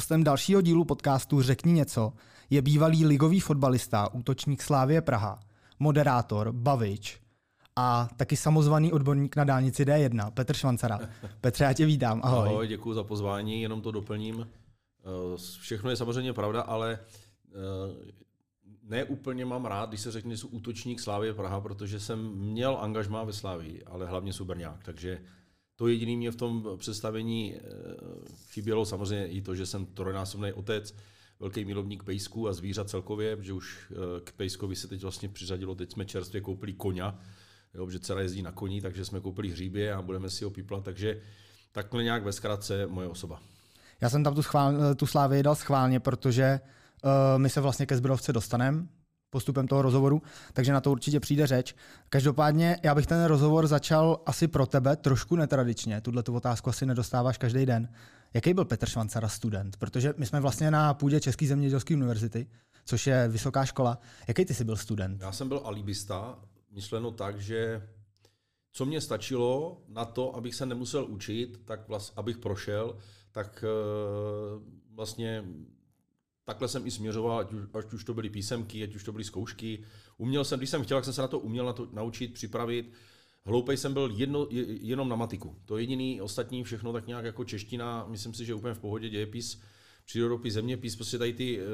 Hostem 0.00 0.24
dalšího 0.24 0.60
dílu 0.60 0.84
podcastu 0.84 1.42
Řekni 1.42 1.72
něco 1.72 2.12
je 2.50 2.62
bývalý 2.62 3.06
ligový 3.06 3.40
fotbalista, 3.40 4.14
útočník 4.14 4.62
Slávie 4.62 5.00
Praha, 5.00 5.40
moderátor, 5.78 6.52
bavič 6.52 7.20
a 7.76 8.08
taky 8.16 8.36
samozvaný 8.36 8.92
odborník 8.92 9.36
na 9.36 9.44
dálnici 9.44 9.84
D1, 9.84 10.30
Petr 10.30 10.54
Švancara. 10.54 11.00
Petře, 11.40 11.64
já 11.64 11.72
tě 11.72 11.86
vítám, 11.86 12.20
ahoj. 12.24 12.48
Ahoj, 12.48 12.68
děkuji 12.68 12.94
za 12.94 13.04
pozvání, 13.04 13.62
jenom 13.62 13.80
to 13.80 13.90
doplním. 13.90 14.48
Eh, 15.04 15.36
všechno 15.60 15.90
je 15.90 15.96
samozřejmě 15.96 16.32
pravda, 16.32 16.60
ale 16.60 16.98
eh, 17.48 18.12
ne 18.82 19.04
úplně 19.04 19.44
mám 19.44 19.64
rád, 19.64 19.88
když 19.88 20.00
se 20.00 20.10
řekne, 20.10 20.30
že 20.30 20.36
jsem 20.36 20.48
útočník 20.52 21.00
Slávie 21.00 21.34
Praha, 21.34 21.60
protože 21.60 22.00
jsem 22.00 22.28
měl 22.28 22.78
angažmá 22.80 23.24
ve 23.24 23.32
Slávii, 23.32 23.84
ale 23.84 24.06
hlavně 24.06 24.32
Suberňák, 24.32 24.84
takže 24.84 25.18
to 25.80 25.88
jediné 25.88 26.16
mě 26.16 26.30
v 26.30 26.36
tom 26.36 26.68
představení 26.76 27.54
eh, 27.54 27.60
chybělo 28.50 28.84
samozřejmě 28.84 29.26
i 29.26 29.42
to, 29.42 29.54
že 29.54 29.66
jsem 29.66 29.86
trojnásobný 29.86 30.52
otec, 30.52 30.94
velký 31.40 31.64
milovník 31.64 32.02
pejsků 32.02 32.48
a 32.48 32.52
zvířat 32.52 32.90
celkově, 32.90 33.36
že 33.40 33.52
už 33.52 33.92
k 34.24 34.32
pejskovi 34.32 34.76
se 34.76 34.88
teď 34.88 35.02
vlastně 35.02 35.28
přiřadilo, 35.28 35.74
teď 35.74 35.92
jsme 35.92 36.04
čerstvě 36.04 36.40
koupili 36.40 36.72
koně, 36.72 37.02
jo, 37.74 37.90
že 37.90 37.98
dcera 37.98 38.20
jezdí 38.20 38.42
na 38.42 38.52
koni, 38.52 38.80
takže 38.80 39.04
jsme 39.04 39.20
koupili 39.20 39.48
hříbě 39.48 39.94
a 39.94 40.02
budeme 40.02 40.30
si 40.30 40.44
ho 40.44 40.50
píplat, 40.50 40.84
takže 40.84 41.20
takhle 41.72 42.02
nějak 42.02 42.24
ve 42.24 42.32
zkratce 42.32 42.86
moje 42.86 43.08
osoba. 43.08 43.40
Já 44.00 44.08
jsem 44.08 44.24
tam 44.24 44.34
tu, 44.34 44.42
schvál, 44.42 44.94
tu 44.94 45.06
slávy 45.06 45.42
dal 45.42 45.54
schválně, 45.54 46.00
protože 46.00 46.60
uh, 47.04 47.10
my 47.36 47.50
se 47.50 47.60
vlastně 47.60 47.86
ke 47.86 47.96
Zbrodovce 47.96 48.32
dostaneme 48.32 48.86
postupem 49.30 49.68
toho 49.68 49.82
rozhovoru, 49.82 50.22
takže 50.52 50.72
na 50.72 50.80
to 50.80 50.90
určitě 50.90 51.20
přijde 51.20 51.46
řeč. 51.46 51.74
Každopádně 52.08 52.78
já 52.82 52.94
bych 52.94 53.06
ten 53.06 53.24
rozhovor 53.24 53.66
začal 53.66 54.20
asi 54.26 54.48
pro 54.48 54.66
tebe 54.66 54.96
trošku 54.96 55.36
netradičně. 55.36 56.00
Tuhle 56.00 56.22
tu 56.22 56.34
otázku 56.34 56.70
asi 56.70 56.86
nedostáváš 56.86 57.38
každý 57.38 57.66
den. 57.66 57.88
Jaký 58.34 58.54
byl 58.54 58.64
Petr 58.64 58.88
Švancara 58.88 59.28
student? 59.28 59.76
Protože 59.76 60.14
my 60.16 60.26
jsme 60.26 60.40
vlastně 60.40 60.70
na 60.70 60.94
půdě 60.94 61.20
České 61.20 61.46
zemědělské 61.46 61.94
univerzity, 61.94 62.46
což 62.84 63.06
je 63.06 63.28
vysoká 63.28 63.64
škola. 63.64 63.98
Jaký 64.28 64.44
ty 64.44 64.54
jsi 64.54 64.64
byl 64.64 64.76
student? 64.76 65.20
Já 65.20 65.32
jsem 65.32 65.48
byl 65.48 65.60
alibista, 65.64 66.38
myšleno 66.70 67.10
tak, 67.10 67.40
že 67.40 67.82
co 68.72 68.86
mě 68.86 69.00
stačilo 69.00 69.82
na 69.88 70.04
to, 70.04 70.36
abych 70.36 70.54
se 70.54 70.66
nemusel 70.66 71.04
učit, 71.04 71.60
tak 71.64 71.88
vlast, 71.88 72.12
abych 72.16 72.38
prošel, 72.38 72.96
tak 73.32 73.64
uh, 73.64 74.62
vlastně 74.94 75.44
takhle 76.50 76.68
jsem 76.68 76.86
i 76.86 76.90
směřoval, 76.90 77.38
ať 77.38 77.52
už, 77.52 77.62
ať 77.74 77.92
už 77.92 78.04
to 78.04 78.14
byly 78.14 78.30
písemky, 78.30 78.82
ať 78.82 78.94
už 78.94 79.04
to 79.04 79.12
byly 79.12 79.24
zkoušky. 79.24 79.84
Uměl 80.16 80.44
jsem, 80.44 80.58
když 80.58 80.70
jsem 80.70 80.82
chtěl, 80.82 80.96
tak 80.96 81.04
jsem 81.04 81.14
se 81.14 81.22
na 81.22 81.28
to 81.28 81.38
uměl 81.38 81.66
na 81.66 81.72
to 81.72 81.88
naučit, 81.92 82.32
připravit. 82.32 82.92
Hloupej 83.44 83.76
jsem 83.76 83.92
byl 83.92 84.10
jedno, 84.14 84.46
jenom 84.80 85.08
na 85.08 85.16
matiku. 85.16 85.56
To 85.64 85.78
jediný, 85.78 86.20
ostatní 86.20 86.64
všechno 86.64 86.92
tak 86.92 87.06
nějak 87.06 87.24
jako 87.24 87.44
čeština, 87.44 88.06
myslím 88.08 88.34
si, 88.34 88.44
že 88.44 88.54
úplně 88.54 88.74
v 88.74 88.78
pohodě 88.78 89.08
dějepis, 89.08 89.60
přírodopis, 90.04 90.54
zeměpis, 90.54 90.96
prostě 90.96 91.18
tady 91.18 91.32
ty, 91.32 91.60
eh, 91.60 91.64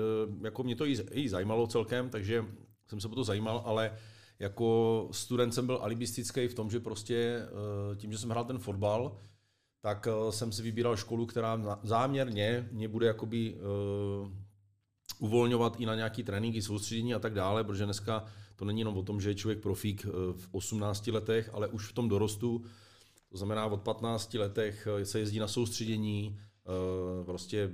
jako 0.45 0.63
mě 0.63 0.77
to 0.77 0.87
i, 0.87 0.97
i 1.11 1.29
zajímalo 1.29 1.67
celkem, 1.67 2.11
takže 2.11 2.45
jsem 2.89 3.01
se 3.01 3.09
po 3.09 3.15
to 3.15 3.25
zajímal, 3.25 3.63
ale 3.65 3.97
jako 4.39 5.09
student 5.13 5.55
jsem 5.55 5.67
byl 5.67 5.79
alibistický 5.83 6.49
v 6.49 6.55
tom, 6.55 6.71
že 6.71 6.81
prostě 6.81 7.43
eh, 7.43 7.97
tím, 7.97 8.13
že 8.13 8.19
jsem 8.19 8.31
hrál 8.31 8.45
ten 8.45 8.59
fotbal, 8.59 9.17
tak 9.81 10.09
eh, 10.11 10.33
jsem 10.33 10.53
si 10.53 10.63
vybíral 10.63 10.97
školu, 10.97 11.27
která 11.27 11.81
záměrně 11.83 12.69
mě 12.73 12.89
bude 12.89 13.07
jakoby 13.07 13.57
uvolňovat 15.19 15.81
i 15.81 15.87
na 15.87 15.95
nějaký 15.95 16.23
tréninky, 16.23 16.63
soustředění 16.63 17.15
a 17.15 17.19
tak 17.19 17.35
dále, 17.35 17.65
protože 17.65 17.85
dneska 17.85 18.25
to 18.57 18.65
není 18.65 18.81
jenom 18.81 18.97
o 18.97 19.03
tom, 19.03 19.21
že 19.21 19.31
je 19.31 19.35
člověk 19.35 19.61
profík 19.61 20.07
v 20.37 20.49
18 20.53 21.07
letech, 21.07 21.51
ale 21.53 21.69
už 21.69 21.89
v 21.89 21.93
tom 21.93 22.09
dorostu, 22.09 22.65
to 23.29 23.37
znamená 23.37 23.67
od 23.67 23.83
15 23.83 24.35
letech 24.35 24.89
se 25.03 25.19
jezdí 25.19 25.39
na 25.39 25.49
soustředění, 25.49 26.39
uh, 27.19 27.27
prostě 27.27 27.71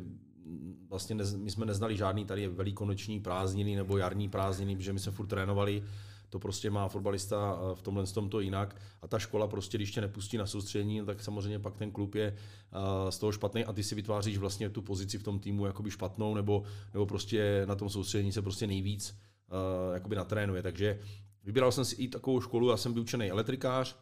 vlastně 0.88 1.16
my 1.36 1.50
jsme 1.50 1.66
neznali 1.66 1.96
žádný 1.96 2.24
tady 2.24 2.48
velikonoční 2.48 3.20
prázdniny 3.20 3.76
nebo 3.76 3.96
jarní 3.96 4.28
prázdniny, 4.28 4.76
protože 4.76 4.92
my 4.92 5.00
jsme 5.00 5.12
furt 5.12 5.26
trénovali 5.26 5.84
to 6.32 6.38
prostě 6.38 6.70
má 6.70 6.88
fotbalista 6.88 7.58
eh, 7.58 7.74
v 7.74 7.82
tomhle 7.82 8.06
tom 8.06 8.28
to 8.28 8.40
jinak. 8.40 8.76
A 9.02 9.08
ta 9.08 9.18
škola 9.18 9.46
prostě, 9.46 9.78
když 9.78 9.90
tě 9.90 10.00
nepustí 10.00 10.36
na 10.36 10.46
soustředění, 10.46 11.06
tak 11.06 11.22
samozřejmě 11.22 11.58
pak 11.58 11.76
ten 11.76 11.90
klub 11.90 12.14
je 12.14 12.36
eh, 12.36 13.12
z 13.12 13.18
toho 13.18 13.32
špatný 13.32 13.64
a 13.64 13.72
ty 13.72 13.82
si 13.82 13.94
vytváříš 13.94 14.38
vlastně 14.38 14.70
tu 14.70 14.82
pozici 14.82 15.18
v 15.18 15.22
tom 15.22 15.38
týmu 15.38 15.66
jakoby 15.66 15.90
špatnou, 15.90 16.34
nebo, 16.34 16.62
nebo 16.92 17.06
prostě 17.06 17.62
na 17.66 17.74
tom 17.74 17.90
soustředění 17.90 18.32
se 18.32 18.42
prostě 18.42 18.66
nejvíc 18.66 19.18
uh, 19.50 19.94
jakoby 19.94 20.16
natrénuje. 20.16 20.62
Takže 20.62 20.98
vybíral 21.44 21.72
jsem 21.72 21.84
si 21.84 21.94
i 21.94 22.08
takovou 22.08 22.40
školu, 22.40 22.70
já 22.70 22.76
jsem 22.76 22.92
byl 22.92 23.02
učený 23.02 23.30
elektrikář, 23.30 23.96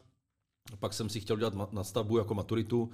pak 0.79 0.93
jsem 0.93 1.09
si 1.09 1.19
chtěl 1.19 1.37
dělat 1.37 1.73
nadstavbu 1.73 2.17
jako 2.17 2.33
maturitu, 2.33 2.89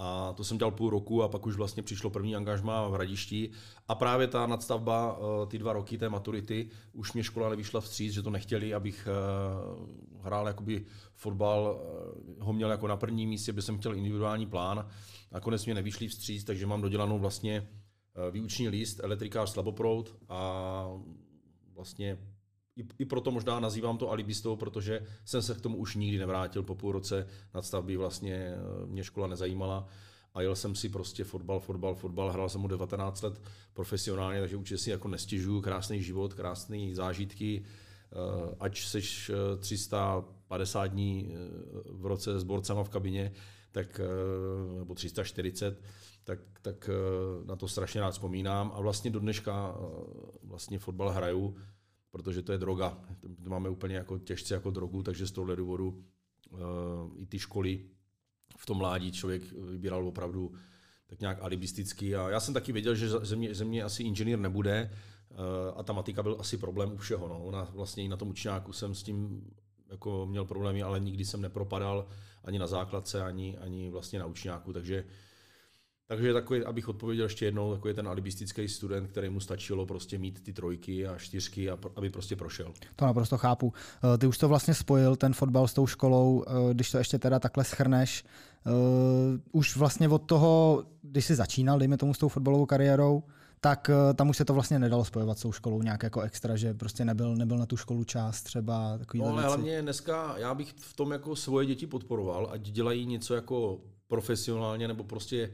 a 0.00 0.32
to 0.36 0.44
jsem 0.44 0.58
dělal 0.58 0.70
půl 0.70 0.90
roku 0.90 1.22
a 1.22 1.28
pak 1.28 1.46
už 1.46 1.56
vlastně 1.56 1.82
přišlo 1.82 2.10
první 2.10 2.36
angažma 2.36 2.88
v 2.88 2.92
Hradišti. 2.92 3.50
A 3.88 3.94
právě 3.94 4.26
ta 4.26 4.46
nadstavba, 4.46 5.18
eh, 5.18 5.46
ty 5.46 5.58
dva 5.58 5.72
roky 5.72 5.98
té 5.98 6.08
maturity, 6.08 6.68
už 6.92 7.12
mě 7.12 7.24
škola 7.24 7.48
nevyšla 7.48 7.80
vstříc, 7.80 8.12
že 8.12 8.22
to 8.22 8.30
nechtěli, 8.30 8.74
abych 8.74 9.08
eh, 9.10 10.20
hrál 10.22 10.46
jakoby 10.46 10.84
fotbal, 11.14 11.80
eh, 11.80 12.44
ho 12.44 12.52
měl 12.52 12.70
jako 12.70 12.86
na 12.86 12.96
prvním 12.96 13.28
místě, 13.28 13.52
by 13.52 13.62
jsem 13.62 13.78
chtěl 13.78 13.94
individuální 13.94 14.46
plán. 14.46 14.88
Nakonec 15.32 15.64
mě 15.64 15.74
nevyšli 15.74 16.08
vstříc, 16.08 16.44
takže 16.44 16.66
mám 16.66 16.82
dodělanou 16.82 17.18
vlastně 17.18 17.68
výuční 18.30 18.68
list, 18.68 19.00
elektrikář 19.02 19.50
slaboprout 19.50 20.16
a 20.28 20.88
vlastně 21.74 22.18
i, 22.78 22.86
i 22.98 23.04
proto 23.04 23.30
možná 23.30 23.60
nazývám 23.60 23.98
to 23.98 24.10
alibistou, 24.10 24.56
protože 24.56 25.00
jsem 25.24 25.42
se 25.42 25.54
k 25.54 25.60
tomu 25.60 25.76
už 25.76 25.96
nikdy 25.96 26.18
nevrátil 26.18 26.62
po 26.62 26.74
půl 26.74 26.92
roce. 26.92 27.26
Nadstavby, 27.54 27.96
vlastně 27.96 28.34
eh, 28.34 28.86
mě 28.86 29.04
škola 29.04 29.26
nezajímala 29.26 29.88
a 30.34 30.42
jel 30.42 30.56
jsem 30.56 30.74
si 30.74 30.88
prostě 30.88 31.24
fotbal, 31.24 31.60
fotbal, 31.60 31.94
fotbal, 31.94 32.32
hrál 32.32 32.48
jsem 32.48 32.60
mu 32.60 32.68
19 32.68 33.22
let 33.22 33.42
profesionálně, 33.74 34.40
takže 34.40 34.56
určitě 34.56 34.78
si 34.78 34.90
jako 34.90 35.08
nestěžuju, 35.08 35.60
krásný 35.60 36.02
život, 36.02 36.34
krásné 36.34 36.94
zážitky, 36.94 37.64
eh, 37.64 38.54
ať 38.60 38.80
seš 38.80 39.30
350 39.58 40.84
eh, 40.84 40.88
dní 40.88 41.34
v 41.84 42.06
roce 42.06 42.40
s 42.40 42.44
borcama 42.44 42.84
v 42.84 42.88
kabině, 42.88 43.32
tak, 43.72 44.00
nebo 44.78 44.94
340, 44.94 45.82
tak, 46.24 46.38
tak 46.62 46.90
na 47.44 47.56
to 47.56 47.68
strašně 47.68 48.00
rád 48.00 48.10
vzpomínám. 48.10 48.72
A 48.74 48.80
vlastně 48.80 49.10
do 49.10 49.20
dneška 49.20 49.76
vlastně 50.42 50.78
fotbal 50.78 51.10
hraju, 51.10 51.56
protože 52.10 52.42
to 52.42 52.52
je 52.52 52.58
droga. 52.58 52.98
To 53.44 53.50
máme 53.50 53.68
úplně 53.68 53.96
jako 53.96 54.18
těžce 54.18 54.54
jako 54.54 54.70
drogu, 54.70 55.02
takže 55.02 55.26
z 55.26 55.30
tohohle 55.30 55.56
důvodu 55.56 56.04
uh, 56.50 56.58
i 57.16 57.26
ty 57.26 57.38
školy 57.38 57.84
v 58.58 58.66
tom 58.66 58.78
mládí 58.78 59.12
člověk 59.12 59.52
vybíral 59.52 60.08
opravdu 60.08 60.52
tak 61.06 61.20
nějak 61.20 61.42
alibisticky. 61.42 62.16
A 62.16 62.30
já 62.30 62.40
jsem 62.40 62.54
taky 62.54 62.72
věděl, 62.72 62.94
že 62.94 63.08
země, 63.08 63.54
země 63.54 63.82
asi 63.82 64.02
inženýr 64.02 64.38
nebude 64.38 64.90
uh, 65.30 65.36
a 65.76 65.82
ta 65.82 65.92
matika 65.92 66.22
byl 66.22 66.36
asi 66.40 66.56
problém 66.56 66.92
u 66.92 66.96
všeho. 66.96 67.28
No. 67.28 67.44
Ona 67.44 67.68
vlastně 67.72 68.04
i 68.04 68.08
na 68.08 68.16
tom 68.16 68.28
učňáku 68.28 68.72
jsem 68.72 68.94
s 68.94 69.02
tím 69.02 69.50
jako 69.90 70.26
měl 70.26 70.44
problémy, 70.44 70.82
ale 70.82 71.00
nikdy 71.00 71.24
jsem 71.24 71.40
nepropadal 71.40 72.08
ani 72.44 72.58
na 72.58 72.66
základce, 72.66 73.22
ani, 73.22 73.58
ani 73.58 73.90
vlastně 73.90 74.18
na 74.18 74.26
učňáku, 74.26 74.72
takže 74.72 75.02
uh, 75.04 75.10
takže 76.08 76.32
takový, 76.32 76.64
abych 76.64 76.88
odpověděl 76.88 77.24
ještě 77.24 77.44
jednou, 77.44 77.74
takový 77.74 77.94
ten 77.94 78.08
alibistický 78.08 78.68
student, 78.68 79.08
který 79.10 79.28
mu 79.28 79.40
stačilo 79.40 79.86
prostě 79.86 80.18
mít 80.18 80.40
ty 80.42 80.52
trojky 80.52 81.06
a 81.06 81.18
čtyřky, 81.18 81.70
a 81.70 81.78
aby 81.96 82.10
prostě 82.10 82.36
prošel. 82.36 82.72
To 82.96 83.04
naprosto 83.04 83.38
chápu. 83.38 83.72
Eh, 84.14 84.18
ty 84.18 84.26
už 84.26 84.38
to 84.38 84.48
vlastně 84.48 84.74
spojil, 84.74 85.16
ten 85.16 85.32
fotbal 85.32 85.68
s 85.68 85.74
tou 85.74 85.86
školou, 85.86 86.44
eh, 86.46 86.74
když 86.74 86.90
to 86.90 86.98
ještě 86.98 87.18
teda 87.18 87.38
takhle 87.38 87.64
schrneš. 87.64 88.24
Eh, 88.66 88.70
už 89.52 89.76
vlastně 89.76 90.08
od 90.08 90.18
toho, 90.18 90.84
když 91.02 91.24
jsi 91.24 91.34
začínal, 91.34 91.78
dejme 91.78 91.96
tomu 91.96 92.14
s 92.14 92.18
tou 92.18 92.28
fotbalovou 92.28 92.66
kariérou, 92.66 93.22
tak 93.60 93.90
tam 94.14 94.28
už 94.28 94.36
se 94.36 94.44
to 94.44 94.54
vlastně 94.54 94.78
nedalo 94.78 95.04
spojovat 95.04 95.38
s 95.38 95.42
tou 95.42 95.52
školou 95.52 95.82
nějak 95.82 96.02
jako 96.02 96.20
extra, 96.20 96.56
že 96.56 96.74
prostě 96.74 97.04
nebyl, 97.04 97.36
nebyl 97.36 97.58
na 97.58 97.66
tu 97.66 97.76
školu 97.76 98.04
část 98.04 98.42
třeba 98.42 98.98
takový. 98.98 99.22
No, 99.22 99.28
ale 99.28 99.42
hlavně 99.42 99.82
dneska 99.82 100.34
já 100.38 100.54
bych 100.54 100.74
v 100.76 100.96
tom 100.96 101.12
jako 101.12 101.36
svoje 101.36 101.66
děti 101.66 101.86
podporoval, 101.86 102.48
ať 102.52 102.60
dělají 102.60 103.06
něco 103.06 103.34
jako 103.34 103.80
profesionálně 104.08 104.88
nebo 104.88 105.04
prostě 105.04 105.50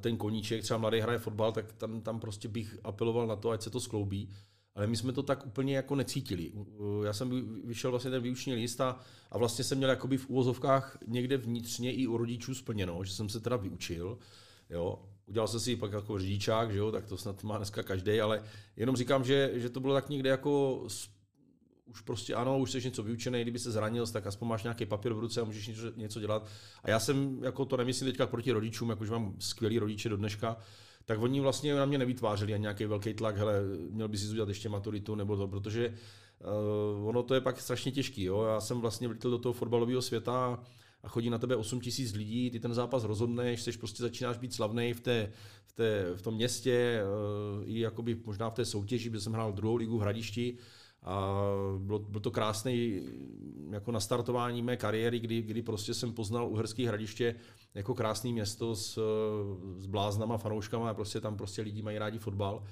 ten 0.00 0.16
koníček, 0.16 0.62
třeba 0.62 0.78
mladý 0.78 1.00
hraje 1.00 1.18
fotbal, 1.18 1.52
tak 1.52 1.72
tam, 1.72 2.00
tam 2.00 2.20
prostě 2.20 2.48
bych 2.48 2.78
apeloval 2.84 3.26
na 3.26 3.36
to, 3.36 3.50
ať 3.50 3.62
se 3.62 3.70
to 3.70 3.80
skloubí. 3.80 4.30
Ale 4.74 4.86
my 4.86 4.96
jsme 4.96 5.12
to 5.12 5.22
tak 5.22 5.46
úplně 5.46 5.76
jako 5.76 5.94
necítili. 5.94 6.52
Já 7.04 7.12
jsem 7.12 7.60
vyšel 7.64 7.90
vlastně 7.90 8.10
ten 8.10 8.22
výuční 8.22 8.54
list 8.54 8.80
a, 8.80 8.98
a 9.30 9.38
vlastně 9.38 9.64
jsem 9.64 9.78
měl 9.78 9.90
jakoby 9.90 10.16
v 10.16 10.30
úvozovkách 10.30 10.98
někde 11.06 11.36
vnitřně 11.36 11.92
i 11.92 12.06
u 12.06 12.16
rodičů 12.16 12.54
splněno, 12.54 13.04
že 13.04 13.12
jsem 13.12 13.28
se 13.28 13.40
teda 13.40 13.56
vyučil. 13.56 14.18
Jo. 14.70 15.02
Udělal 15.26 15.48
jsem 15.48 15.60
si 15.60 15.76
pak 15.76 15.92
jako 15.92 16.18
řidičák, 16.18 16.72
že 16.72 16.78
jo, 16.78 16.92
tak 16.92 17.06
to 17.06 17.16
snad 17.16 17.44
má 17.44 17.56
dneska 17.56 17.82
každý, 17.82 18.20
ale 18.20 18.42
jenom 18.76 18.96
říkám, 18.96 19.24
že, 19.24 19.50
že 19.54 19.70
to 19.70 19.80
bylo 19.80 19.94
tak 19.94 20.08
někde 20.08 20.30
jako 20.30 20.84
už 21.86 22.00
prostě 22.00 22.34
ano, 22.34 22.58
už 22.58 22.70
jsi 22.70 22.84
něco 22.84 23.02
vyučený, 23.02 23.42
kdyby 23.42 23.58
se 23.58 23.70
zranil, 23.70 24.06
tak 24.06 24.26
aspoň 24.26 24.48
máš 24.48 24.62
nějaký 24.62 24.86
papír 24.86 25.12
v 25.12 25.18
ruce 25.18 25.40
a 25.40 25.44
můžeš 25.44 25.66
něco, 25.66 25.92
něco 25.96 26.20
dělat. 26.20 26.46
A 26.82 26.90
já 26.90 26.98
jsem, 26.98 27.44
jako 27.44 27.64
to 27.64 27.76
nemyslím 27.76 28.10
teďka 28.10 28.26
proti 28.26 28.52
rodičům, 28.52 28.90
jakože 28.90 29.10
mám 29.10 29.34
skvělý 29.38 29.78
rodiče 29.78 30.08
do 30.08 30.16
dneška, 30.16 30.56
tak 31.04 31.22
oni 31.22 31.40
vlastně 31.40 31.74
na 31.74 31.84
mě 31.84 31.98
nevytvářeli 31.98 32.54
ani 32.54 32.62
nějaký 32.62 32.84
velký 32.84 33.14
tlak, 33.14 33.36
hele, 33.36 33.62
měl 33.90 34.08
by 34.08 34.18
si 34.18 34.30
udělat 34.30 34.48
ještě 34.48 34.68
maturitu 34.68 35.14
nebo 35.14 35.36
to, 35.36 35.48
protože 35.48 35.94
uh, 36.98 37.08
ono 37.08 37.22
to 37.22 37.34
je 37.34 37.40
pak 37.40 37.60
strašně 37.60 37.92
těžký. 37.92 38.24
Jo? 38.24 38.42
Já 38.42 38.60
jsem 38.60 38.80
vlastně 38.80 39.08
vlítl 39.08 39.30
do 39.30 39.38
toho 39.38 39.52
fotbalového 39.52 40.02
světa 40.02 40.60
a 41.02 41.08
chodí 41.08 41.30
na 41.30 41.38
tebe 41.38 41.56
8 41.56 41.80
tisíc 41.80 42.14
lidí, 42.14 42.50
ty 42.50 42.60
ten 42.60 42.74
zápas 42.74 43.04
rozhodneš, 43.04 43.62
jsi 43.62 43.72
prostě 43.72 44.02
začínáš 44.02 44.38
být 44.38 44.54
slavný 44.54 44.92
v, 44.92 45.00
té, 45.00 45.32
v, 45.66 45.72
té, 45.72 46.14
v 46.14 46.22
tom 46.22 46.34
městě, 46.34 47.02
uh, 47.58 47.68
i 47.68 47.80
jakoby 47.80 48.20
možná 48.24 48.50
v 48.50 48.54
té 48.54 48.64
soutěži, 48.64 49.10
kde 49.10 49.20
jsem 49.20 49.32
hrál 49.32 49.52
druhou 49.52 49.76
ligu 49.76 49.98
v 49.98 50.00
Hradišti, 50.00 50.56
a 51.04 51.38
bylo, 51.78 51.98
bylo 51.98 52.20
to 52.20 52.30
krásné 52.30 52.72
jako 53.70 53.92
nastartování 53.92 54.62
mé 54.62 54.76
kariéry, 54.76 55.20
kdy, 55.20 55.42
kdy 55.42 55.62
prostě 55.62 55.94
jsem 55.94 56.12
poznal 56.12 56.48
Uherský 56.48 56.86
hradiště 56.86 57.34
jako 57.74 57.94
krásné 57.94 58.30
město 58.32 58.74
s, 58.74 58.98
s 59.78 59.86
bláznama, 59.86 60.38
fanouškama 60.38 60.90
a 60.90 60.94
prostě 60.94 61.20
tam 61.20 61.36
prostě 61.36 61.62
lidi 61.62 61.82
mají 61.82 61.98
rádi 61.98 62.18
fotbal. 62.18 62.62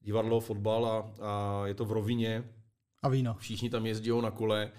Divadlo, 0.00 0.40
fotbal 0.40 0.86
a, 0.86 1.10
a 1.20 1.66
je 1.66 1.74
to 1.74 1.84
v 1.84 1.92
rovině. 1.92 2.44
A 3.02 3.08
víno. 3.08 3.34
Všichni 3.38 3.70
tam 3.70 3.86
jezdí 3.86 4.10
na 4.22 4.30
kole. 4.30 4.70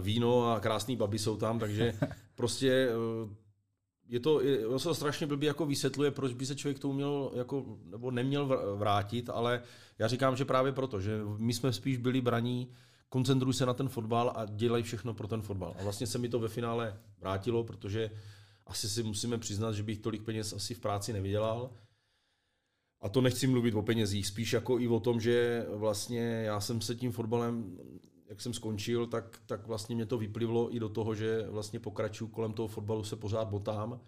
Víno 0.00 0.52
a 0.52 0.60
krásný 0.60 0.96
baby 0.96 1.18
jsou 1.18 1.36
tam, 1.36 1.58
takže 1.58 1.94
prostě 2.34 2.88
je 4.08 4.20
to, 4.20 4.40
je, 4.40 4.78
se 4.78 4.88
to 4.88 4.94
strašně 4.94 5.26
blbě 5.26 5.46
jako 5.46 5.66
vysvětluje, 5.66 6.10
proč 6.10 6.32
by 6.32 6.46
se 6.46 6.56
člověk 6.56 6.76
k 6.76 6.80
tomu 6.80 6.94
měl, 6.94 7.32
jako, 7.34 7.78
nebo 7.84 8.10
neměl 8.10 8.76
vrátit, 8.76 9.30
ale 9.30 9.62
já 9.98 10.08
říkám, 10.08 10.36
že 10.36 10.44
právě 10.44 10.72
proto, 10.72 11.00
že 11.00 11.20
my 11.36 11.54
jsme 11.54 11.72
spíš 11.72 11.96
byli 11.96 12.20
braní, 12.20 12.68
koncentruj 13.08 13.54
se 13.54 13.66
na 13.66 13.74
ten 13.74 13.88
fotbal 13.88 14.32
a 14.36 14.44
dělej 14.44 14.82
všechno 14.82 15.14
pro 15.14 15.28
ten 15.28 15.42
fotbal. 15.42 15.76
A 15.78 15.82
vlastně 15.82 16.06
se 16.06 16.18
mi 16.18 16.28
to 16.28 16.38
ve 16.38 16.48
finále 16.48 17.00
vrátilo, 17.20 17.64
protože 17.64 18.10
asi 18.66 18.88
si 18.88 19.02
musíme 19.02 19.38
přiznat, 19.38 19.72
že 19.72 19.82
bych 19.82 19.98
tolik 19.98 20.22
peněz 20.22 20.52
asi 20.52 20.74
v 20.74 20.80
práci 20.80 21.12
nevydělal. 21.12 21.70
A 23.00 23.08
to 23.08 23.20
nechci 23.20 23.46
mluvit 23.46 23.74
o 23.74 23.82
penězích, 23.82 24.26
spíš 24.26 24.52
jako 24.52 24.80
i 24.80 24.88
o 24.88 25.00
tom, 25.00 25.20
že 25.20 25.66
vlastně 25.70 26.20
já 26.20 26.60
jsem 26.60 26.80
se 26.80 26.94
tím 26.94 27.12
fotbalem, 27.12 27.78
jak 28.28 28.40
jsem 28.40 28.54
skončil, 28.54 29.06
tak, 29.06 29.38
tak 29.46 29.66
vlastně 29.66 29.94
mě 29.94 30.06
to 30.06 30.18
vyplivlo 30.18 30.76
i 30.76 30.80
do 30.80 30.88
toho, 30.88 31.14
že 31.14 31.46
vlastně 31.50 31.80
pokračuju 31.80 32.30
kolem 32.30 32.52
toho 32.52 32.68
fotbalu, 32.68 33.04
se 33.04 33.16
pořád 33.16 33.48
botám. 33.48 34.00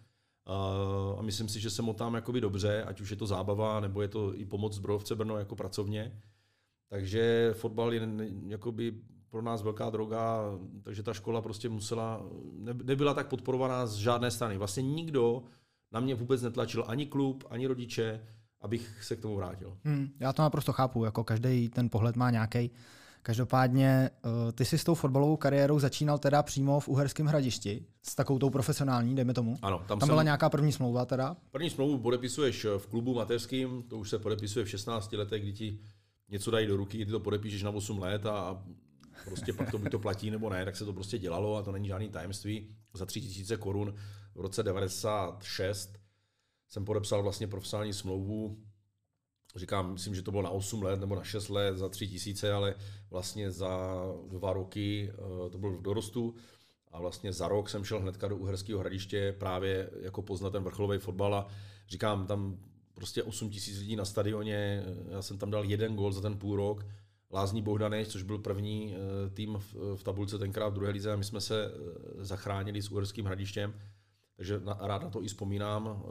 A 1.16 1.22
myslím 1.22 1.48
si, 1.48 1.60
že 1.60 1.70
se 1.70 1.82
motám 1.82 2.14
jakoby 2.14 2.40
dobře, 2.40 2.84
ať 2.84 3.00
už 3.00 3.10
je 3.10 3.16
to 3.16 3.26
zábava, 3.26 3.80
nebo 3.80 4.02
je 4.02 4.08
to 4.08 4.34
i 4.34 4.44
pomoc 4.44 4.74
zbrojovce 4.74 5.14
Brno 5.14 5.38
jako 5.38 5.56
pracovně. 5.56 6.20
Takže 6.88 7.50
fotbal 7.52 7.94
je 7.94 8.08
jakoby 8.46 8.94
pro 9.30 9.42
nás 9.42 9.62
velká 9.62 9.90
droga, 9.90 10.40
takže 10.82 11.02
ta 11.02 11.14
škola 11.14 11.42
prostě 11.42 11.68
musela, 11.68 12.26
nebyla 12.84 13.14
tak 13.14 13.28
podporovaná 13.28 13.86
z 13.86 13.94
žádné 13.94 14.30
strany. 14.30 14.58
Vlastně 14.58 14.82
nikdo 14.82 15.42
na 15.92 16.00
mě 16.00 16.14
vůbec 16.14 16.42
netlačil, 16.42 16.84
ani 16.86 17.06
klub, 17.06 17.44
ani 17.50 17.66
rodiče, 17.66 18.26
abych 18.60 19.04
se 19.04 19.16
k 19.16 19.20
tomu 19.20 19.36
vrátil. 19.36 19.78
Hmm, 19.84 20.08
já 20.20 20.32
to 20.32 20.42
naprosto 20.42 20.72
chápu, 20.72 21.04
jako 21.04 21.24
každý 21.24 21.68
ten 21.68 21.90
pohled 21.90 22.16
má 22.16 22.30
nějaký. 22.30 22.70
Každopádně 23.26 24.10
eh, 24.10 24.52
ty 24.52 24.64
jsi 24.64 24.78
s 24.78 24.84
tou 24.84 24.94
fotbalovou 24.94 25.36
kariérou 25.36 25.78
začínal 25.78 26.18
teda 26.18 26.42
přímo 26.42 26.80
v 26.80 26.88
Uherském 26.88 27.26
hradišti, 27.26 27.86
s 28.02 28.14
takovou 28.14 28.38
tou 28.38 28.50
profesionální, 28.50 29.14
dejme 29.14 29.34
tomu. 29.34 29.58
Ano, 29.62 29.78
tam, 29.78 29.98
tam 29.98 30.08
byla 30.08 30.18
jsem... 30.18 30.24
nějaká 30.24 30.50
první 30.50 30.72
smlouva 30.72 31.04
teda? 31.04 31.36
První 31.50 31.70
smlouvu 31.70 31.98
podepisuješ 31.98 32.66
v 32.78 32.86
klubu 32.86 33.14
mateřským, 33.14 33.82
to 33.82 33.98
už 33.98 34.10
se 34.10 34.18
podepisuje 34.18 34.64
v 34.64 34.70
16 34.70 35.12
letech, 35.12 35.42
kdy 35.42 35.52
ti 35.52 35.78
něco 36.28 36.50
dají 36.50 36.66
do 36.66 36.76
ruky, 36.76 37.04
ty 37.04 37.10
to 37.10 37.20
podepíšeš 37.20 37.62
na 37.62 37.70
8 37.70 37.98
let 37.98 38.26
a 38.26 38.64
prostě 39.24 39.52
pak 39.52 39.70
to 39.70 39.78
by 39.78 39.90
to 39.90 39.98
platí 39.98 40.30
nebo 40.30 40.50
ne, 40.50 40.64
tak 40.64 40.76
se 40.76 40.84
to 40.84 40.92
prostě 40.92 41.18
dělalo 41.18 41.56
a 41.56 41.62
to 41.62 41.72
není 41.72 41.88
žádný 41.88 42.08
tajemství. 42.08 42.68
Za 42.94 43.06
3000 43.06 43.56
korun 43.56 43.94
v 44.34 44.40
roce 44.40 44.62
96 44.62 45.98
jsem 46.68 46.84
podepsal 46.84 47.22
vlastně 47.22 47.46
profesionální 47.46 47.92
smlouvu 47.92 48.58
říkám, 49.56 49.92
myslím, 49.92 50.14
že 50.14 50.22
to 50.22 50.30
bylo 50.30 50.42
na 50.42 50.50
8 50.50 50.82
let 50.82 51.00
nebo 51.00 51.14
na 51.14 51.24
6 51.24 51.48
let 51.48 51.78
za 51.78 51.88
3 51.88 52.08
tisíce, 52.08 52.52
ale 52.52 52.74
vlastně 53.10 53.50
za 53.50 54.02
dva 54.28 54.52
roky 54.52 55.12
eh, 55.12 55.50
to 55.50 55.58
bylo 55.58 55.72
v 55.72 55.82
dorostu. 55.82 56.34
A 56.92 57.00
vlastně 57.00 57.32
za 57.32 57.48
rok 57.48 57.68
jsem 57.70 57.84
šel 57.84 58.00
hnedka 58.00 58.28
do 58.28 58.36
Uherského 58.36 58.80
hradiště 58.80 59.34
právě 59.38 59.90
jako 60.00 60.22
poznat 60.22 60.50
ten 60.50 60.62
vrcholový 60.62 60.98
fotbal 60.98 61.34
a 61.34 61.48
říkám, 61.88 62.26
tam 62.26 62.58
prostě 62.94 63.22
8 63.22 63.50
tisíc 63.50 63.78
lidí 63.78 63.96
na 63.96 64.04
stadioně, 64.04 64.84
já 65.08 65.22
jsem 65.22 65.38
tam 65.38 65.50
dal 65.50 65.64
jeden 65.64 65.96
gol 65.96 66.12
za 66.12 66.20
ten 66.20 66.38
půl 66.38 66.56
rok, 66.56 66.86
Lázní 67.32 67.62
Bohdaneš, 67.62 68.08
což 68.08 68.22
byl 68.22 68.38
první 68.38 68.94
eh, 68.94 69.30
tým 69.30 69.58
v, 69.96 70.02
tabulce 70.02 70.38
tenkrát 70.38 70.68
v 70.68 70.74
druhé 70.74 70.92
lize 70.92 71.12
a 71.12 71.16
my 71.16 71.24
jsme 71.24 71.40
se 71.40 71.64
eh, 71.64 72.24
zachránili 72.24 72.82
s 72.82 72.90
Uherským 72.90 73.24
hradištěm, 73.24 73.74
takže 74.36 74.60
rád 74.78 75.02
na 75.02 75.10
to 75.10 75.22
i 75.22 75.28
vzpomínám 75.28 76.02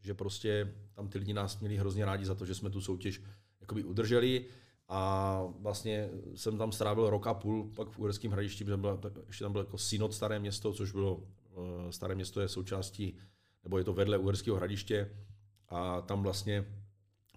že 0.00 0.14
prostě 0.14 0.74
tam 0.94 1.08
ty 1.08 1.18
lidi 1.18 1.32
nás 1.32 1.60
měli 1.60 1.76
hrozně 1.76 2.04
rádi 2.04 2.24
za 2.24 2.34
to, 2.34 2.46
že 2.46 2.54
jsme 2.54 2.70
tu 2.70 2.80
soutěž 2.80 3.22
jakoby 3.60 3.84
udrželi. 3.84 4.44
A 4.88 5.42
vlastně 5.58 6.08
jsem 6.34 6.58
tam 6.58 6.72
strávil 6.72 7.10
rok 7.10 7.26
a 7.26 7.34
půl, 7.34 7.70
pak 7.76 7.90
v 7.90 7.98
Uherském 7.98 8.32
hradišti, 8.32 8.64
tam 8.64 8.80
bylo, 8.80 9.00
ještě 9.26 9.44
tam 9.44 9.52
bylo 9.52 9.64
jako 9.64 9.78
synod 9.78 10.14
Staré 10.14 10.38
město, 10.38 10.72
což 10.72 10.92
bylo, 10.92 11.22
eh, 11.52 11.92
Staré 11.92 12.14
město 12.14 12.40
je 12.40 12.48
součástí, 12.48 13.18
nebo 13.64 13.78
je 13.78 13.84
to 13.84 13.92
vedle 13.92 14.18
Uherského 14.18 14.56
hradiště. 14.56 15.10
A 15.68 16.00
tam 16.00 16.22
vlastně 16.22 16.64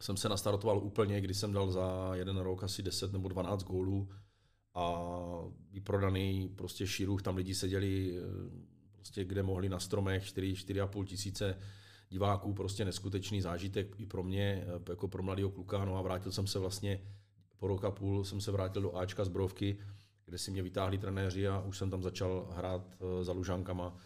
jsem 0.01 0.17
se 0.17 0.29
nastartoval 0.29 0.77
úplně, 0.77 1.21
kdy 1.21 1.33
jsem 1.33 1.53
dal 1.53 1.71
za 1.71 2.11
jeden 2.13 2.37
rok 2.37 2.63
asi 2.63 2.83
10 2.83 3.13
nebo 3.13 3.27
12 3.27 3.63
gólů. 3.63 4.09
A 4.73 5.05
vyprodaný 5.71 6.49
prostě 6.55 6.87
širuch, 6.87 7.21
tam 7.21 7.35
lidi 7.35 7.55
seděli 7.55 8.17
eh, 8.17 8.21
prostě 8.91 9.25
kde 9.25 9.43
mohli 9.43 9.69
na 9.69 9.79
stromech 9.79 10.25
4, 10.25 10.53
4,5 10.53 11.05
tisíce 11.05 11.57
diváků 12.11 12.53
prostě 12.53 12.85
neskutečný 12.85 13.41
zážitek 13.41 13.99
i 13.99 14.05
pro 14.05 14.23
mě, 14.23 14.65
eh, 14.67 14.89
jako 14.89 15.07
pro 15.07 15.23
mladého 15.23 15.49
kluka. 15.49 15.85
No 15.85 15.97
a 15.97 16.01
vrátil 16.01 16.31
jsem 16.31 16.47
se 16.47 16.59
vlastně 16.59 17.01
po 17.59 17.67
rok 17.67 17.85
a 17.85 17.91
půl 17.91 18.23
jsem 18.23 18.41
se 18.41 18.51
vrátil 18.51 18.81
do 18.81 18.97
Ačka 18.97 19.25
z 19.25 19.27
Brovky, 19.27 19.77
kde 20.25 20.37
si 20.37 20.51
mě 20.51 20.61
vytáhli 20.61 20.97
trenéři 20.97 21.47
a 21.47 21.59
už 21.59 21.77
jsem 21.77 21.89
tam 21.89 22.03
začal 22.03 22.47
hrát 22.51 22.97
eh, 22.99 23.23
za 23.23 23.31
Lužánkama 23.31 23.97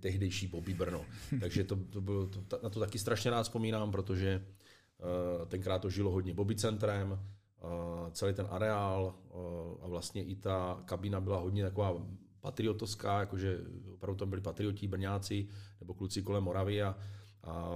tehdejší 0.00 0.46
Bobby 0.46 0.74
Brno. 0.74 1.04
Takže 1.40 1.64
to, 1.64 1.76
to 1.76 2.00
bylo, 2.00 2.26
to, 2.26 2.60
na 2.62 2.70
to 2.70 2.80
taky 2.80 2.98
strašně 2.98 3.30
rád 3.30 3.42
vzpomínám, 3.42 3.90
protože 3.90 4.46
uh, 4.98 5.46
tenkrát 5.46 5.78
to 5.78 5.90
žilo 5.90 6.10
hodně 6.10 6.34
Bobby 6.34 6.56
centrem, 6.56 7.12
uh, 7.12 7.18
celý 8.10 8.34
ten 8.34 8.46
areál 8.50 9.14
uh, 9.14 9.84
a 9.84 9.88
vlastně 9.88 10.24
i 10.24 10.36
ta 10.36 10.82
kabina 10.84 11.20
byla 11.20 11.38
hodně 11.38 11.62
taková 11.62 11.94
patriotovská, 12.40 13.20
jakože 13.20 13.58
opravdu 13.94 14.18
tam 14.18 14.30
byli 14.30 14.40
patriotí, 14.40 14.88
brňáci 14.88 15.48
nebo 15.80 15.94
kluci 15.94 16.22
kolem 16.22 16.44
Moravy 16.44 16.82
a 16.82 16.96
a 17.46 17.68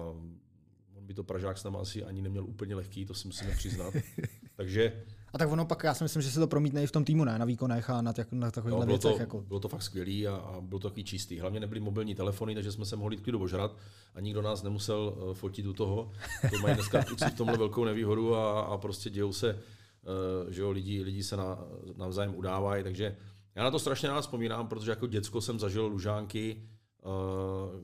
on 0.95 1.07
by 1.07 1.15
to 1.15 1.25
Pražák 1.25 1.59
s 1.59 1.65
náma 1.65 1.81
asi 1.81 2.05
ani 2.05 2.23
neměl 2.23 2.45
úplně 2.45 2.75
lehký, 2.75 3.07
to 3.07 3.15
si 3.15 3.29
musíme 3.29 3.55
přiznat. 3.55 3.95
Takže 4.57 5.03
a 5.33 5.39
tak 5.39 5.51
ono 5.51 5.65
pak, 5.65 5.85
já 5.85 5.95
si 5.95 6.05
myslím, 6.05 6.23
že 6.23 6.31
se 6.31 6.41
to 6.41 6.47
promítne 6.47 6.83
i 6.83 6.87
v 6.87 6.93
tom 6.93 7.05
týmu, 7.05 7.25
ne? 7.25 7.39
Na 7.39 7.45
výkonech 7.45 7.91
a 7.91 8.03
na, 8.03 8.13
těch, 8.13 8.33
na 8.33 8.51
takových 8.51 8.79
no, 8.81 8.87
věcech. 8.87 9.15
To, 9.15 9.21
jako. 9.21 9.41
Bylo 9.41 9.61
to 9.61 9.69
fakt 9.69 9.83
skvělý 9.83 10.29
a, 10.29 10.37
a 10.37 10.61
bylo 10.61 10.81
to 10.81 10.89
takový 10.89 11.05
čistý. 11.05 11.41
Hlavně 11.41 11.61
nebyly 11.61 11.81
mobilní 11.81 12.15
telefony, 12.15 12.55
takže 12.55 12.73
jsme 12.73 12.85
se 12.85 12.97
mohli 12.97 13.17
klidu 13.17 13.43
ožrat 13.43 13.77
a 14.15 14.21
nikdo 14.21 14.43
nás 14.43 14.63
nemusel 14.63 15.17
uh, 15.17 15.35
fotit 15.35 15.67
u 15.67 15.73
toho. 15.73 16.13
To 16.51 16.59
mají 16.59 16.75
dneska 16.75 17.01
v 17.31 17.37
tomhle 17.37 17.59
velkou 17.59 17.85
nevýhodu 17.85 18.35
a, 18.35 18.61
a 18.61 18.79
prostě 18.79 19.11
dějou 19.11 19.33
se, 19.33 19.55
uh, 19.55 20.51
že 20.53 20.61
jo, 20.61 20.71
lidi, 20.71 21.03
lidi 21.03 21.23
se 21.23 21.37
na, 21.37 21.59
navzájem 21.97 22.35
udávají, 22.35 22.83
takže 22.83 23.17
já 23.55 23.65
na 23.65 23.71
to 23.71 23.79
strašně 23.79 24.09
rád 24.09 24.21
vzpomínám, 24.21 24.69
protože 24.69 24.91
jako 24.91 25.07
děcko 25.07 25.41
jsem 25.41 25.59
zažil 25.59 25.87
lužánky, 25.87 26.63
uh, 27.03 27.81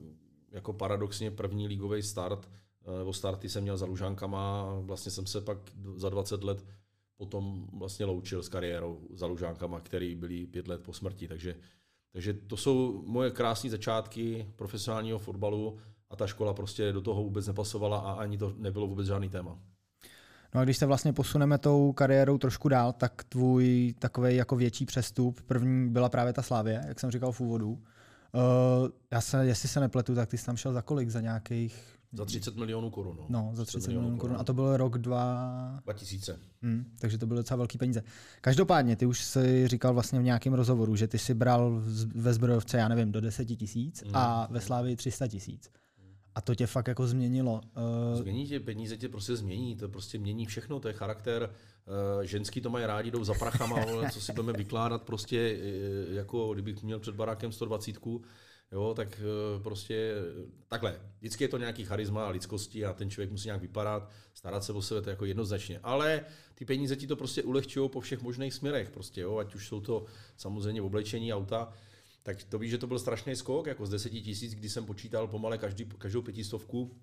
jako 0.51 0.73
paradoxně 0.73 1.31
první 1.31 1.67
ligový 1.67 2.01
start, 2.01 2.49
eh, 2.85 2.97
nebo 2.97 3.13
starty 3.13 3.49
jsem 3.49 3.63
měl 3.63 3.77
za 3.77 3.85
Lužánkama 3.85 4.65
vlastně 4.79 5.11
jsem 5.11 5.25
se 5.25 5.41
pak 5.41 5.57
za 5.95 6.09
20 6.09 6.43
let 6.43 6.65
potom 7.17 7.67
vlastně 7.73 8.05
loučil 8.05 8.43
s 8.43 8.49
kariérou 8.49 9.07
za 9.13 9.25
Lužánkama, 9.25 9.79
který 9.79 10.15
byli 10.15 10.45
pět 10.45 10.67
let 10.67 10.83
po 10.83 10.93
smrti. 10.93 11.27
Takže, 11.27 11.55
takže 12.11 12.33
to 12.33 12.57
jsou 12.57 13.03
moje 13.05 13.31
krásné 13.31 13.69
začátky 13.69 14.47
profesionálního 14.55 15.19
fotbalu 15.19 15.77
a 16.09 16.15
ta 16.15 16.27
škola 16.27 16.53
prostě 16.53 16.91
do 16.91 17.01
toho 17.01 17.23
vůbec 17.23 17.47
nepasovala 17.47 17.97
a 17.97 18.11
ani 18.11 18.37
to 18.37 18.53
nebylo 18.57 18.87
vůbec 18.87 19.07
žádný 19.07 19.29
téma. 19.29 19.59
No 20.55 20.61
a 20.61 20.63
když 20.63 20.77
se 20.77 20.85
vlastně 20.85 21.13
posuneme 21.13 21.57
tou 21.57 21.93
kariérou 21.93 22.37
trošku 22.37 22.69
dál, 22.69 22.93
tak 22.93 23.23
tvůj 23.23 23.93
takový 23.99 24.35
jako 24.35 24.55
větší 24.55 24.85
přestup, 24.85 25.41
první 25.41 25.89
byla 25.89 26.09
právě 26.09 26.33
ta 26.33 26.41
Slávě, 26.41 26.81
jak 26.87 26.99
jsem 26.99 27.11
říkal 27.11 27.31
v 27.31 27.41
úvodu. 27.41 27.83
Uh, 28.37 28.89
já 29.11 29.21
se, 29.21 29.45
jestli 29.45 29.69
se 29.69 29.79
nepletu, 29.79 30.15
tak 30.15 30.29
ty 30.29 30.37
jsi 30.37 30.45
tam 30.45 30.57
šel 30.57 30.73
za 30.73 30.81
kolik? 30.81 31.09
Za 31.09 31.21
nějakých... 31.21 31.97
Za 32.13 32.25
30 32.25 32.55
milionů 32.55 32.89
korun. 32.89 33.17
No, 33.17 33.25
no 33.29 33.51
za 33.53 33.65
30 33.65 33.87
milionů 33.87 34.17
korun. 34.17 34.37
A 34.39 34.43
to 34.43 34.53
byl 34.53 34.77
rok 34.77 34.97
dva... 34.97 35.79
2000. 35.83 36.39
Hmm, 36.61 36.85
takže 36.99 37.17
to 37.17 37.25
byly 37.27 37.37
docela 37.37 37.57
velký 37.57 37.77
peníze. 37.77 38.03
Každopádně, 38.41 38.95
ty 38.95 39.05
už 39.05 39.23
si 39.23 39.67
říkal 39.67 39.93
vlastně 39.93 40.19
v 40.19 40.23
nějakém 40.23 40.53
rozhovoru, 40.53 40.95
že 40.95 41.07
ty 41.07 41.17
si 41.17 41.33
bral 41.33 41.81
ve 42.15 42.33
zbrojovce, 42.33 42.77
já 42.77 42.87
nevím, 42.87 43.11
do 43.11 43.21
10 43.21 43.45
tisíc 43.45 44.03
hmm. 44.03 44.15
a 44.15 44.47
ve 44.51 44.61
Slávii 44.61 44.95
300 44.95 45.27
tisíc. 45.27 45.69
A 46.37 46.41
to 46.41 46.55
tě 46.55 46.67
fakt 46.67 46.87
jako 46.87 47.07
změnilo. 47.07 47.61
Uh... 48.11 48.21
Změní 48.21 48.47
tě, 48.47 48.59
peníze 48.59 48.97
tě 48.97 49.09
prostě 49.09 49.35
změní, 49.35 49.75
to 49.75 49.89
prostě 49.89 50.17
mění 50.17 50.45
všechno, 50.45 50.79
to 50.79 50.87
je 50.87 50.93
charakter. 50.93 51.49
Uh, 52.19 52.23
ženský 52.23 52.61
to 52.61 52.69
mají 52.69 52.85
rádi, 52.85 53.11
jdou 53.11 53.23
za 53.23 53.33
prachama, 53.33 53.85
co 54.11 54.21
si 54.21 54.33
budeme 54.33 54.53
vykládat 54.53 55.03
prostě, 55.03 55.59
uh, 56.07 56.15
jako 56.15 56.53
kdybych 56.53 56.83
měl 56.83 56.99
před 56.99 57.15
barákem 57.15 57.51
120, 57.51 57.95
jo, 58.71 58.93
tak 58.95 59.21
prostě 59.63 60.13
takhle. 60.67 60.99
Vždycky 61.19 61.43
je 61.43 61.47
to 61.47 61.57
nějaký 61.57 61.85
charisma 61.85 62.25
a 62.25 62.29
lidskosti 62.29 62.85
a 62.85 62.93
ten 62.93 63.09
člověk 63.09 63.31
musí 63.31 63.47
nějak 63.47 63.61
vypadat, 63.61 64.09
starat 64.33 64.63
se 64.63 64.73
o 64.73 64.81
sebe, 64.81 65.01
to 65.01 65.09
je 65.09 65.11
jako 65.11 65.25
jednoznačně. 65.25 65.79
Ale 65.83 66.21
ty 66.55 66.65
peníze 66.65 66.95
ti 66.95 67.07
to 67.07 67.15
prostě 67.15 67.43
ulehčují 67.43 67.89
po 67.89 67.99
všech 67.99 68.21
možných 68.21 68.53
směrech, 68.53 68.89
prostě, 68.89 69.21
jo, 69.21 69.37
ať 69.37 69.55
už 69.55 69.67
jsou 69.67 69.81
to 69.81 70.05
samozřejmě 70.37 70.81
oblečení 70.81 71.33
auta, 71.33 71.73
tak 72.27 72.43
to 72.43 72.59
víš, 72.59 72.71
že 72.71 72.77
to 72.77 72.87
byl 72.87 72.99
strašný 72.99 73.35
skok, 73.35 73.67
jako 73.67 73.85
z 73.85 73.89
10 73.89 74.09
tisíc, 74.09 74.55
kdy 74.55 74.69
jsem 74.69 74.85
počítal 74.85 75.27
pomale 75.27 75.57
každý, 75.57 75.85
každou 75.85 76.21
pětistovku 76.21 76.97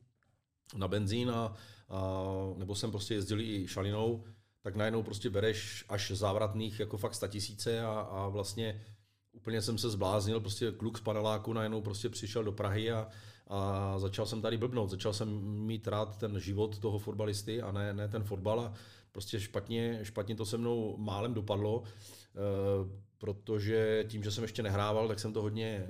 na 0.76 0.88
benzín 0.88 1.30
a, 1.30 1.54
a 1.88 2.12
nebo 2.56 2.74
jsem 2.74 2.90
prostě 2.90 3.14
jezdil 3.14 3.40
i 3.40 3.68
šalinou, 3.68 4.24
tak 4.62 4.76
najednou 4.76 5.02
prostě 5.02 5.30
bereš 5.30 5.84
až 5.88 6.10
závratných 6.10 6.80
jako 6.80 6.96
fakt 6.96 7.24
tisíce 7.28 7.80
a, 7.80 7.90
a 7.90 8.28
vlastně 8.28 8.84
úplně 9.32 9.62
jsem 9.62 9.78
se 9.78 9.90
zbláznil, 9.90 10.40
prostě 10.40 10.72
kluk 10.72 10.98
z 10.98 11.00
paneláku 11.00 11.52
najednou 11.52 11.80
prostě 11.80 12.08
přišel 12.08 12.44
do 12.44 12.52
Prahy 12.52 12.92
a, 12.92 13.08
a 13.46 13.98
začal 13.98 14.26
jsem 14.26 14.42
tady 14.42 14.56
blbnout, 14.56 14.90
začal 14.90 15.12
jsem 15.12 15.28
mít 15.42 15.88
rád 15.88 16.18
ten 16.18 16.40
život 16.40 16.78
toho 16.78 16.98
fotbalisty 16.98 17.62
a 17.62 17.72
ne, 17.72 17.94
ne 17.94 18.08
ten 18.08 18.24
fotbal 18.24 18.60
a 18.60 18.74
prostě 19.12 19.40
špatně, 19.40 20.00
špatně 20.02 20.36
to 20.36 20.46
se 20.46 20.58
mnou 20.58 20.96
málem 20.96 21.34
dopadlo, 21.34 21.82
e, 21.82 23.04
protože 23.24 24.04
tím, 24.08 24.22
že 24.22 24.30
jsem 24.30 24.44
ještě 24.44 24.62
nehrával, 24.62 25.08
tak 25.08 25.20
jsem 25.20 25.32
to 25.32 25.42
hodně 25.42 25.66
e, 25.66 25.88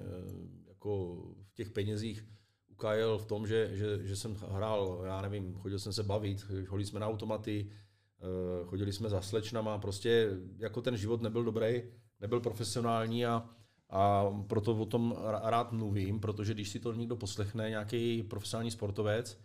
jako 0.68 1.16
v 1.42 1.54
těch 1.54 1.70
penězích 1.70 2.24
ukajel 2.68 3.18
v 3.18 3.26
tom, 3.26 3.46
že, 3.46 3.70
že, 3.72 4.06
že 4.06 4.16
jsem 4.16 4.34
hrál, 4.34 5.02
já 5.06 5.20
nevím, 5.20 5.54
chodil 5.54 5.78
jsem 5.78 5.92
se 5.92 6.02
bavit, 6.02 6.42
chodili 6.66 6.86
jsme 6.86 7.00
na 7.00 7.06
automaty, 7.06 7.66
e, 7.70 8.64
chodili 8.64 8.92
jsme 8.92 9.08
za 9.08 9.20
slečnama, 9.20 9.78
prostě 9.78 10.30
jako 10.58 10.82
ten 10.82 10.96
život 10.96 11.22
nebyl 11.22 11.44
dobrý, 11.44 11.82
nebyl 12.20 12.40
profesionální 12.40 13.26
a, 13.26 13.50
a 13.90 14.30
proto 14.46 14.76
o 14.76 14.86
tom 14.86 15.16
rád 15.42 15.72
mluvím, 15.72 16.20
protože 16.20 16.54
když 16.54 16.68
si 16.68 16.80
to 16.80 16.92
někdo 16.92 17.16
poslechne, 17.16 17.70
nějaký 17.70 18.22
profesionální 18.22 18.70
sportovec, 18.70 19.40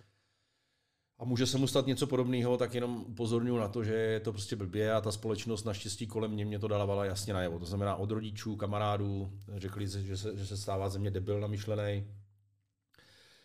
a 1.20 1.26
může 1.26 1.48
se 1.48 1.58
mu 1.58 1.68
stát 1.68 1.88
něco 1.88 2.08
podobného, 2.08 2.58
tak 2.58 2.74
jenom 2.74 3.06
upozorňuji 3.08 3.60
na 3.60 3.68
to, 3.68 3.84
že 3.84 3.94
je 3.94 4.20
to 4.20 4.32
prostě 4.32 4.56
blbě 4.56 4.94
a 4.94 5.02
ta 5.02 5.12
společnost 5.12 5.64
naštěstí 5.64 6.08
kolem 6.08 6.32
mě 6.32 6.46
mě 6.46 6.60
to 6.60 6.68
dávala 6.68 7.06
jasně 7.06 7.34
najevo. 7.34 7.60
To 7.60 7.66
znamená 7.66 7.96
od 7.96 8.12
rodičů, 8.12 8.56
kamarádů, 8.56 9.32
řekli, 9.58 9.88
že 9.88 10.18
se, 10.18 10.38
že 10.38 10.46
se 10.46 10.58
stává 10.58 10.90
ze 10.90 11.00
mě 11.00 11.12
debil 11.12 11.40
namyšlený. 11.40 12.08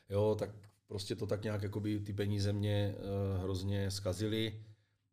Jo, 0.09 0.37
tak 0.39 0.51
prostě 0.87 1.17
to 1.17 1.27
tak 1.27 1.43
nějak 1.43 1.63
jakoby 1.63 2.01
ty 2.01 2.13
peníze 2.13 2.53
mě 2.53 2.95
uh, 2.97 3.43
hrozně 3.43 3.91
zkazily. 3.91 4.65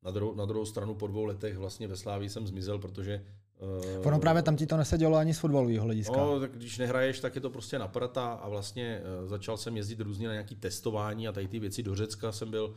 Na 0.03 0.11
druhou, 0.11 0.35
na 0.35 0.45
druhou 0.45 0.65
stranu 0.65 0.95
po 0.95 1.07
dvou 1.07 1.25
letech 1.25 1.57
vlastně 1.57 1.87
ve 1.87 1.97
Slávii 1.97 2.29
jsem 2.29 2.47
zmizel, 2.47 2.79
protože 2.79 3.25
Uh, 3.61 4.07
ono 4.07 4.19
právě 4.19 4.41
tam 4.41 4.55
ti 4.55 4.67
to 4.67 4.77
nesedělo 4.77 5.17
ani 5.17 5.33
z 5.33 5.39
fotbalového 5.39 5.85
hlediska. 5.85 6.17
No, 6.17 6.39
tak 6.39 6.51
když 6.51 6.77
nehraješ, 6.77 7.19
tak 7.19 7.35
je 7.35 7.41
to 7.41 7.49
prostě 7.49 7.79
naprata 7.79 8.33
a 8.33 8.49
vlastně 8.49 9.01
uh, 9.21 9.29
začal 9.29 9.57
jsem 9.57 9.77
jezdit 9.77 9.99
různě 9.99 10.27
na 10.27 10.33
nějaký 10.33 10.55
testování 10.55 11.27
a 11.27 11.31
tady 11.31 11.47
ty 11.47 11.59
věci 11.59 11.83
do 11.83 11.95
Řecka 11.95 12.31
jsem 12.31 12.51
byl, 12.51 12.75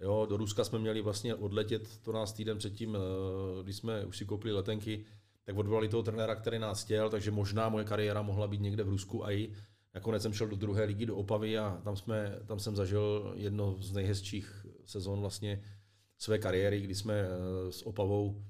jo, 0.00 0.26
do 0.30 0.36
Ruska 0.36 0.64
jsme 0.64 0.78
měli 0.78 1.02
vlastně 1.02 1.34
odletět, 1.34 1.98
to 2.02 2.12
nás 2.12 2.32
týden 2.32 2.58
předtím, 2.58 2.90
uh, 2.90 3.62
když 3.62 3.76
jsme 3.76 4.04
už 4.04 4.18
si 4.18 4.24
koupili 4.24 4.54
letenky, 4.54 5.04
tak 5.44 5.56
odvolali 5.56 5.88
toho 5.88 6.02
trenéra, 6.02 6.34
který 6.34 6.58
nás 6.58 6.84
chtěl, 6.84 7.10
takže 7.10 7.30
možná 7.30 7.68
moje 7.68 7.84
kariéra 7.84 8.22
mohla 8.22 8.46
být 8.46 8.60
někde 8.60 8.82
v 8.84 8.88
Rusku 8.88 9.24
a 9.24 9.30
i 9.30 9.50
nakonec 9.94 10.22
jsem 10.22 10.32
šel 10.32 10.46
do 10.46 10.56
druhé 10.56 10.84
ligy, 10.84 11.06
do 11.06 11.16
Opavy 11.16 11.58
a 11.58 11.80
tam, 11.84 11.96
jsme, 11.96 12.38
tam 12.46 12.58
jsem 12.58 12.76
zažil 12.76 13.32
jedno 13.36 13.76
z 13.80 13.92
nejhezčích 13.92 14.66
sezon 14.84 15.20
vlastně 15.20 15.62
své 16.18 16.38
kariéry, 16.38 16.80
kdy 16.80 16.94
jsme 16.94 17.24
s 17.70 17.86
Opavou 17.86 18.42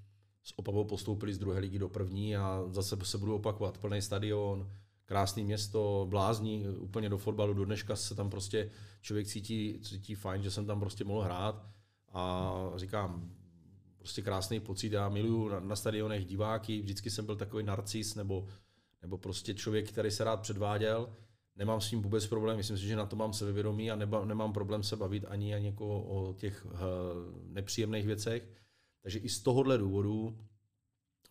s 0.51 0.59
Opavou 0.59 0.85
postoupili 0.85 1.35
z 1.35 1.39
druhé 1.39 1.61
ligy 1.61 1.79
do 1.79 1.89
první 1.89 2.37
a 2.37 2.65
zase 2.71 2.97
se 3.03 3.19
budu 3.19 3.35
opakovat. 3.35 3.79
Plný 3.79 4.03
stadion, 4.03 4.71
krásné 5.05 5.43
město, 5.43 6.07
blázní 6.11 6.69
úplně 6.69 7.09
do 7.09 7.19
fotbalu. 7.19 7.55
Do 7.55 7.65
dneška 7.65 7.97
se 7.97 8.15
tam 8.15 8.31
prostě 8.31 8.71
člověk 9.01 9.27
cítí, 9.27 9.79
cítí 9.83 10.15
fajn, 10.15 10.43
že 10.43 10.51
jsem 10.51 10.67
tam 10.67 10.81
prostě 10.81 11.05
mohl 11.05 11.23
hrát 11.23 11.67
a 12.13 12.53
říkám, 12.77 13.31
prostě 13.99 14.23
krásný 14.23 14.61
pocit. 14.61 14.93
Já 14.93 15.09
miluju 15.09 15.49
na, 15.49 15.61
na 15.61 15.77
stadionech 15.77 16.27
diváky, 16.27 16.83
vždycky 16.83 17.11
jsem 17.11 17.27
byl 17.27 17.37
takový 17.37 17.65
narcis 17.65 18.15
nebo, 18.15 18.47
nebo 19.03 19.19
prostě 19.19 19.55
člověk, 19.55 19.89
který 19.89 20.11
se 20.11 20.25
rád 20.25 20.41
předváděl. 20.41 21.09
Nemám 21.57 21.81
s 21.81 21.89
tím 21.91 22.03
vůbec 22.03 22.27
problém, 22.27 22.57
myslím 22.57 22.79
si, 22.79 22.87
že 22.87 22.97
na 22.97 23.07
to 23.07 23.17
mám 23.17 23.33
sebevědomí 23.33 23.91
a 23.91 23.97
neba, 23.97 24.25
nemám 24.25 24.53
problém 24.53 24.83
se 24.83 24.97
bavit 24.97 25.25
ani, 25.29 25.55
ani 25.55 25.67
jako 25.67 26.03
o 26.03 26.35
těch 26.35 26.67
uh, 26.67 26.71
nepříjemných 27.45 28.07
věcech. 28.07 28.49
Takže 29.03 29.19
i 29.19 29.29
z 29.29 29.43
tohohle 29.43 29.79
důvodu, 29.79 30.39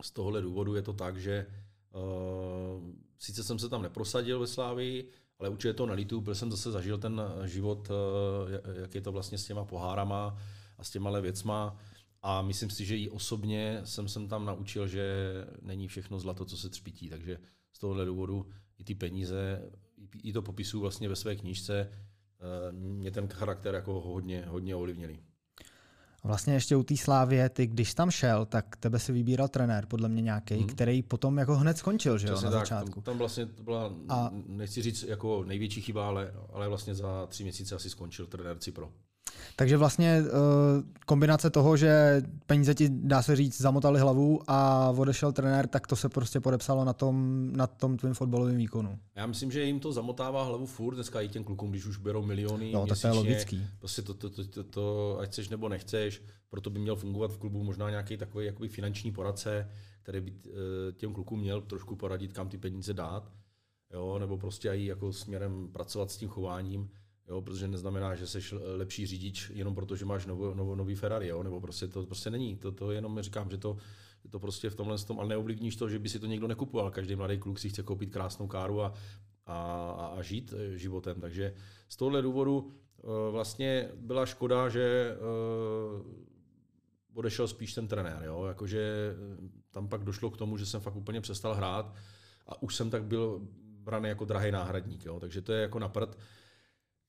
z 0.02 0.10
tohohle 0.10 0.42
důvodu 0.42 0.74
je 0.74 0.82
to 0.82 0.92
tak, 0.92 1.16
že 1.16 1.46
uh, 1.92 2.90
sice 3.18 3.44
jsem 3.44 3.58
se 3.58 3.68
tam 3.68 3.82
neprosadil 3.82 4.40
ve 4.40 4.46
Slávii, 4.46 5.10
ale 5.38 5.48
určitě 5.48 5.72
to 5.72 5.86
nalitu, 5.86 6.20
protože 6.20 6.34
jsem 6.34 6.50
zase 6.50 6.70
zažil 6.70 6.98
ten 6.98 7.22
život, 7.44 7.90
uh, 7.90 8.76
jak 8.80 8.94
je 8.94 9.00
to 9.00 9.12
vlastně 9.12 9.38
s 9.38 9.46
těma 9.46 9.64
pohárama 9.64 10.38
a 10.78 10.84
s 10.84 10.90
těma 10.90 11.20
věcma. 11.20 11.76
A 12.22 12.42
myslím 12.42 12.70
si, 12.70 12.84
že 12.84 12.98
i 12.98 13.10
osobně 13.10 13.80
jsem 13.84 14.08
se 14.08 14.26
tam 14.26 14.44
naučil, 14.44 14.86
že 14.86 15.34
není 15.62 15.88
všechno 15.88 16.20
zlato, 16.20 16.44
co 16.44 16.56
se 16.56 16.68
třpítí. 16.68 17.08
Takže 17.08 17.38
z 17.72 17.78
tohohle 17.78 18.04
důvodu 18.04 18.46
i 18.78 18.84
ty 18.84 18.94
peníze, 18.94 19.70
i 20.22 20.32
to 20.32 20.42
popisuju 20.42 20.80
vlastně 20.80 21.08
ve 21.08 21.16
své 21.16 21.36
knížce, 21.36 21.92
mě 22.70 23.10
ten 23.10 23.28
charakter 23.28 23.74
jako 23.74 24.00
hodně, 24.00 24.44
hodně 24.48 24.76
ovlivnili. 24.76 25.18
Vlastně 26.24 26.54
ještě 26.54 26.76
u 26.76 26.82
té 26.82 26.96
Slávě, 26.96 27.48
ty 27.48 27.66
když 27.66 27.94
tam 27.94 28.10
šel, 28.10 28.46
tak 28.46 28.76
tebe 28.76 28.98
si 28.98 29.12
vybíral 29.12 29.48
trenér, 29.48 29.86
podle 29.86 30.08
mě 30.08 30.22
nějaký, 30.22 30.54
hmm. 30.54 30.66
který 30.66 31.02
potom 31.02 31.38
jako 31.38 31.56
hned 31.56 31.78
skončil, 31.78 32.18
že 32.18 32.28
jo, 32.28 32.34
na 32.34 32.40
tak, 32.40 32.50
začátku. 32.50 33.00
Tam, 33.00 33.02
tam 33.02 33.18
vlastně 33.18 33.46
to 33.46 33.62
byla, 33.62 33.92
a... 34.08 34.30
nechci 34.46 34.82
říct 34.82 35.02
jako 35.02 35.44
největší 35.44 35.80
chyba, 35.80 36.08
ale, 36.08 36.32
ale 36.52 36.68
vlastně 36.68 36.94
za 36.94 37.26
tři 37.26 37.42
měsíce 37.42 37.74
asi 37.74 37.90
skončil 37.90 38.26
trenér 38.26 38.58
Cipro. 38.58 38.90
Takže 39.60 39.76
vlastně 39.76 40.22
uh, 40.22 40.28
kombinace 41.06 41.50
toho, 41.50 41.76
že 41.76 42.22
peníze 42.46 42.74
ti, 42.74 42.88
dá 42.88 43.22
se 43.22 43.36
říct, 43.36 43.60
zamotali 43.60 44.00
hlavu 44.00 44.40
a 44.46 44.90
odešel 44.90 45.32
trenér, 45.32 45.66
tak 45.66 45.86
to 45.86 45.96
se 45.96 46.08
prostě 46.08 46.40
podepsalo 46.40 46.84
na 46.84 46.92
tom, 46.92 47.48
na 47.52 47.66
tom 47.66 47.96
tvým 47.96 48.14
fotbalovém 48.14 48.56
výkonu. 48.56 48.98
Já 49.14 49.26
myslím, 49.26 49.52
že 49.52 49.64
jim 49.64 49.80
to 49.80 49.92
zamotává 49.92 50.44
hlavu 50.44 50.66
furt 50.66 50.94
dneska 50.94 51.20
i 51.20 51.28
těm 51.28 51.44
klukům, 51.44 51.70
když 51.70 51.86
už 51.86 51.96
berou 51.96 52.26
miliony 52.26 52.72
no, 52.72 52.84
měsíčně. 52.84 53.02
tak 53.02 53.12
to 53.12 53.16
je 53.16 53.22
logický. 53.22 53.66
Prostě 53.78 54.02
to, 54.02 54.14
to, 54.14 54.30
to, 54.30 54.44
to, 54.44 54.64
to, 54.64 55.16
ať 55.20 55.28
chceš 55.28 55.48
nebo 55.48 55.68
nechceš, 55.68 56.22
proto 56.50 56.70
by 56.70 56.78
měl 56.78 56.96
fungovat 56.96 57.32
v 57.32 57.38
klubu 57.38 57.64
možná 57.64 57.90
nějaký 57.90 58.16
takový 58.16 58.46
jakoby 58.46 58.68
finanční 58.68 59.12
poradce, 59.12 59.68
který 60.02 60.20
by 60.20 60.30
uh, 60.30 60.52
těm 60.96 61.12
klukům 61.12 61.40
měl 61.40 61.60
trošku 61.60 61.96
poradit, 61.96 62.32
kam 62.32 62.48
ty 62.48 62.58
peníze 62.58 62.94
dát, 62.94 63.32
jo, 63.92 64.18
nebo 64.18 64.38
prostě 64.38 64.68
i 64.68 64.86
jako 64.86 65.12
směrem 65.12 65.68
pracovat 65.72 66.10
s 66.10 66.16
tím 66.16 66.28
chováním 66.28 66.90
Jo, 67.30 67.42
protože 67.42 67.68
neznamená, 67.68 68.14
že 68.14 68.26
jsi 68.26 68.38
lepší 68.76 69.06
řidič 69.06 69.50
jenom 69.54 69.74
proto, 69.74 69.96
že 69.96 70.04
máš 70.04 70.26
nový, 70.26 70.56
nový, 70.56 70.76
nový 70.76 70.94
Ferrari, 70.94 71.28
jo? 71.28 71.42
nebo 71.42 71.60
prostě 71.60 71.88
to 71.88 72.06
prostě 72.06 72.30
není. 72.30 72.56
To, 72.56 72.72
to 72.72 72.90
jenom 72.90 73.22
říkám, 73.22 73.50
že 73.50 73.58
to, 73.58 73.76
to 74.30 74.38
prostě 74.38 74.70
v 74.70 74.74
tomhle 74.74 74.98
tom, 74.98 75.20
ale 75.20 75.28
neovlivníš 75.28 75.76
to, 75.76 75.88
že 75.88 75.98
by 75.98 76.08
si 76.08 76.18
to 76.18 76.26
někdo 76.26 76.48
nekupoval. 76.48 76.90
Každý 76.90 77.16
mladý 77.16 77.38
kluk 77.38 77.58
si 77.58 77.68
chce 77.68 77.82
koupit 77.82 78.10
krásnou 78.10 78.46
káru 78.46 78.82
a, 78.82 78.94
a, 79.46 80.12
a 80.18 80.22
žít 80.22 80.54
eh, 80.56 80.78
životem. 80.78 81.20
Takže 81.20 81.54
z 81.88 81.96
tohohle 81.96 82.22
důvodu 82.22 82.70
eh, 82.98 83.30
vlastně 83.30 83.88
byla 83.96 84.26
škoda, 84.26 84.68
že 84.68 85.16
eh, 85.16 85.16
odešel 87.14 87.48
spíš 87.48 87.74
ten 87.74 87.88
trenér. 87.88 88.22
Jo? 88.24 88.44
Jakože 88.44 89.14
tam 89.70 89.88
pak 89.88 90.04
došlo 90.04 90.30
k 90.30 90.36
tomu, 90.36 90.56
že 90.56 90.66
jsem 90.66 90.80
fakt 90.80 90.96
úplně 90.96 91.20
přestal 91.20 91.54
hrát 91.54 91.94
a 92.46 92.62
už 92.62 92.76
jsem 92.76 92.90
tak 92.90 93.04
byl 93.04 93.40
braný 93.60 94.08
jako 94.08 94.24
drahý 94.24 94.50
náhradník. 94.50 95.04
Jo? 95.04 95.20
Takže 95.20 95.42
to 95.42 95.52
je 95.52 95.62
jako 95.62 95.78
na 95.78 95.88
prd 95.88 96.18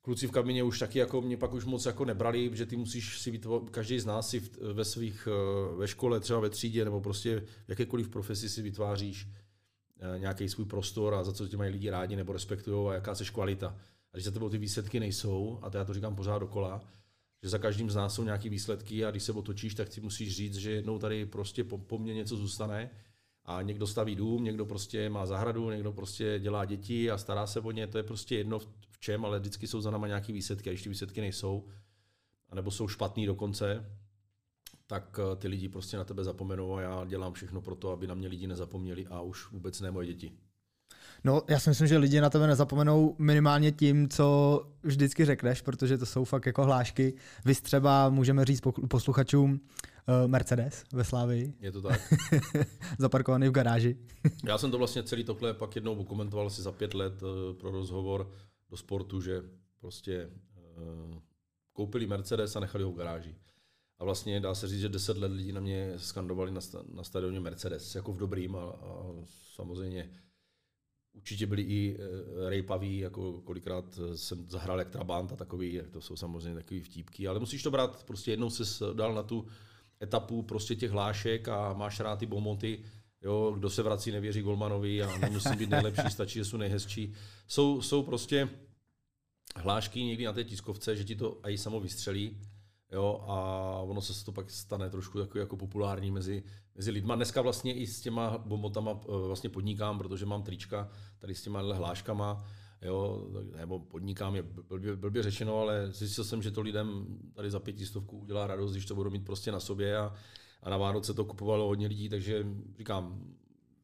kluci 0.02 0.28
v 0.28 0.32
kabině 0.32 0.64
už 0.64 0.80
taky 0.80 1.00
jako 1.00 1.22
mě 1.22 1.38
pak 1.38 1.54
už 1.54 1.66
moc 1.66 1.86
jako 1.86 2.06
nebrali, 2.06 2.50
že 2.54 2.66
ty 2.66 2.76
musíš 2.76 3.20
si 3.20 3.32
vytvořit, 3.32 3.70
každý 3.70 4.00
z 4.00 4.06
nás 4.06 4.30
si 4.30 4.50
ve 4.74 4.86
svých, 4.86 5.28
eh, 5.32 5.76
ve 5.76 5.88
škole, 5.88 6.20
třeba 6.20 6.40
ve 6.40 6.50
třídě, 6.50 6.86
nebo 6.86 7.02
prostě 7.02 7.40
v 7.40 7.70
jakékoliv 7.70 8.10
profesi 8.10 8.50
si 8.50 8.62
vytváříš 8.62 9.28
eh, 10.00 10.20
nějaký 10.20 10.50
svůj 10.50 10.66
prostor 10.66 11.14
a 11.14 11.24
za 11.24 11.34
co 11.34 11.48
tě 11.48 11.58
mají 11.58 11.72
lidi 11.72 11.90
rádi 11.90 12.16
nebo 12.16 12.34
respektují 12.34 12.90
a 12.90 12.94
jaká 12.94 13.16
seš 13.16 13.30
kvalita. 13.30 13.68
A 14.14 14.18
když 14.18 14.26
za 14.26 14.32
tebou 14.32 14.50
ty 14.50 14.58
výsledky 14.58 15.00
nejsou, 15.00 15.60
a 15.62 15.70
to 15.70 15.78
já 15.78 15.86
to 15.86 15.94
říkám 15.94 16.16
pořád 16.16 16.40
dokola, 16.40 16.84
že 17.44 17.50
za 17.50 17.58
každým 17.58 17.90
z 17.90 17.96
nás 17.96 18.14
jsou 18.14 18.24
nějaké 18.24 18.50
výsledky 18.50 19.06
a 19.06 19.12
když 19.12 19.24
se 19.24 19.32
otočíš, 19.32 19.76
tak 19.76 19.94
si 19.94 20.02
musíš 20.02 20.36
říct, 20.36 20.56
že 20.56 20.72
jednou 20.72 21.00
tady 21.00 21.26
prostě 21.26 21.64
po, 21.64 21.78
po 21.78 21.98
mně 21.98 22.14
něco 22.14 22.38
zůstane 22.38 22.90
a 23.46 23.62
někdo 23.62 23.88
staví 23.88 24.16
dům, 24.16 24.44
někdo 24.44 24.66
prostě 24.66 25.10
má 25.10 25.26
zahradu, 25.26 25.70
někdo 25.70 25.94
prostě 25.94 26.40
dělá 26.40 26.66
děti 26.66 27.12
a 27.12 27.18
stará 27.18 27.48
se 27.48 27.60
o 27.60 27.72
ně, 27.72 27.88
to 27.88 27.98
je 27.98 28.04
prostě 28.04 28.36
jedno 28.36 28.60
v 28.90 29.00
čem, 29.00 29.26
ale 29.26 29.40
vždycky 29.40 29.68
jsou 29.68 29.82
za 29.82 29.92
náma 29.92 30.08
nějaké 30.08 30.34
výsledky 30.34 30.70
a 30.70 30.74
když 30.74 30.84
ty 30.84 30.90
výsledky 30.90 31.22
nejsou, 31.22 31.68
anebo 32.50 32.72
jsou 32.72 32.88
špatný 32.88 33.26
dokonce, 33.26 33.86
tak 34.88 35.20
eh, 35.20 35.36
ty 35.36 35.48
lidi 35.48 35.70
prostě 35.70 35.98
na 35.98 36.04
tebe 36.04 36.24
zapomenou 36.24 36.76
a 36.76 36.82
já 36.82 37.06
dělám 37.06 37.34
všechno 37.34 37.62
pro 37.62 37.76
to, 37.76 37.92
aby 37.92 38.08
na 38.08 38.16
mě 38.16 38.28
lidi 38.28 38.48
nezapomněli 38.48 39.08
a 39.08 39.22
už 39.22 39.52
vůbec 39.52 39.82
ne 39.82 39.92
moje 39.92 40.08
děti. 40.08 40.32
No, 41.24 41.42
já 41.50 41.60
si 41.60 41.70
myslím, 41.70 41.88
že 41.88 41.98
lidi 41.98 42.22
na 42.22 42.30
tebe 42.30 42.48
nezapomenou 42.48 43.16
minimálně 43.20 43.72
tím, 43.72 44.10
co 44.10 44.62
vždycky 44.84 45.26
řekneš, 45.26 45.62
protože 45.62 45.98
to 45.98 46.06
jsou 46.06 46.26
fakt 46.26 46.46
jako 46.46 46.66
hlášky. 46.66 47.14
Vy 47.46 47.56
třeba 47.56 48.10
můžeme 48.10 48.46
říct 48.46 48.62
posluchačům 48.90 49.60
Mercedes 50.28 50.84
ve 50.94 51.04
Slávii. 51.04 51.54
Je 51.60 51.72
to 51.72 51.82
tak. 51.82 52.14
Zaparkovaný 53.00 53.48
v 53.48 53.52
garáži. 53.52 53.98
já 54.46 54.58
jsem 54.58 54.72
to 54.72 54.78
vlastně 54.78 55.04
celý 55.04 55.24
tohle 55.24 55.54
pak 55.54 55.76
jednou 55.76 56.04
komentoval 56.04 56.48
asi 56.48 56.62
za 56.62 56.72
pět 56.72 56.94
let 56.94 57.24
uh, 57.24 57.30
pro 57.58 57.72
rozhovor 57.72 58.32
do 58.70 58.78
sportu, 58.78 59.22
že 59.22 59.42
prostě 59.80 60.30
uh, 60.78 61.18
koupili 61.74 62.08
Mercedes 62.08 62.56
a 62.56 62.60
nechali 62.60 62.84
ho 62.84 62.92
v 62.92 62.98
garáži. 62.98 63.36
A 64.00 64.04
vlastně 64.04 64.40
dá 64.40 64.56
se 64.56 64.68
říct, 64.68 64.80
že 64.80 64.90
deset 64.90 65.18
let 65.18 65.32
lidí 65.32 65.52
na 65.52 65.62
mě 65.62 65.94
skandovali 65.98 66.52
na, 66.52 66.62
na 66.94 67.04
stadioně 67.04 67.40
Mercedes, 67.40 67.96
jako 67.96 68.12
v 68.14 68.18
dobrým 68.18 68.56
a, 68.56 68.60
a 68.60 69.06
samozřejmě 69.54 70.10
Určitě 71.14 71.48
byli 71.48 71.62
i 71.62 71.98
rejpaví, 72.50 72.98
jako 72.98 73.42
kolikrát 73.42 74.00
jsem 74.16 74.50
zahrál 74.50 74.80
jak 74.80 74.90
Trabant 74.90 75.32
a 75.32 75.36
takový, 75.36 75.82
to 75.92 76.02
jsou 76.02 76.16
samozřejmě 76.16 76.56
takový 76.56 76.82
vtípky, 76.82 77.28
ale 77.28 77.40
musíš 77.40 77.64
to 77.64 77.72
brát, 77.72 78.04
prostě 78.04 78.32
jednou 78.32 78.50
se 78.50 78.86
dal 78.94 79.14
na 79.14 79.24
tu 79.24 79.48
etapu 80.02 80.44
prostě 80.44 80.76
těch 80.76 80.92
hlášek 80.92 81.48
a 81.48 81.74
máš 81.74 82.00
rád 82.00 82.20
ty 82.20 82.26
bomoty, 82.26 82.80
jo, 83.22 83.54
kdo 83.58 83.70
se 83.70 83.84
vrací, 83.84 84.12
nevěří 84.12 84.42
Golmanovi 84.42 85.04
a 85.04 85.18
nemusí 85.18 85.56
být 85.56 85.70
nejlepší, 85.70 86.02
stačí, 86.10 86.40
že 86.40 86.46
jsou 86.46 86.58
nejhezčí. 86.58 87.14
Jsou, 87.48 87.82
jsou 87.82 88.04
prostě 88.04 88.50
hlášky 89.56 90.04
někdy 90.04 90.26
na 90.26 90.34
té 90.34 90.44
tiskovce, 90.44 90.96
že 90.96 91.04
ti 91.04 91.16
to 91.16 91.40
i 91.44 91.58
samo 91.58 91.80
vystřelí, 91.80 92.38
jo, 92.92 93.24
a 93.28 93.36
ono 93.82 94.02
se 94.02 94.26
to 94.26 94.32
pak 94.32 94.52
stane 94.52 94.90
trošku 94.90 95.20
takový 95.20 95.40
jako 95.40 95.58
populární 95.58 96.12
mezi, 96.12 96.44
mezi 96.76 96.92
lidma. 96.92 97.16
Dneska 97.16 97.42
vlastně 97.42 97.74
i 97.74 97.88
s 97.88 98.02
těma 98.02 98.38
bomotama 98.38 98.92
eh, 98.92 99.28
vlastně 99.28 99.50
podnikám, 99.50 99.98
protože 99.98 100.26
mám 100.26 100.44
trička 100.44 100.90
tady 101.20 101.36
s 101.36 101.42
těma 101.42 101.62
hláškama, 101.62 102.46
jo, 102.82 103.28
nebo 103.58 103.80
podnikám 103.80 104.36
je 104.36 104.44
blbě, 104.44 104.96
blbě 104.96 105.24
řečeno, 105.24 105.60
ale 105.60 105.92
zjistil 105.92 106.24
jsem, 106.24 106.42
že 106.42 106.52
to 106.52 106.62
lidem 106.62 107.06
tady 107.34 107.52
za 107.52 107.60
pětistovku 107.60 108.18
udělá 108.18 108.48
radost, 108.48 108.72
když 108.72 108.86
to 108.86 108.96
budou 108.96 109.10
mít 109.10 109.26
prostě 109.26 109.52
na 109.52 109.60
sobě 109.60 109.98
a, 109.98 110.14
a 110.64 110.70
na 110.70 110.78
Vánoce 110.78 111.14
to 111.14 111.26
kupovalo 111.26 111.68
hodně 111.68 111.88
lidí, 111.88 112.10
takže 112.10 112.46
říkám, 112.78 113.34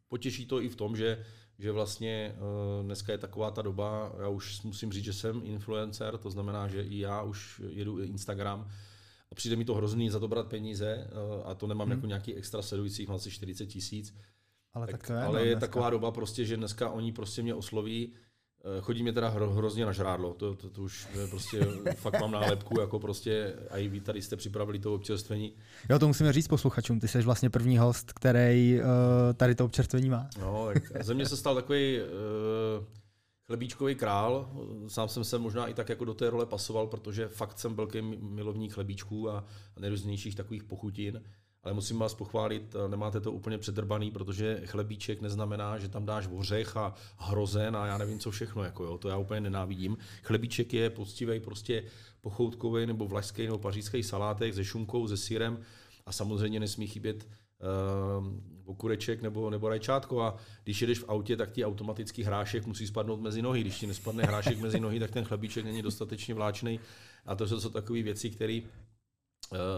potěší 0.08 0.46
to 0.46 0.62
i 0.62 0.70
v 0.70 0.76
tom, 0.76 0.96
že 0.96 1.26
že 1.60 1.72
vlastně 1.72 2.36
uh, 2.36 2.86
dneska 2.86 3.12
je 3.12 3.18
taková 3.18 3.52
ta 3.52 3.62
doba, 3.62 4.16
já 4.20 4.28
už 4.28 4.62
musím 4.62 4.92
říct, 4.92 5.04
že 5.04 5.14
jsem 5.14 5.42
influencer, 5.44 6.18
to 6.18 6.30
znamená, 6.30 6.68
že 6.68 6.82
i 6.82 7.00
já 7.00 7.22
už 7.22 7.62
jedu 7.70 8.00
Instagram 8.00 8.70
a 9.32 9.36
přijde 9.36 9.56
mi 9.56 9.66
to 9.66 9.76
hrozný 9.76 10.10
za 10.10 10.20
to 10.20 10.28
brát 10.28 10.48
peníze 10.48 11.08
uh, 11.12 11.48
a 11.48 11.56
to 11.56 11.68
nemám 11.68 11.88
hmm. 11.88 11.98
jako 11.98 12.08
nějaký 12.08 12.36
extra 12.36 12.62
sledujících, 12.62 13.08
mám 13.08 13.16
asi 13.16 13.32
40 13.32 13.66
tisíc. 13.66 14.16
Ale, 14.74 14.88
tak, 14.88 14.92
tak 14.98 15.08
to 15.08 15.14
je, 15.14 15.20
ale 15.20 15.40
no, 15.40 15.46
je 15.46 15.52
dneska. 15.56 15.68
taková 15.68 15.90
doba 15.90 16.12
prostě, 16.12 16.46
že 16.46 16.58
dneska 16.58 16.90
oni 16.90 17.12
prostě 17.12 17.42
mě 17.42 17.54
osloví, 17.54 18.14
Eh, 18.14 18.27
chodí 18.82 19.04
mě 19.04 19.14
teda 19.14 19.30
hro, 19.30 19.52
hrozně 19.52 19.86
na 19.86 19.92
žrádlo, 19.92 20.34
to, 20.34 20.56
to, 20.56 20.70
to 20.70 20.82
už 20.82 21.08
prostě 21.30 21.60
fakt 21.96 22.22
mám 22.22 22.32
nálepku, 22.32 22.80
jako 22.80 23.00
prostě 23.00 23.54
a 23.70 23.78
i 23.78 23.88
vy 23.88 24.00
tady 24.00 24.22
jste 24.22 24.36
připravili 24.36 24.80
to 24.80 24.94
občerstvení. 24.94 25.54
Jo, 25.90 26.00
to 26.00 26.08
musíme 26.08 26.34
říct 26.34 26.48
posluchačům, 26.48 27.00
ty 27.00 27.08
jsi 27.08 27.22
vlastně 27.22 27.50
první 27.50 27.78
host, 27.78 28.14
který 28.14 28.80
uh, 28.80 28.86
tady 29.34 29.56
to 29.56 29.66
občerstvení 29.66 30.10
má. 30.10 30.30
No, 30.40 30.70
tak 30.74 31.04
ze 31.04 31.14
mě 31.14 31.26
se 31.26 31.38
stal 31.38 31.56
takový 31.56 32.00
uh, 32.00 32.86
chlebíčkový 33.48 33.96
král, 33.96 34.50
sám 34.88 35.10
jsem 35.10 35.24
se 35.24 35.38
možná 35.38 35.68
i 35.68 35.74
tak 35.74 35.90
jako 35.90 36.06
do 36.06 36.14
té 36.14 36.30
role 36.30 36.46
pasoval, 36.46 36.88
protože 36.88 37.28
fakt 37.28 37.60
jsem 37.60 37.76
velký 37.76 38.02
milovník 38.22 38.74
chlebíčků 38.74 39.30
a 39.30 39.46
nejrůznějších 39.80 40.36
takových 40.36 40.64
pochutin 40.64 41.22
ale 41.64 41.74
musím 41.74 42.00
vás 42.00 42.14
pochválit, 42.14 42.76
eh, 42.76 42.90
nemáte 42.90 43.22
to 43.22 43.32
úplně 43.32 43.58
předrbaný, 43.58 44.12
protože 44.12 44.62
chlebíček 44.66 45.22
neznamená, 45.22 45.78
že 45.78 45.90
tam 45.90 46.06
dáš 46.06 46.28
ořech 46.32 46.78
a 46.78 46.94
hrozen 47.18 47.76
a 47.76 47.88
já 47.88 47.98
nevím 47.98 48.20
co 48.20 48.32
všechno, 48.32 48.64
jako 48.64 48.84
jo, 48.84 48.98
to 48.98 49.10
já 49.10 49.18
úplně 49.18 49.42
nenávidím. 49.42 49.98
Chlebíček 50.24 50.74
je 50.74 50.90
poctivý 50.90 51.40
prostě 51.40 51.84
pochoutkový 52.22 52.86
nebo 52.86 53.08
vlašský 53.08 53.46
nebo 53.46 53.58
pařížský 53.58 54.04
salátek 54.04 54.54
se 54.54 54.66
šunkou, 54.66 55.08
se 55.08 55.18
sírem 55.18 55.60
a 56.06 56.12
samozřejmě 56.12 56.60
nesmí 56.60 56.88
chybět 56.88 57.28
uh, 58.18 58.28
okureček 58.66 59.22
nebo, 59.22 59.50
nebo 59.50 59.70
rajčátko 59.70 60.22
a 60.22 60.36
když 60.64 60.82
jedeš 60.82 61.00
v 61.00 61.10
autě, 61.10 61.38
tak 61.38 61.52
ti 61.52 61.66
automatický 61.66 62.24
hrášek 62.24 62.66
musí 62.66 62.88
spadnout 62.88 63.22
mezi 63.22 63.42
nohy. 63.42 63.62
Když 63.62 63.80
ti 63.80 63.88
nespadne 63.88 64.24
hrášek 64.24 64.60
mezi 64.60 64.80
nohy, 64.80 65.00
tak 65.00 65.12
ten 65.12 65.26
chlebíček 65.26 65.66
není 65.66 65.82
dostatečně 65.82 66.34
vláčný. 66.34 66.80
A 67.26 67.36
to 67.36 67.48
jsou 67.48 67.70
takové 67.70 68.02
věci, 68.04 68.30
které 68.30 68.60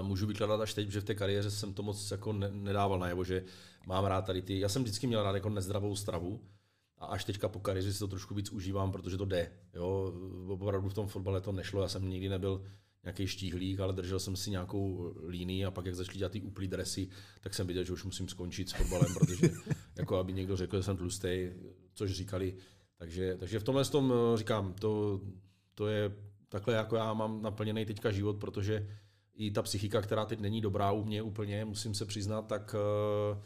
můžu 0.02 0.28
vykládat 0.28 0.62
až 0.62 0.74
teď, 0.74 0.90
že 0.90 1.02
v 1.02 1.04
té 1.04 1.16
kariéře 1.16 1.52
jsem 1.52 1.74
to 1.74 1.84
moc 1.84 2.12
jako 2.12 2.34
ne, 2.34 2.50
nedával 2.52 3.00
najevo, 3.00 3.24
že 3.24 3.44
mám 3.88 4.06
rád 4.06 4.22
tady 4.22 4.42
ty, 4.42 4.60
já 4.60 4.70
jsem 4.70 4.84
vždycky 4.84 5.08
měl 5.08 5.24
rád 5.24 5.36
jako 5.36 5.50
nezdravou 5.50 5.96
stravu 5.96 6.42
a 6.98 7.06
až 7.06 7.26
teďka 7.26 7.48
po 7.48 7.60
kariéře 7.60 7.94
si 7.94 8.00
to 8.00 8.08
trošku 8.08 8.36
víc 8.36 8.51
užívám, 8.51 8.92
protože 8.92 9.18
to 9.18 9.25
jde. 9.25 9.51
Jo? 9.74 10.14
Opravdu 10.48 10.90
v 10.90 10.94
tom 10.94 11.08
fotbale 11.08 11.42
to 11.42 11.51
nešlo, 11.51 11.82
já 11.82 11.88
jsem 11.88 12.10
nikdy 12.10 12.29
nebyl 12.29 12.64
nějaký 13.03 13.27
štíhlík, 13.27 13.79
ale 13.79 13.94
držel 13.94 14.20
jsem 14.20 14.36
si 14.36 14.51
nějakou 14.51 15.14
línii 15.24 15.66
a 15.66 15.72
pak 15.72 15.86
jak 15.86 15.96
začali 15.96 16.18
dělat 16.18 16.32
ty 16.32 16.42
uplý 16.42 16.68
dresy, 16.68 17.10
tak 17.42 17.53
jsem 17.53 17.68
viděl, 17.68 17.84
že 17.84 17.94
už 17.94 18.03
musím 18.03 18.27
skončit 18.27 18.70
s 18.70 18.74
fotbalem, 18.74 19.14
protože 19.14 19.50
jako 19.98 20.18
aby 20.18 20.34
někdo 20.34 20.58
řekl, 20.58 20.77
že 20.77 20.84
jsem 20.84 20.98
tlustý, 20.98 21.50
což 21.94 22.12
říkali. 22.12 22.55
Takže, 22.98 23.38
takže 23.40 23.60
v 23.60 23.64
tomhle 23.64 23.86
tom 23.86 24.14
eh, 24.14 24.38
říkám, 24.38 24.74
to, 24.74 25.22
to 25.75 25.88
je 25.88 26.16
takhle 26.50 26.74
jako 26.74 26.96
já 26.96 27.14
mám 27.14 27.42
naplněný 27.42 27.86
teďka 27.86 28.12
život, 28.12 28.38
protože 28.38 28.88
i 29.40 29.52
ta 29.52 29.62
psychika, 29.62 30.02
která 30.02 30.25
teď 30.25 30.40
není 30.40 30.62
dobrá 30.62 30.92
u 30.92 31.04
mě 31.04 31.22
úplně, 31.22 31.66
musím 31.66 31.94
se 31.94 32.06
přiznat, 32.06 32.42
tak, 32.42 32.75
eh, 33.34 33.38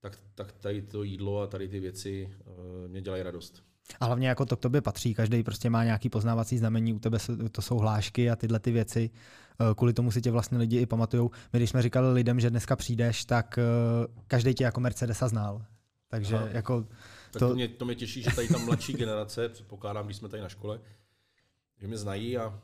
tak, 0.00 0.18
tak 0.34 0.52
tady 0.52 0.82
to 0.82 1.02
jídlo 1.02 1.40
a 1.40 1.46
tady 1.46 1.68
ty 1.68 1.80
věci 1.80 2.28
eh, 2.40 2.88
mě 2.88 3.00
dělají 3.00 3.22
radost. 3.22 3.62
A 4.00 4.04
hlavně 4.04 4.28
jako 4.28 4.46
to 4.46 4.56
k 4.56 4.60
tobě 4.60 4.80
patří, 4.80 5.14
každý 5.14 5.42
prostě 5.42 5.70
má 5.70 5.84
nějaký 5.84 6.08
poznávací 6.08 6.58
znamení, 6.58 6.94
u 6.94 6.98
tebe 6.98 7.18
to 7.52 7.62
jsou 7.62 7.78
hlášky 7.78 8.30
a 8.30 8.36
tyhle 8.36 8.58
ty 8.58 8.72
věci, 8.72 9.10
eh, 9.60 9.74
kvůli 9.74 9.92
tomu 9.92 10.10
si 10.10 10.20
tě 10.20 10.30
vlastně 10.30 10.58
lidi 10.58 10.78
i 10.78 10.86
pamatujou. 10.86 11.30
My 11.52 11.58
když 11.58 11.70
jsme 11.70 11.82
říkali 11.82 12.12
lidem, 12.12 12.40
že 12.40 12.50
dneska 12.50 12.76
přijdeš, 12.76 13.24
tak 13.24 13.58
každý 14.26 14.54
tě 14.54 14.64
jako 14.64 14.80
Mercedesa 14.80 15.28
znal. 15.28 15.64
Takže 16.08 16.36
Aha. 16.36 16.48
jako... 16.48 16.82
Tak 17.30 17.40
to... 17.40 17.48
To, 17.48 17.54
mě, 17.54 17.68
to 17.68 17.84
mě 17.84 17.94
těší, 17.94 18.22
že 18.22 18.30
tady 18.34 18.48
ta 18.48 18.58
mladší 18.58 18.92
generace, 18.96 19.48
předpokládám, 19.48 20.04
když 20.04 20.16
jsme 20.16 20.28
tady 20.28 20.42
na 20.42 20.48
škole, 20.48 20.80
že 21.80 21.86
mě 21.86 21.96
znají 21.96 22.38
a 22.38 22.60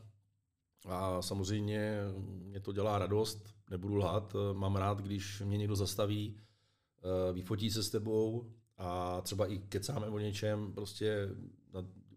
a 0.84 1.22
samozřejmě 1.22 1.98
mě 2.24 2.60
to 2.60 2.72
dělá 2.72 2.98
radost, 2.98 3.54
nebudu 3.70 3.94
lhát. 3.94 4.36
Mám 4.52 4.76
rád, 4.76 5.00
když 5.00 5.42
mě 5.44 5.58
někdo 5.58 5.76
zastaví, 5.76 6.36
eh, 6.38 7.32
vyfotí 7.32 7.70
se 7.70 7.82
s 7.82 7.90
tebou 7.90 8.52
a 8.78 9.20
třeba 9.20 9.46
i 9.46 9.58
kecáme 9.58 10.08
o 10.08 10.18
něčem, 10.18 10.72
prostě 10.72 11.28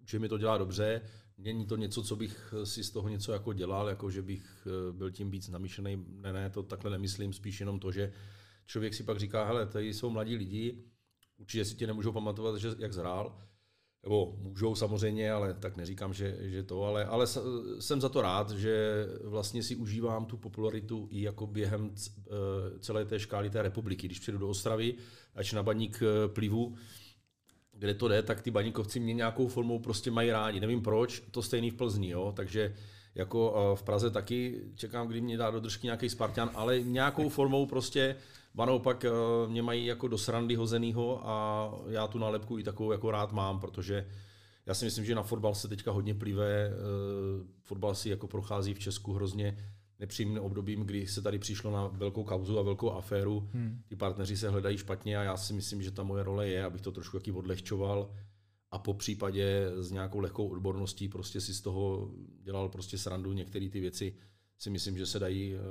že 0.06 0.20
mi 0.20 0.30
to 0.30 0.38
dělá 0.38 0.58
dobře. 0.58 1.02
Není 1.38 1.66
to 1.66 1.76
něco, 1.76 2.04
co 2.04 2.16
bych 2.16 2.54
si 2.64 2.84
z 2.84 2.92
toho 2.92 3.10
něco 3.10 3.32
jako 3.32 3.54
dělal, 3.54 3.90
jako 3.90 4.12
že 4.12 4.22
bych 4.22 4.68
eh, 4.68 4.92
byl 4.94 5.12
tím 5.12 5.32
víc 5.32 5.50
namíšený. 5.50 6.06
Ne, 6.08 6.34
ne, 6.34 6.50
to 6.50 6.64
takhle 6.64 6.92
nemyslím, 6.92 7.34
spíš 7.34 7.60
jenom 7.60 7.80
to, 7.80 7.92
že 7.92 8.12
člověk 8.66 8.94
si 8.94 9.04
pak 9.04 9.20
říká, 9.20 9.46
hele, 9.46 9.66
tady 9.66 9.94
jsou 9.94 10.10
mladí 10.10 10.36
lidi, 10.36 10.84
určitě 11.38 11.66
si 11.66 11.76
tě 11.76 11.88
nemůžou 11.88 12.12
pamatovat, 12.12 12.58
že 12.58 12.70
jak 12.80 12.94
zhrál, 12.94 13.42
nebo 14.06 14.36
můžou 14.38 14.76
samozřejmě, 14.76 15.32
ale 15.32 15.54
tak 15.54 15.78
neříkám, 15.78 16.14
že, 16.14 16.38
že 16.40 16.64
to, 16.64 16.84
ale, 16.84 17.06
ale 17.06 17.28
jsem 17.80 18.02
za 18.02 18.10
to 18.10 18.22
rád, 18.22 18.52
že 18.52 19.06
vlastně 19.24 19.64
si 19.64 19.76
užívám 19.76 20.26
tu 20.26 20.38
popularitu 20.38 21.08
i 21.12 21.22
jako 21.22 21.48
během 21.48 21.92
eh, 21.96 22.32
celé 22.80 23.06
té 23.06 23.20
škály 23.20 23.50
té 23.50 23.62
republiky. 23.62 24.08
Když 24.08 24.20
přijdu 24.20 24.38
do 24.38 24.50
Ostravy, 24.50 24.96
až 25.36 25.54
na 25.54 25.64
baník 25.64 26.00
eh, 26.02 26.28
plivu, 26.28 26.76
kde 27.74 27.94
to 27.94 28.08
jde, 28.08 28.24
tak 28.24 28.42
ty 28.42 28.52
baníkovci 28.52 29.00
mě 29.00 29.14
nějakou 29.14 29.48
formou 29.48 29.80
prostě 29.80 30.12
mají 30.12 30.32
rádi. 30.32 30.60
Nevím 30.60 30.82
proč, 30.82 31.24
to 31.32 31.42
stejný 31.42 31.70
v 31.70 31.76
Plzni, 31.76 32.10
jo? 32.10 32.34
takže 32.36 32.76
jako 33.16 33.74
v 33.76 33.84
Praze 33.84 34.12
taky 34.12 34.62
čekám, 34.76 35.08
kdy 35.08 35.22
mě 35.22 35.38
dá 35.38 35.52
do 35.52 35.60
držky 35.60 35.88
nějaký 35.88 36.10
Spartan, 36.10 36.52
ale 36.54 36.82
nějakou 36.82 37.30
formou 37.30 37.66
prostě 37.66 38.16
Ba 38.56 38.66
naopak 38.66 39.06
eh, 39.06 39.12
mě 39.48 39.62
mají 39.62 39.86
jako 39.86 40.08
do 40.08 40.18
srandy 40.18 40.56
hozenýho 40.56 41.30
a 41.30 41.70
já 41.88 42.08
tu 42.08 42.20
nálepku 42.20 42.60
i 42.60 42.64
takovou 42.64 42.92
jako 42.92 43.12
rád 43.12 43.32
mám, 43.32 43.60
protože 43.60 44.08
já 44.66 44.74
si 44.74 44.86
myslím, 44.86 45.06
že 45.06 45.16
na 45.16 45.24
fotbal 45.24 45.56
se 45.56 45.68
teďka 45.68 45.92
hodně 45.92 46.14
plive. 46.14 46.68
Eh, 46.68 46.74
fotbal 47.62 47.96
si 47.96 48.10
jako 48.10 48.28
prochází 48.28 48.74
v 48.74 48.80
Česku 48.80 49.14
hrozně 49.14 49.58
nepříjemným 50.00 50.44
obdobím, 50.44 50.82
kdy 50.82 51.08
se 51.08 51.22
tady 51.22 51.40
přišlo 51.40 51.72
na 51.72 51.88
velkou 51.88 52.24
kauzu 52.24 52.60
a 52.60 52.62
velkou 52.62 52.92
aféru. 52.92 53.50
Hmm. 53.54 53.82
Ty 53.88 53.96
partneři 53.96 54.38
se 54.38 54.50
hledají 54.50 54.78
špatně 54.78 55.18
a 55.18 55.24
já 55.24 55.38
si 55.38 55.54
myslím, 55.54 55.82
že 55.82 55.92
ta 55.92 56.04
moje 56.04 56.24
role 56.24 56.48
je, 56.48 56.66
abych 56.66 56.82
to 56.82 56.92
trošku 56.92 57.20
taky 57.20 57.32
odlehčoval 57.32 58.10
a 58.72 58.80
po 58.80 58.94
případě 58.94 59.72
s 59.78 59.92
nějakou 59.92 60.20
lehkou 60.20 60.48
odborností 60.48 61.10
prostě 61.10 61.42
si 61.42 61.54
z 61.54 61.62
toho 61.62 62.12
dělal 62.44 62.70
prostě 62.70 62.98
srandu 62.98 63.34
některé 63.34 63.70
ty 63.70 63.80
věci 63.80 64.16
si 64.58 64.70
myslím, 64.70 64.98
že 64.98 65.06
se 65.06 65.20
dají 65.20 65.56
uh, 65.56 65.62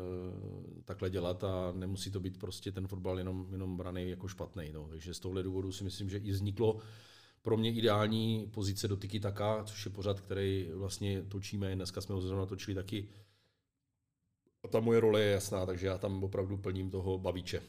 takhle 0.85 1.11
dělat 1.11 1.45
a 1.45 1.73
nemusí 1.73 2.11
to 2.11 2.21
být 2.21 2.39
prostě 2.39 2.73
ten 2.73 2.87
fotbal 2.87 3.19
jenom, 3.19 3.47
jenom 3.53 3.77
braný 3.77 4.11
jako 4.11 4.29
špatný. 4.29 4.73
No. 4.73 4.89
Takže 4.89 5.15
z 5.15 5.21
tohle 5.21 5.43
důvodu 5.43 5.73
si 5.73 5.85
myslím, 5.85 6.11
že 6.11 6.19
i 6.19 6.31
vzniklo 6.31 6.79
pro 7.43 7.57
mě 7.57 7.73
ideální 7.73 8.51
pozice 8.55 8.89
do 8.89 8.97
Tiki 8.97 9.21
Taka, 9.21 9.65
což 9.65 9.85
je 9.85 9.91
pořad, 9.91 10.21
který 10.21 10.71
vlastně 10.75 11.23
točíme. 11.23 11.75
Dneska 11.75 12.01
jsme 12.01 12.15
ho 12.15 12.21
zrovna 12.21 12.47
točili 12.47 12.75
taky. 12.75 13.09
A 14.65 14.69
ta 14.69 14.81
moje 14.81 15.01
role 15.01 15.21
je 15.21 15.33
jasná, 15.33 15.67
takže 15.67 15.87
já 15.87 15.99
tam 15.99 16.25
opravdu 16.25 16.57
plním 16.57 16.91
toho 16.91 17.19
bavíče. 17.19 17.63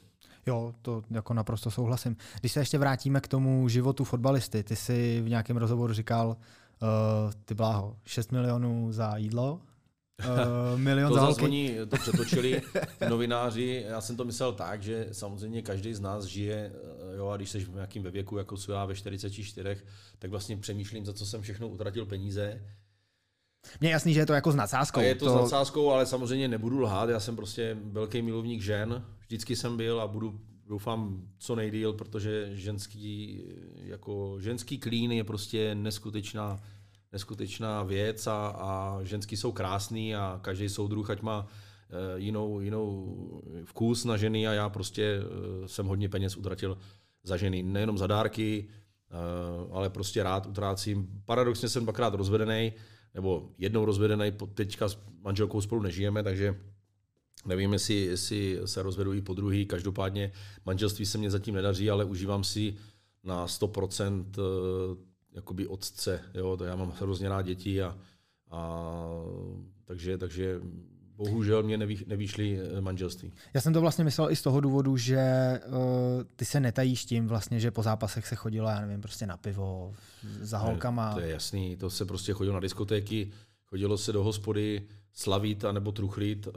Jo, 0.45 0.73
to 0.81 1.03
jako 1.11 1.33
naprosto 1.33 1.71
souhlasím. 1.71 2.17
Když 2.39 2.51
se 2.51 2.59
ještě 2.59 2.77
vrátíme 2.77 3.21
k 3.21 3.27
tomu 3.27 3.69
životu 3.69 4.03
fotbalisty, 4.03 4.63
ty 4.63 4.75
jsi 4.75 5.21
v 5.21 5.29
nějakém 5.29 5.57
rozhovoru 5.57 5.93
říkal, 5.93 6.27
uh, 6.27 6.87
ty 7.45 7.53
bláho, 7.53 7.97
6 8.05 8.31
milionů 8.31 8.91
za 8.91 9.17
jídlo, 9.17 9.61
Uh, 10.19 10.79
milion 10.79 11.09
to 11.13 11.19
zase 11.19 11.41
oni 11.41 11.77
to 11.89 11.97
přetočili 11.97 12.61
novináři. 13.09 13.85
Já 13.87 14.01
jsem 14.01 14.17
to 14.17 14.25
myslel 14.25 14.53
tak, 14.53 14.83
že 14.83 15.07
samozřejmě 15.11 15.61
každý 15.61 15.93
z 15.93 15.99
nás 15.99 16.25
žije, 16.25 16.71
eh, 16.73 17.17
jo, 17.17 17.27
a 17.27 17.37
když 17.37 17.49
jsi 17.49 17.59
v 17.59 17.73
nějakým 17.73 18.03
ve 18.03 18.11
věku, 18.11 18.37
jako 18.37 18.57
jsou 18.57 18.71
já 18.71 18.85
ve 18.85 18.95
44, 18.95 19.77
tak 20.19 20.31
vlastně 20.31 20.57
přemýšlím, 20.57 21.05
za 21.05 21.13
co 21.13 21.25
jsem 21.25 21.41
všechno 21.41 21.67
utratil 21.67 22.05
peníze. 22.05 22.61
Mně 23.79 23.89
je 23.89 23.93
jasný, 23.93 24.13
že 24.13 24.19
je 24.19 24.25
to 24.25 24.33
jako 24.33 24.51
s 24.51 24.55
nadsázkou. 24.55 24.99
A 24.99 25.03
je 25.03 25.15
to, 25.15 25.25
to 25.25 25.31
s 25.31 25.35
nadsázkou, 25.35 25.89
ale 25.89 26.05
samozřejmě 26.05 26.47
nebudu 26.47 26.79
lhát. 26.79 27.09
Já 27.09 27.19
jsem 27.19 27.35
prostě 27.35 27.77
velký 27.83 28.21
milovník 28.21 28.61
žen. 28.61 29.05
Vždycky 29.19 29.55
jsem 29.55 29.77
byl 29.77 30.01
a 30.01 30.07
budu 30.07 30.39
doufám 30.67 31.27
co 31.37 31.55
nejdíl, 31.55 31.93
protože 31.93 32.49
ženský, 32.55 33.41
jako 33.75 34.37
ženský 34.39 34.77
klín 34.77 35.11
je 35.11 35.23
prostě 35.23 35.75
neskutečná, 35.75 36.59
neskutečná 37.15 37.83
věc 37.83 38.27
a, 38.27 38.47
a 38.47 38.99
ženský 39.03 39.37
jsou 39.37 39.51
krásný 39.51 40.15
a 40.15 40.39
každý 40.43 40.69
soudruh, 40.69 41.09
ať 41.09 41.21
má 41.21 41.47
eh, 41.47 42.19
jinou, 42.19 42.59
jinou 42.59 43.17
vkus 43.63 44.05
na 44.05 44.17
ženy 44.17 44.47
a 44.47 44.53
já 44.53 44.69
prostě 44.69 45.03
eh, 45.03 45.67
jsem 45.67 45.87
hodně 45.87 46.09
peněz 46.09 46.37
utratil 46.37 46.77
za 47.23 47.37
ženy. 47.37 47.63
Nejenom 47.63 47.97
za 47.97 48.07
dárky, 48.07 48.67
eh, 48.67 49.15
ale 49.71 49.89
prostě 49.89 50.23
rád 50.23 50.45
utrácím. 50.45 51.07
Paradoxně 51.25 51.69
jsem 51.69 51.83
dvakrát 51.83 52.13
rozvedený, 52.13 52.73
nebo 53.13 53.49
jednou 53.57 53.85
rozvedený, 53.85 54.31
teďka 54.53 54.89
s 54.89 54.97
manželkou 55.23 55.61
spolu 55.61 55.81
nežijeme, 55.81 56.23
takže 56.23 56.59
nevím, 57.45 57.73
jestli, 57.73 57.95
jestli 57.95 58.59
se 58.65 58.83
rozvedu 58.83 59.13
i 59.13 59.21
po 59.21 59.33
druhý. 59.33 59.65
Každopádně 59.65 60.31
manželství 60.65 61.05
se 61.05 61.17
mě 61.17 61.31
zatím 61.31 61.55
nedaří, 61.55 61.89
ale 61.89 62.05
užívám 62.05 62.43
si 62.43 62.75
na 63.23 63.47
100% 63.47 64.25
eh, 64.37 65.14
jakoby 65.35 65.67
otce. 65.67 66.21
Jo? 66.33 66.57
To 66.57 66.63
já 66.63 66.75
mám 66.75 66.93
hrozně 66.99 67.29
rád 67.29 67.41
děti 67.41 67.81
a, 67.81 67.97
a 68.51 68.81
takže, 69.85 70.17
takže 70.17 70.59
bohužel 71.17 71.63
mě 71.63 71.77
nevý, 71.77 72.03
nevýšly 72.07 72.59
eh, 72.59 72.81
manželství. 72.81 73.33
Já 73.53 73.61
jsem 73.61 73.73
to 73.73 73.81
vlastně 73.81 74.03
myslel 74.03 74.31
i 74.31 74.35
z 74.35 74.41
toho 74.41 74.61
důvodu, 74.61 74.97
že 74.97 75.19
uh, 75.67 75.75
ty 76.35 76.45
se 76.45 76.59
netajíš 76.59 77.05
tím 77.05 77.27
vlastně, 77.27 77.59
že 77.59 77.71
po 77.71 77.83
zápasech 77.83 78.27
se 78.27 78.35
chodilo, 78.35 78.69
já 78.69 78.81
nevím, 78.81 79.01
prostě 79.01 79.25
na 79.25 79.37
pivo, 79.37 79.93
za 80.41 80.57
holkama. 80.57 81.13
To 81.13 81.19
je 81.19 81.29
jasný, 81.29 81.75
to 81.75 81.89
se 81.89 82.05
prostě 82.05 82.33
chodilo 82.33 82.53
na 82.53 82.59
diskotéky, 82.59 83.31
chodilo 83.65 83.97
se 83.97 84.13
do 84.13 84.23
hospody, 84.23 84.87
slavit 85.13 85.65
nebo 85.71 85.91
truchlit. 85.91 86.47
Uh, 86.47 86.53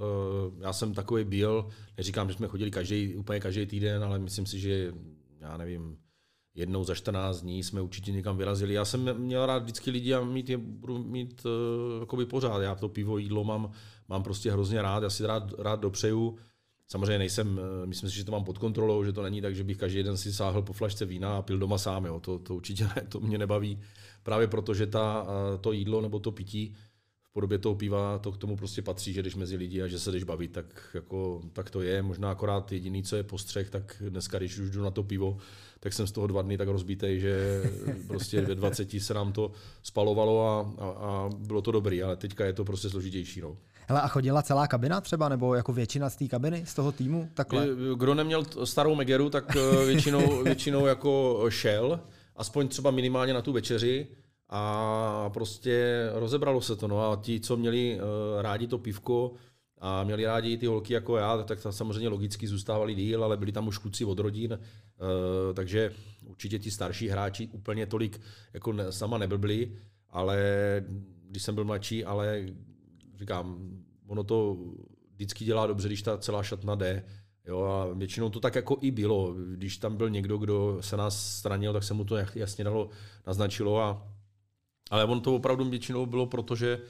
já 0.61 0.73
jsem 0.73 0.95
takový 0.95 1.25
byl, 1.25 1.69
neříkám, 1.97 2.29
že 2.29 2.35
jsme 2.35 2.49
chodili 2.49 2.71
každý, 2.71 3.17
úplně 3.17 3.41
každý 3.41 3.67
týden, 3.67 4.05
ale 4.05 4.19
myslím 4.19 4.47
si, 4.47 4.61
že 4.61 4.93
já 5.41 5.57
nevím, 5.57 5.97
jednou 6.59 6.85
za 6.85 6.95
14 6.95 7.41
dní 7.41 7.63
jsme 7.63 7.81
určitě 7.81 8.13
někam 8.13 8.37
vyrazili. 8.37 8.75
Já 8.75 8.85
jsem 8.85 9.19
měl 9.19 9.47
rád 9.47 9.63
vždycky 9.63 9.91
lidi 9.91 10.15
a 10.15 10.25
mít 10.25 10.51
je 10.51 10.57
budu 10.57 10.99
mít 10.99 11.47
uh, 12.13 12.25
pořád. 12.25 12.61
Já 12.61 12.75
to 12.75 12.89
pivo, 12.89 13.19
jídlo 13.19 13.45
mám, 13.45 13.71
mám 14.09 14.23
prostě 14.23 14.53
hrozně 14.53 14.83
rád, 14.83 15.03
já 15.03 15.11
si 15.11 15.27
rád, 15.27 15.53
rád 15.59 15.81
dopřeju. 15.81 16.39
Samozřejmě 16.89 17.19
nejsem, 17.19 17.59
uh, 17.59 17.87
myslím 17.87 18.11
si, 18.11 18.17
že 18.17 18.25
to 18.25 18.33
mám 18.33 18.45
pod 18.45 18.59
kontrolou, 18.59 19.05
že 19.05 19.13
to 19.13 19.23
není 19.23 19.41
tak, 19.41 19.55
že 19.55 19.65
bych 19.65 19.77
každý 19.77 20.03
den 20.03 20.17
si 20.17 20.33
sáhl 20.33 20.63
po 20.63 20.73
flašce 20.73 21.05
vína 21.05 21.37
a 21.37 21.43
pil 21.43 21.59
doma 21.59 21.79
sám. 21.79 22.05
Jo. 22.05 22.21
To, 22.21 22.39
to 22.39 22.55
určitě 22.55 22.85
ne, 22.85 23.03
to 23.09 23.21
mě 23.21 23.39
nebaví. 23.39 23.81
Právě 24.23 24.47
proto, 24.49 24.75
že 24.75 24.87
ta, 24.87 25.23
uh, 25.23 25.29
to 25.61 25.73
jídlo 25.73 26.01
nebo 26.01 26.19
to 26.19 26.33
pití 26.33 26.75
v 27.31 27.33
podobě 27.33 27.59
toho 27.59 27.75
piva, 27.75 28.19
to 28.19 28.33
k 28.33 28.37
tomu 28.37 28.57
prostě 28.57 28.83
patří, 28.83 29.13
že 29.13 29.23
jdeš 29.23 29.35
mezi 29.35 29.57
lidi 29.57 29.83
a 29.83 29.87
že 29.87 29.99
se 29.99 30.13
jdeš 30.13 30.25
bavit, 30.25 30.53
tak, 30.53 30.67
jako, 30.95 31.41
tak 31.53 31.71
to 31.71 31.83
je. 31.83 32.03
Možná 32.03 32.31
akorát 32.31 32.73
jediný, 32.73 33.03
co 33.03 33.17
je 33.17 33.23
postřeh, 33.23 33.71
tak 33.71 34.03
dneska, 34.09 34.39
když 34.39 34.59
už 34.59 34.71
jdu 34.71 34.83
na 34.83 34.91
to 34.91 35.03
pivo, 35.03 35.37
tak 35.81 35.93
jsem 35.93 36.07
z 36.07 36.13
toho 36.13 36.27
dva 36.27 36.43
dny 36.43 36.59
tak 36.59 36.69
rozbitej, 36.69 37.21
že 37.21 37.63
prostě 38.07 38.41
ve 38.41 38.55
20 38.55 38.91
se 39.01 39.15
nám 39.15 39.33
to 39.33 39.53
spalovalo 39.83 40.49
a, 40.49 40.85
a, 40.85 40.89
a 40.89 41.31
bylo 41.39 41.63
to 41.63 41.73
dobrý, 41.73 42.03
ale 42.03 42.17
teďka 42.17 42.45
je 42.45 42.53
to 42.53 42.65
prostě 42.65 42.91
složitější. 42.91 43.41
No. 43.41 43.57
Hele, 43.89 44.01
a 44.01 44.09
chodila 44.09 44.43
celá 44.43 44.67
kabina 44.67 45.01
třeba, 45.01 45.29
nebo 45.29 45.55
jako 45.55 45.73
většina 45.73 46.11
z 46.11 46.17
té 46.17 46.29
kabiny, 46.29 46.63
z 46.67 46.75
toho 46.75 46.93
týmu? 46.93 47.29
Takhle? 47.35 47.69
Kdo 47.97 48.15
neměl 48.15 48.45
starou 48.65 48.95
Megeru, 48.95 49.31
tak 49.31 49.57
eh, 49.57 49.87
většinou, 49.87 50.43
většinou 50.45 50.87
jako 50.87 51.45
šel, 51.49 52.01
aspoň 52.37 52.69
třeba 52.69 52.91
minimálně 52.91 53.35
na 53.35 53.43
tu 53.43 53.53
večeři 53.53 54.07
a 54.49 55.31
prostě 55.35 56.07
rozebralo 56.15 56.61
se 56.61 56.77
to. 56.77 56.89
No 56.89 57.11
a 57.11 57.17
ti, 57.17 57.41
co 57.41 57.57
měli 57.57 58.01
uh, 58.01 58.43
rádi 58.43 58.67
to 58.67 58.79
pivko, 58.79 59.33
a 59.81 60.05
měli 60.05 60.25
rádi 60.25 60.57
ty 60.57 60.67
holky 60.67 60.93
jako 60.93 61.17
já, 61.17 61.43
tak 61.43 61.63
tam 61.63 61.73
samozřejmě 61.73 62.09
logicky 62.09 62.47
zůstávali 62.47 62.95
díl, 62.95 63.25
ale 63.25 63.37
byli 63.37 63.53
tam 63.53 63.69
už 63.69 63.79
kluci 63.79 64.05
od 64.05 64.19
rodin, 64.19 64.53
eh, 64.53 65.55
takže 65.55 65.93
určitě 66.27 66.59
ti 66.59 66.71
starší 66.71 67.09
hráči 67.09 67.49
úplně 67.53 67.87
tolik 67.87 68.21
jako 68.53 68.75
sama 68.91 69.19
neblbli, 69.19 69.73
ale 70.11 70.39
když 71.29 71.43
jsem 71.43 71.55
byl 71.55 71.65
mladší, 71.65 72.05
ale 72.05 72.47
říkám, 73.19 73.59
ono 74.07 74.25
to 74.25 74.57
vždycky 75.15 75.45
dělá 75.45 75.67
dobře, 75.67 75.89
když 75.89 76.03
ta 76.03 76.19
celá 76.19 76.43
šatna 76.43 76.75
jde. 76.75 77.05
Jo, 77.47 77.63
a 77.63 77.95
většinou 77.95 78.31
to 78.31 78.41
tak 78.41 78.55
jako 78.55 78.77
i 78.81 78.91
bylo. 78.91 79.35
Když 79.35 79.79
tam 79.79 79.97
byl 79.97 80.11
někdo, 80.11 80.39
kdo 80.39 80.79
se 80.81 80.97
nás 80.97 81.37
stranil, 81.37 81.73
tak 81.73 81.85
se 81.85 81.95
mu 81.95 82.05
to 82.05 82.17
jasně 82.35 82.65
dalo, 82.65 82.89
naznačilo. 83.27 83.81
A, 83.81 84.09
ale 84.91 85.05
on 85.05 85.21
to 85.21 85.35
opravdu 85.35 85.71
většinou 85.71 86.07
bylo, 86.07 86.27
protože 86.27 86.81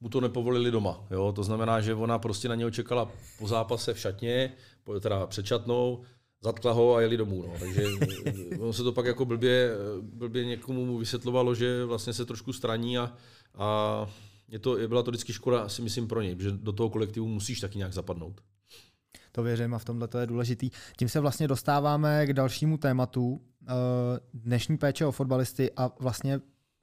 mu 0.00 0.08
to 0.08 0.20
nepovolili 0.20 0.70
doma. 0.70 1.04
Jo? 1.10 1.32
To 1.32 1.42
znamená, 1.42 1.80
že 1.80 1.94
ona 1.94 2.18
prostě 2.18 2.48
na 2.48 2.54
něho 2.54 2.70
čekala 2.70 3.10
po 3.38 3.48
zápase 3.48 3.94
v 3.94 3.98
šatně, 3.98 4.52
teda 5.00 5.26
před 5.26 5.46
šatnou, 5.46 6.02
zatkla 6.42 6.72
ho 6.72 6.94
a 6.94 7.00
jeli 7.00 7.16
domů. 7.16 7.42
No. 7.42 7.54
Takže 7.58 7.84
ono 8.60 8.72
se 8.72 8.82
to 8.82 8.92
pak 8.92 9.06
jako 9.06 9.24
blbě, 9.24 9.70
blbě 10.02 10.44
někomu 10.44 10.86
mu 10.86 10.98
vysvětlovalo, 10.98 11.54
že 11.54 11.84
vlastně 11.84 12.12
se 12.12 12.24
trošku 12.24 12.52
straní 12.52 12.98
a, 12.98 13.12
a 13.54 14.06
je 14.48 14.58
to, 14.58 14.76
byla 14.88 15.02
to 15.02 15.10
vždycky 15.10 15.32
škoda, 15.32 15.68
si 15.68 15.82
myslím, 15.82 16.08
pro 16.08 16.22
něj, 16.22 16.36
že 16.38 16.50
do 16.50 16.72
toho 16.72 16.90
kolektivu 16.90 17.28
musíš 17.28 17.60
taky 17.60 17.78
nějak 17.78 17.92
zapadnout. 17.92 18.40
To 19.32 19.42
věřím 19.42 19.74
a 19.74 19.78
v 19.78 19.84
tomhle 19.84 20.08
to 20.08 20.18
je 20.18 20.26
důležitý. 20.26 20.70
Tím 20.96 21.08
se 21.08 21.20
vlastně 21.20 21.48
dostáváme 21.48 22.26
k 22.26 22.32
dalšímu 22.32 22.78
tématu. 22.78 23.40
Eh, 23.68 23.72
dnešní 24.34 24.78
péče 24.78 25.06
o 25.06 25.12
fotbalisty 25.12 25.70
a 25.76 25.90
vlastně 26.00 26.40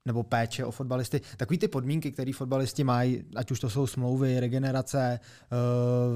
nebo 0.10 0.24
péče 0.24 0.66
o 0.66 0.72
fotbalisty, 0.72 1.22
takový 1.38 1.58
ty 1.58 1.68
podmínky, 1.68 2.12
které 2.12 2.32
fotbalisti 2.34 2.84
mají, 2.84 3.24
ať 3.36 3.52
už 3.52 3.60
to 3.60 3.70
jsou 3.70 3.88
smlouvy, 3.88 4.40
regenerace, 4.40 5.20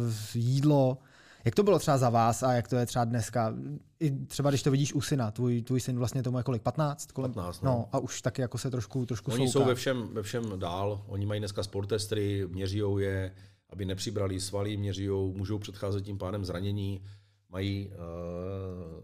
uh, 0.03 0.13
jídlo, 0.33 0.97
jak 1.45 1.55
to 1.55 1.63
bylo 1.63 1.79
třeba 1.79 1.97
za 1.97 2.09
vás 2.09 2.43
a 2.43 2.53
jak 2.53 2.67
to 2.67 2.75
je 2.75 2.85
třeba 2.85 3.05
dneska? 3.05 3.53
I 3.99 4.11
třeba 4.11 4.49
když 4.49 4.63
to 4.63 4.71
vidíš 4.71 4.93
u 4.93 5.01
syna, 5.01 5.31
tvůj, 5.31 5.61
tvůj 5.61 5.79
syn 5.79 5.97
vlastně 5.97 6.23
tomu 6.23 6.37
je 6.37 6.43
kolik, 6.43 6.61
15? 6.61 7.11
Kolem? 7.11 7.33
15, 7.33 7.61
no. 7.61 7.71
no. 7.71 7.89
a 7.91 7.99
už 7.99 8.21
taky 8.21 8.41
jako 8.41 8.57
se 8.57 8.71
trošku, 8.71 9.05
trošku 9.05 9.31
Oni 9.31 9.47
souká. 9.49 9.63
jsou 9.63 9.67
ve 9.67 9.75
všem, 9.75 10.07
ve 10.13 10.23
všem 10.23 10.59
dál, 10.59 11.03
oni 11.07 11.25
mají 11.25 11.39
dneska 11.39 11.63
sportestry, 11.63 12.47
měřijou 12.47 12.97
je, 12.97 13.33
aby 13.69 13.85
nepřibrali 13.85 14.39
svaly, 14.39 14.77
měřijou, 14.77 15.33
můžou 15.33 15.59
předcházet 15.59 16.05
tím 16.05 16.17
pádem 16.17 16.45
zranění, 16.45 17.01
mají 17.49 17.89
uh, 17.89 17.93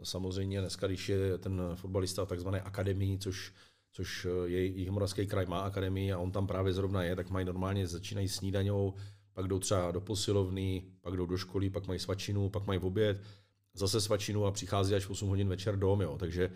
samozřejmě 0.04 0.60
dneska, 0.60 0.88
když 0.88 1.10
je 1.10 1.38
ten 1.38 1.62
fotbalista 1.76 2.26
takzvané 2.26 2.62
akademii, 2.62 3.18
což 3.18 3.54
což 3.92 4.26
eh, 4.26 4.50
je 4.50 4.66
Jihomoravský 4.66 5.28
kraj 5.28 5.46
má 5.46 5.60
akademii 5.60 6.14
a 6.14 6.18
on 6.18 6.32
tam 6.32 6.48
právě 6.48 6.74
zrovna 6.74 7.04
je, 7.04 7.16
tak 7.16 7.30
mají 7.30 7.46
normálně, 7.46 7.88
začínají 7.88 8.30
snídaňou, 8.30 8.94
pak 9.34 9.48
jdou 9.48 9.60
třeba 9.60 9.92
do 9.92 10.02
posilovny, 10.02 10.84
pak 11.02 11.18
jdou 11.18 11.26
do 11.26 11.38
školy, 11.38 11.70
pak 11.70 11.88
mají 11.88 12.00
svačinu, 12.00 12.50
pak 12.50 12.68
mají 12.68 12.80
v 12.80 12.86
oběd, 12.86 13.22
zase 13.74 14.02
svačinu 14.02 14.46
a 14.46 14.52
přichází 14.52 14.96
až 14.96 15.10
8 15.10 15.30
hodin 15.30 15.48
večer 15.48 15.80
dom, 15.80 16.02
jo. 16.02 16.18
takže 16.20 16.52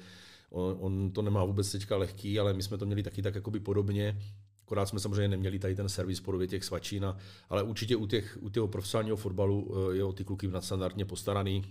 on, 0.49 0.77
on, 0.79 1.11
to 1.11 1.21
nemá 1.21 1.43
vůbec 1.43 1.71
teďka 1.71 1.97
lehký, 1.97 2.39
ale 2.39 2.53
my 2.53 2.63
jsme 2.63 2.77
to 2.77 2.85
měli 2.85 3.03
taky 3.03 3.21
tak 3.21 3.35
jakoby 3.35 3.59
podobně, 3.59 4.17
akorát 4.61 4.85
jsme 4.85 4.99
samozřejmě 4.99 5.27
neměli 5.27 5.59
tady 5.59 5.75
ten 5.75 5.89
servis 5.89 6.19
podobě 6.19 6.47
těch 6.47 6.63
svačín, 6.63 7.15
ale 7.49 7.63
určitě 7.63 7.95
u, 7.95 8.07
těch, 8.07 8.37
u 8.41 8.49
těch 8.49 8.63
profesionálního 8.71 9.17
fotbalu 9.17 9.73
eh, 9.91 9.95
je 9.95 10.03
o 10.03 10.13
ty 10.13 10.23
kluky 10.23 10.47
nadstandardně 10.47 11.05
postaraný, 11.05 11.63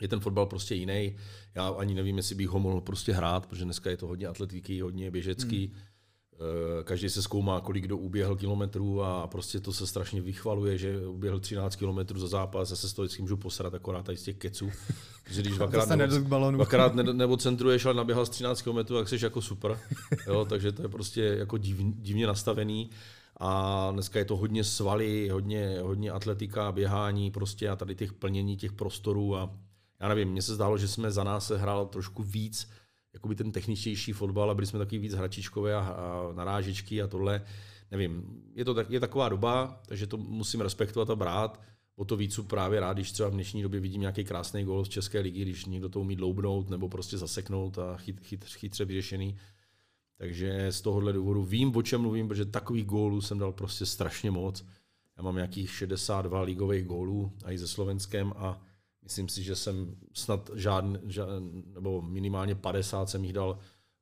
je 0.00 0.08
ten 0.08 0.20
fotbal 0.20 0.46
prostě 0.46 0.74
jiný. 0.74 1.16
Já 1.54 1.68
ani 1.68 1.94
nevím, 1.94 2.16
jestli 2.16 2.34
bych 2.34 2.48
ho 2.48 2.58
mohl 2.58 2.80
prostě 2.80 3.12
hrát, 3.12 3.46
protože 3.46 3.64
dneska 3.64 3.90
je 3.90 3.96
to 3.96 4.06
hodně 4.06 4.26
atletický, 4.26 4.80
hodně 4.80 5.10
běžecký. 5.10 5.66
Hmm. 5.66 5.76
Eh, 6.40 6.84
každý 6.84 7.08
se 7.08 7.22
zkoumá, 7.22 7.60
kolik 7.60 7.84
kdo 7.84 7.96
uběhl 7.96 8.36
kilometrů 8.36 9.02
a 9.02 9.26
prostě 9.26 9.60
to 9.60 9.72
se 9.72 9.86
strašně 9.86 10.20
vychvaluje, 10.20 10.78
že 10.78 11.06
uběhl 11.06 11.40
13 11.40 11.76
kilometrů 11.76 12.20
za 12.20 12.26
zápas, 12.26 12.68
zase 12.68 12.88
se 12.88 12.94
to 12.94 13.02
vždycky 13.02 13.22
můžu 13.22 13.36
posrat 13.36 13.74
akorát 13.74 14.02
tady 14.02 14.18
z 14.18 14.22
těch 14.22 14.36
keců. 14.36 14.70
Že 15.30 15.40
když 15.40 15.52
dvakrát, 15.56 15.88
nebo, 15.88 16.50
dvakrát 16.50 16.94
ne, 16.94 17.02
nebo 17.12 17.36
centruješ, 17.36 17.84
ale 17.84 17.94
naběhal 17.94 18.26
z 18.26 18.30
13 18.30 18.62
kilometrů, 18.62 18.96
tak 18.96 19.08
jsi 19.08 19.24
jako 19.24 19.42
super. 19.42 19.78
Jo, 20.26 20.44
takže 20.44 20.72
to 20.72 20.82
je 20.82 20.88
prostě 20.88 21.22
jako 21.22 21.58
div, 21.58 21.76
divně 21.80 22.26
nastavený. 22.26 22.90
A 23.40 23.90
dneska 23.92 24.18
je 24.18 24.24
to 24.24 24.36
hodně 24.36 24.64
svaly, 24.64 25.28
hodně, 25.28 25.78
hodně 25.82 26.10
atletika, 26.10 26.72
běhání 26.72 27.30
prostě 27.30 27.68
a 27.68 27.76
tady 27.76 27.94
těch 27.94 28.12
plnění 28.12 28.56
těch 28.56 28.72
prostorů 28.72 29.36
a 29.36 29.50
já 30.00 30.08
nevím, 30.08 30.28
mně 30.28 30.42
se 30.42 30.54
zdálo, 30.54 30.78
že 30.78 30.88
jsme 30.88 31.10
za 31.10 31.24
nás 31.24 31.46
se 31.46 31.58
hrál 31.58 31.86
trošku 31.86 32.22
víc 32.22 32.68
jakoby 33.14 33.34
ten 33.34 33.52
techničtější 33.52 34.12
fotbal 34.12 34.50
a 34.50 34.54
byli 34.54 34.66
jsme 34.66 34.78
taky 34.78 34.98
víc 34.98 35.14
hračičkové 35.14 35.74
a, 35.74 35.80
a 35.80 36.32
narážičky 36.34 37.02
a 37.02 37.06
tohle. 37.06 37.44
Nevím, 37.90 38.42
je 38.54 38.64
to 38.64 38.74
tak, 38.74 38.90
je 38.90 39.00
taková 39.00 39.28
doba, 39.28 39.82
takže 39.86 40.06
to 40.06 40.16
musím 40.16 40.60
respektovat 40.60 41.10
a 41.10 41.16
brát. 41.16 41.60
O 41.96 42.04
to 42.04 42.16
víc 42.16 42.40
právě 42.46 42.80
rád, 42.80 42.92
když 42.92 43.12
třeba 43.12 43.28
v 43.28 43.32
dnešní 43.32 43.62
době 43.62 43.80
vidím 43.80 44.00
nějaký 44.00 44.24
krásný 44.24 44.64
gol 44.64 44.84
z 44.84 44.88
České 44.88 45.20
ligy, 45.20 45.42
když 45.42 45.64
někdo 45.64 45.88
to 45.88 46.00
umí 46.00 46.16
dloubnout 46.16 46.70
nebo 46.70 46.88
prostě 46.88 47.18
zaseknout 47.18 47.78
a 47.78 47.96
chyt, 47.96 48.20
chyt, 48.20 48.44
chytře 48.44 48.84
vyřešený. 48.84 49.36
Takže 50.18 50.72
z 50.72 50.80
tohohle 50.80 51.12
důvodu 51.12 51.44
vím, 51.44 51.76
o 51.76 51.82
čem 51.82 52.00
mluvím, 52.00 52.28
protože 52.28 52.44
takových 52.44 52.84
gólů 52.84 53.20
jsem 53.20 53.38
dal 53.38 53.52
prostě 53.52 53.86
strašně 53.86 54.30
moc. 54.30 54.64
Já 55.16 55.22
mám 55.22 55.34
nějakých 55.34 55.70
62 55.70 56.42
ligových 56.42 56.84
gólů 56.84 57.32
a 57.44 57.52
i 57.52 57.58
ze 57.58 57.68
Slovenskem 57.68 58.32
a 58.36 58.60
Myslím 59.08 59.28
si, 59.28 59.42
že 59.42 59.56
jsem 59.56 59.96
snad 60.12 60.50
žádný, 60.54 60.98
žádný 61.06 61.64
nebo 61.74 62.02
minimálně 62.02 62.54
50 62.54 63.10
jsem 63.10 63.24
jich 63.24 63.32
dal 63.32 63.58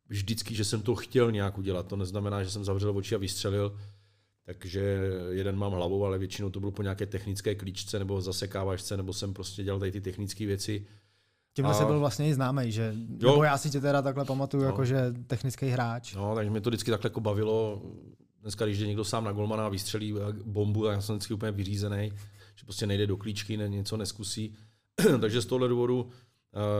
vždycky, 0.08 0.54
že 0.54 0.64
jsem 0.64 0.82
to 0.82 0.94
chtěl 0.94 1.32
nějak 1.32 1.58
udělat. 1.58 1.86
To 1.86 1.96
neznamená, 1.96 2.42
že 2.42 2.50
jsem 2.50 2.64
zavřel 2.64 2.96
oči 2.96 3.14
a 3.14 3.18
vystřelil, 3.18 3.76
takže 4.44 5.10
jeden 5.30 5.56
mám 5.56 5.72
hlavou, 5.72 6.04
ale 6.04 6.18
většinou 6.18 6.50
to 6.50 6.60
bylo 6.60 6.72
po 6.72 6.82
nějaké 6.82 7.06
technické 7.06 7.54
klíčce 7.54 7.98
nebo 7.98 8.20
zasekávačce, 8.20 8.96
nebo 8.96 9.12
jsem 9.12 9.34
prostě 9.34 9.64
dělal 9.64 9.80
tady 9.80 9.92
ty 9.92 10.00
technické 10.00 10.46
věci. 10.46 10.86
Tímhle 11.54 11.74
a... 11.74 11.78
se 11.78 11.84
byl 11.84 11.98
vlastně 11.98 12.28
i 12.28 12.34
známý, 12.34 12.72
že 12.72 12.94
jo. 13.18 13.30
nebo 13.30 13.44
já 13.44 13.58
si 13.58 13.70
tě 13.70 13.80
teda 13.80 14.02
takhle 14.02 14.24
pamatuju, 14.24 14.62
no. 14.62 14.68
jako 14.68 14.84
že 14.84 15.14
technický 15.26 15.66
hráč. 15.66 16.14
No, 16.14 16.34
takže 16.34 16.50
mě 16.50 16.60
to 16.60 16.70
vždycky 16.70 16.90
takhle 16.90 17.08
jako 17.08 17.20
bavilo. 17.20 17.82
Dneska, 18.42 18.64
když 18.64 18.78
jde 18.78 18.86
někdo 18.86 19.04
sám 19.04 19.24
na 19.24 19.32
golmana 19.32 19.66
a 19.66 19.68
vystřelí 19.68 20.14
bombu, 20.44 20.88
a 20.88 20.92
já 20.92 21.00
jsem 21.00 21.16
vždycky 21.16 21.34
úplně 21.34 21.52
vyřízený, 21.52 22.12
že 22.56 22.64
prostě 22.64 22.86
nejde 22.86 23.06
do 23.06 23.16
klíčky, 23.16 23.56
ne, 23.56 23.68
něco 23.68 23.96
neskusí. 23.96 24.54
takže 25.20 25.42
z 25.42 25.46
tohohle 25.46 25.68
důvodu 25.68 26.08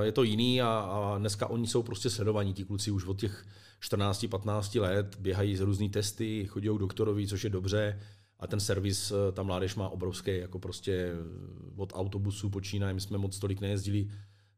je 0.03 0.13
to 0.13 0.23
jiný 0.23 0.63
a, 0.63 0.69
a 0.69 1.19
dneska 1.19 1.47
oni 1.47 1.67
jsou 1.67 1.83
prostě 1.83 2.11
sledovaní, 2.11 2.55
ti 2.55 2.65
kluci 2.65 2.91
už 2.91 3.07
od 3.07 3.21
těch 3.21 3.47
14-15 3.81 4.81
let, 4.81 5.17
běhají 5.21 5.57
z 5.57 5.61
různý 5.61 5.91
testy, 5.91 6.47
chodí 6.47 6.69
k 6.69 6.79
doktorovi, 6.79 7.27
což 7.27 7.45
je 7.45 7.51
dobře. 7.51 8.01
A 8.39 8.47
ten 8.47 8.61
servis, 8.61 9.11
eh, 9.11 9.33
ta 9.33 9.43
mládež 9.43 9.75
má 9.75 9.89
obrovský, 9.89 10.39
jako 10.39 10.59
prostě 10.59 10.93
eh, 10.93 11.17
od 11.77 11.93
autobusu 11.95 12.51
počínaje, 12.51 12.95
my 12.95 13.01
jsme 13.01 13.19
moc 13.19 13.39
tolik 13.39 13.61
nejezdili, 13.61 14.09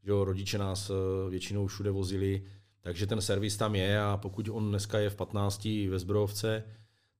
že 0.04 0.10
jo, 0.10 0.24
rodiče 0.24 0.58
nás 0.58 0.90
eh, 0.90 1.30
většinou 1.30 1.66
všude 1.66 1.90
vozili, 1.90 2.42
takže 2.80 3.06
ten 3.06 3.20
servis 3.20 3.56
tam 3.56 3.74
je 3.74 4.00
a 4.00 4.16
pokud 4.16 4.48
on 4.52 4.68
dneska 4.68 4.98
je 4.98 5.10
v 5.10 5.16
15 5.16 5.68
ve 5.90 5.98
Zbrojovce, 5.98 6.64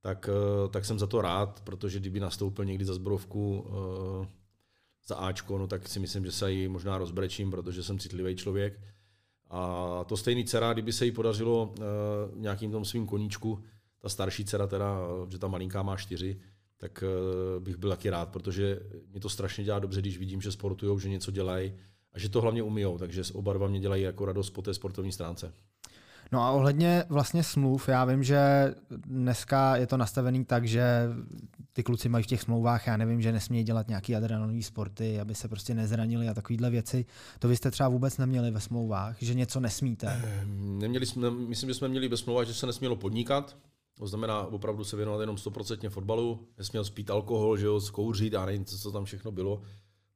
tak, 0.01 0.31
tak 0.71 0.85
jsem 0.85 0.99
za 0.99 1.07
to 1.07 1.21
rád, 1.21 1.61
protože 1.65 2.01
kdyby 2.01 2.21
nastoupil 2.21 2.65
někdy 2.65 2.85
za 2.85 2.95
Zbrojovku 2.95 3.67
za 5.09 5.17
Ačko, 5.17 5.59
no 5.59 5.67
tak 5.67 5.89
si 5.89 6.01
myslím, 6.01 6.25
že 6.25 6.33
se 6.33 6.53
ji 6.53 6.69
možná 6.69 6.99
rozbrečím, 6.99 7.51
protože 7.51 7.83
jsem 7.83 7.99
citlivý 7.99 8.37
člověk. 8.37 8.81
A 9.51 10.05
to 10.05 10.17
stejný 10.17 10.45
dcera, 10.45 10.73
kdyby 10.73 10.93
se 10.93 11.05
jí 11.05 11.13
podařilo 11.13 11.75
uh, 11.79 11.85
nějakým 12.41 12.73
tom 12.73 12.85
svým 12.85 13.07
koníčku, 13.07 13.65
ta 13.99 14.09
starší 14.09 14.45
dcera 14.45 14.67
teda, 14.67 14.99
že 15.29 15.39
ta 15.39 15.49
malinká 15.49 15.83
má 15.83 15.97
čtyři, 15.97 16.41
tak 16.77 17.05
uh, 17.57 17.63
bych 17.63 17.77
byl 17.77 17.91
taky 17.91 18.11
rád, 18.11 18.29
protože 18.29 18.81
mi 19.15 19.21
to 19.21 19.29
strašně 19.29 19.65
dělá 19.65 19.79
dobře, 19.79 20.01
když 20.01 20.19
vidím, 20.19 20.41
že 20.41 20.53
sportují, 20.53 21.01
že 21.01 21.09
něco 21.09 21.31
dělají 21.31 21.73
a 22.13 22.19
že 22.19 22.29
to 22.29 22.41
hlavně 22.41 22.63
umijou, 22.63 22.99
takže 22.99 23.23
oba 23.33 23.53
dva 23.53 23.69
mě 23.69 23.81
dělají 23.81 24.03
jako 24.03 24.25
radost 24.25 24.51
po 24.51 24.63
té 24.63 24.75
sportovní 24.75 25.13
stránce. 25.13 25.55
No 26.33 26.43
a 26.43 26.51
ohledně 26.51 27.05
vlastně 27.09 27.43
smluv, 27.43 27.89
já 27.89 28.05
vím, 28.05 28.23
že 28.23 28.75
dneska 28.91 29.77
je 29.77 29.87
to 29.87 29.97
nastavený 29.97 30.45
tak, 30.45 30.69
že 30.69 31.09
ty 31.73 31.83
kluci 31.83 32.09
mají 32.09 32.25
v 32.25 32.27
těch 32.27 32.43
smlouvách, 32.43 32.87
já 32.87 32.97
nevím, 32.97 33.21
že 33.21 33.33
nesmějí 33.33 33.65
dělat 33.65 33.89
nějaký 33.89 34.17
adrenalinové 34.17 34.63
sporty, 34.63 35.21
aby 35.21 35.35
se 35.35 35.49
prostě 35.49 35.75
nezranili 35.75 36.29
a 36.29 36.35
takovéhle 36.35 36.71
věci. 36.71 37.07
To 37.39 37.49
vy 37.49 37.57
jste 37.57 37.71
třeba 37.71 37.89
vůbec 37.89 38.19
neměli 38.19 38.51
ve 38.51 38.61
smlouvách, 38.61 39.17
že 39.21 39.35
něco 39.35 39.61
nesmíte? 39.61 40.07
Ehm, 40.25 40.79
neměli 40.79 41.07
jsme, 41.07 41.31
myslím, 41.31 41.71
že 41.71 41.75
jsme 41.75 41.89
měli 41.89 42.09
ve 42.09 42.17
smlouvách, 42.17 42.47
že 42.47 42.55
se 42.55 42.67
nesmělo 42.67 42.97
podnikat, 42.97 43.57
to 43.99 44.07
znamená 44.07 44.41
opravdu 44.41 44.85
se 44.85 44.97
věnovat 44.97 45.21
jenom 45.21 45.37
100% 45.37 45.91
fotbalu, 45.91 46.49
nesměl 46.59 46.85
spít 46.85 47.11
alkohol, 47.11 47.57
že 47.57 47.67
jo, 47.67 47.81
zkouřit 47.81 48.35
a 48.35 48.47
nevím, 48.47 48.65
co 48.65 48.93
tam 48.93 49.05
všechno 49.05 49.33
bylo. 49.33 49.63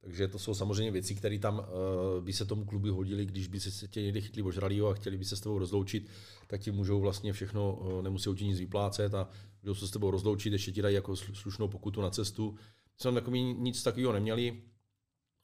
Takže 0.02 0.28
to 0.28 0.38
jsou 0.38 0.54
samozřejmě 0.54 0.90
věci, 0.90 1.14
které 1.14 1.38
tam 1.38 1.58
uh, 1.58 2.24
by 2.24 2.32
se 2.32 2.44
tomu 2.44 2.64
klubu 2.64 2.94
hodily, 2.94 3.26
když 3.26 3.46
by 3.46 3.60
se 3.60 3.88
tě 3.88 4.02
někdy 4.02 4.20
chytli 4.20 4.42
ožralýho 4.42 4.88
a 4.88 4.94
chtěli 4.94 5.16
by 5.16 5.24
se 5.24 5.36
s 5.36 5.40
tebou 5.40 5.58
rozloučit, 5.58 6.08
tak 6.46 6.60
ti 6.60 6.70
můžou 6.70 7.00
vlastně 7.00 7.32
všechno, 7.32 7.74
uh, 7.74 8.02
nemusí 8.02 8.34
ti 8.34 8.44
nic 8.44 8.58
vyplácet 8.58 9.14
a 9.14 9.28
můžou 9.62 9.74
se 9.74 9.88
s 9.88 9.90
tebou 9.90 10.10
rozloučit, 10.10 10.52
ještě 10.52 10.72
ti 10.72 10.82
dají 10.82 10.94
jako 10.94 11.16
slušnou 11.16 11.68
pokutu 11.68 12.00
na 12.00 12.10
cestu. 12.10 12.54
Jsme 12.96 13.12
takový, 13.12 13.42
nic 13.42 13.82
takového 13.82 14.12
neměli. 14.12 14.62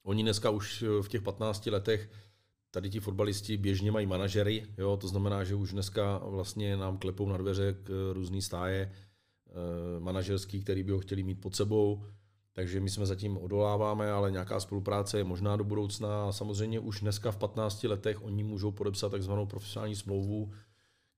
Oni 0.03 0.23
dneska 0.23 0.51
už 0.51 0.83
eh, 0.83 1.03
v 1.03 1.09
těch 1.09 1.23
15 1.23 1.67
letech 1.67 2.11
tady 2.71 2.91
ti 2.91 3.01
fotbalisti 3.01 3.57
běžně 3.57 3.93
mají 3.93 4.07
manažery, 4.07 4.67
jo, 4.79 4.97
to 4.97 5.09
znamená, 5.09 5.45
že 5.45 5.55
už 5.55 5.73
dneska 5.73 6.19
vlastně 6.19 6.77
nám 6.77 6.99
klepou 6.99 7.29
na 7.29 7.37
dveře 7.37 7.77
k 7.83 8.11
různý 8.13 8.43
stáje 8.43 8.93
manažerský, 9.99 10.61
který 10.61 10.83
by 10.83 10.93
ho 10.93 10.99
chtěli 10.99 11.23
mít 11.23 11.41
pod 11.41 11.57
sebou 11.57 12.05
takže 12.59 12.81
my 12.81 12.91
jsme 12.91 13.07
zatím 13.07 13.39
odoláváme, 13.39 14.11
ale 14.11 14.31
nějaká 14.31 14.61
spolupráce 14.61 15.19
je 15.19 15.25
možná 15.25 15.57
do 15.57 15.65
budoucna. 15.65 16.33
Samozřejmě 16.33 16.81
už 16.81 17.01
dneska 17.01 17.31
v 17.31 17.37
15 17.37 17.85
letech 17.85 18.25
oni 18.25 18.43
můžou 18.43 18.71
podepsat 18.71 19.09
takzvanou 19.09 19.47
profesionální 19.47 19.97
smlouvu, 19.97 20.53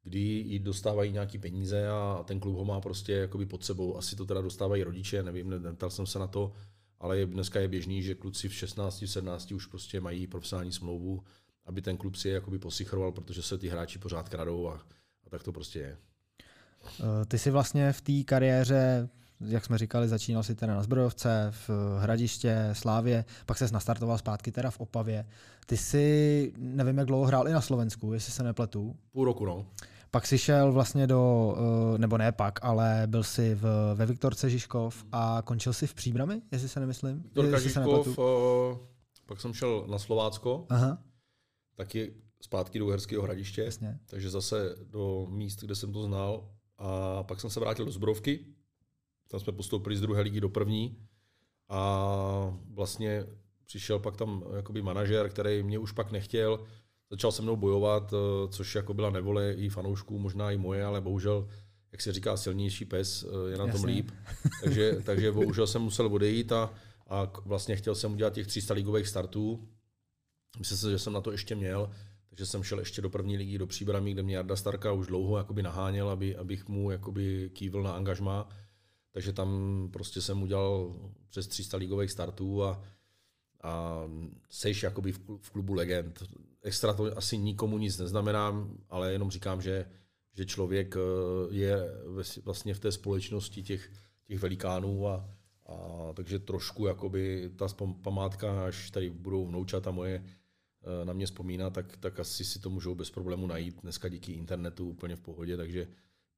kdy 0.02 0.38
i 0.38 0.58
dostávají 0.58 1.12
nějaký 1.12 1.38
peníze 1.38 1.88
a 1.88 2.24
ten 2.26 2.40
klub 2.40 2.56
ho 2.56 2.64
má 2.64 2.80
prostě 2.80 3.12
jakoby 3.12 3.46
pod 3.46 3.64
sebou. 3.64 3.96
Asi 3.96 4.16
to 4.16 4.26
teda 4.26 4.40
dostávají 4.40 4.82
rodiče, 4.82 5.22
nevím, 5.22 5.50
neptal 5.50 5.90
jsem 5.90 6.06
se 6.06 6.18
na 6.18 6.26
to, 6.26 6.52
ale 6.98 7.18
je, 7.18 7.26
dneska 7.26 7.60
je 7.60 7.68
běžný, 7.68 8.02
že 8.02 8.14
kluci 8.14 8.48
v 8.48 8.54
16, 8.54 9.02
v 9.02 9.06
17 9.06 9.52
už 9.52 9.66
prostě 9.66 10.00
mají 10.00 10.26
profesionální 10.26 10.72
smlouvu, 10.72 11.22
aby 11.64 11.82
ten 11.82 11.96
klub 11.96 12.16
si 12.16 12.28
je 12.28 12.34
jakoby 12.34 12.58
posichroval, 12.58 13.12
protože 13.12 13.42
se 13.42 13.58
ty 13.58 13.68
hráči 13.68 13.98
pořád 13.98 14.28
kradou 14.28 14.68
a, 14.68 14.74
a 15.26 15.30
tak 15.30 15.42
to 15.42 15.52
prostě 15.52 15.78
je. 15.78 15.96
Eh, 17.00 17.26
ty 17.26 17.38
jsi 17.38 17.50
vlastně 17.50 17.92
v 17.92 18.00
té 18.00 18.24
kariéře 18.24 19.08
jak 19.40 19.64
jsme 19.64 19.78
říkali, 19.78 20.08
začínal 20.08 20.42
si 20.42 20.54
teda 20.54 20.74
na 20.74 20.82
Zbrojovce, 20.82 21.52
v 21.68 21.70
Hradiště, 22.00 22.68
Slávě, 22.72 23.24
pak 23.46 23.58
se 23.58 23.68
nastartoval 23.72 24.18
zpátky 24.18 24.52
teda 24.52 24.70
v 24.70 24.80
Opavě. 24.80 25.26
Ty 25.66 25.76
si, 25.76 26.52
nevím 26.56 26.98
jak 26.98 27.06
dlouho 27.06 27.26
hrál 27.26 27.48
i 27.48 27.52
na 27.52 27.60
Slovensku, 27.60 28.12
jestli 28.12 28.32
se 28.32 28.42
nepletu. 28.42 28.96
Půl 29.12 29.24
roku, 29.24 29.44
no. 29.44 29.66
Pak 30.10 30.26
si 30.26 30.38
šel 30.38 30.72
vlastně 30.72 31.06
do, 31.06 31.54
eh, 31.94 31.98
nebo 31.98 32.18
ne 32.18 32.32
pak, 32.32 32.58
ale 32.62 33.02
byl 33.06 33.22
si 33.22 33.54
v, 33.54 33.94
ve 33.94 34.06
Viktorce 34.06 34.50
Žižkov 34.50 35.04
a 35.12 35.42
končil 35.44 35.72
si 35.72 35.86
v 35.86 35.94
Příbrami, 35.94 36.42
jestli 36.52 36.68
se 36.68 36.80
nemyslím. 36.80 37.22
Viktorka 37.22 37.58
Žižkov, 37.58 38.18
uh, 38.18 38.24
pak 39.26 39.40
jsem 39.40 39.54
šel 39.54 39.84
na 39.90 39.98
Slovácko, 39.98 40.66
Aha. 40.68 40.98
taky 41.76 42.14
zpátky 42.42 42.78
do 42.78 42.86
Uherského 42.86 43.22
hradiště, 43.22 43.64
Jasně. 43.64 43.98
takže 44.06 44.30
zase 44.30 44.76
do 44.84 45.26
míst, 45.30 45.60
kde 45.60 45.74
jsem 45.74 45.92
to 45.92 46.02
znal. 46.02 46.48
A 46.78 47.22
pak 47.22 47.40
jsem 47.40 47.50
se 47.50 47.60
vrátil 47.60 47.84
do 47.84 47.90
Zbrovky, 47.90 48.46
tam 49.30 49.40
jsme 49.40 49.52
postoupili 49.52 49.96
z 49.96 50.00
druhé 50.00 50.22
ligy 50.22 50.40
do 50.40 50.48
první 50.48 50.96
a 51.68 52.58
vlastně 52.70 53.26
přišel 53.66 53.98
pak 53.98 54.16
tam 54.16 54.44
jakoby 54.56 54.82
manažer, 54.82 55.28
který 55.28 55.62
mě 55.62 55.78
už 55.78 55.92
pak 55.92 56.10
nechtěl, 56.10 56.60
začal 57.10 57.32
se 57.32 57.42
mnou 57.42 57.56
bojovat, 57.56 58.12
eh, 58.12 58.48
což 58.48 58.74
jako 58.74 58.94
byla 58.94 59.10
nevole 59.10 59.52
i 59.52 59.68
fanoušků, 59.68 60.18
možná 60.18 60.50
i 60.50 60.56
moje, 60.56 60.84
ale 60.84 61.00
bohužel, 61.00 61.48
jak 61.92 62.00
se 62.00 62.12
říká, 62.12 62.36
silnější 62.36 62.84
pes 62.84 63.24
eh, 63.24 63.50
je 63.50 63.58
na 63.58 63.66
Jasně. 63.66 63.80
tom 63.80 63.84
líp. 63.84 64.10
Takže, 64.62 64.96
takže 65.04 65.32
bohužel 65.32 65.66
jsem 65.66 65.82
musel 65.82 66.06
odejít 66.06 66.52
a, 66.52 66.70
a 67.08 67.32
vlastně 67.44 67.76
chtěl 67.76 67.94
jsem 67.94 68.12
udělat 68.12 68.32
těch 68.32 68.46
300 68.46 68.74
ligových 68.74 69.08
startů. 69.08 69.68
Myslím 70.58 70.78
si, 70.78 70.90
že 70.90 70.98
jsem 70.98 71.12
na 71.12 71.20
to 71.20 71.32
ještě 71.32 71.54
měl, 71.54 71.90
takže 72.28 72.46
jsem 72.46 72.62
šel 72.62 72.78
ještě 72.78 73.02
do 73.02 73.10
první 73.10 73.36
ligy, 73.36 73.58
do 73.58 73.66
Příbramí, 73.66 74.12
kde 74.12 74.22
mě 74.22 74.36
Jarda 74.36 74.56
Starka 74.56 74.92
už 74.92 75.06
dlouho 75.06 75.38
jakoby 75.38 75.62
naháněl, 75.62 76.08
aby, 76.08 76.36
abych 76.36 76.68
mu 76.68 76.90
jakoby 76.90 77.50
kývil 77.54 77.82
na 77.82 77.92
angažmá 77.92 78.48
takže 79.12 79.32
tam 79.32 79.88
prostě 79.92 80.20
jsem 80.20 80.42
udělal 80.42 80.94
přes 81.28 81.46
300 81.46 81.76
ligových 81.76 82.10
startů 82.10 82.64
a, 82.64 82.82
a 83.62 84.02
seš 84.50 84.82
jakoby 84.82 85.12
v 85.40 85.50
klubu 85.50 85.74
legend. 85.74 86.22
Extra 86.62 86.92
to 86.92 87.18
asi 87.18 87.38
nikomu 87.38 87.78
nic 87.78 87.98
neznamená, 87.98 88.68
ale 88.88 89.12
jenom 89.12 89.30
říkám, 89.30 89.62
že, 89.62 89.90
že 90.32 90.46
člověk 90.46 90.96
eh, 90.96 91.00
je 91.54 91.76
vlastně 92.44 92.74
v 92.74 92.80
té 92.80 92.92
společnosti 92.92 93.62
těch, 93.62 93.92
těch 94.24 94.40
velikánů 94.40 95.08
a, 95.08 95.28
a 95.66 96.12
takže 96.14 96.38
trošku 96.38 96.86
jakoby 96.86 97.50
ta 97.56 97.66
památka, 98.02 98.66
až 98.66 98.90
tady 98.90 99.10
budou 99.10 99.46
vnoučata 99.46 99.90
moje 99.90 100.24
eh, 100.24 101.04
na 101.04 101.12
mě 101.12 101.26
vzpomínat, 101.26 101.72
tak, 101.72 101.96
tak 101.96 102.20
asi 102.20 102.44
si 102.44 102.58
to 102.58 102.70
můžou 102.70 102.94
bez 102.94 103.10
problému 103.10 103.46
najít 103.46 103.82
dneska 103.82 104.08
díky 104.08 104.32
internetu 104.32 104.88
úplně 104.88 105.16
v 105.16 105.20
pohodě, 105.20 105.56
takže 105.56 105.88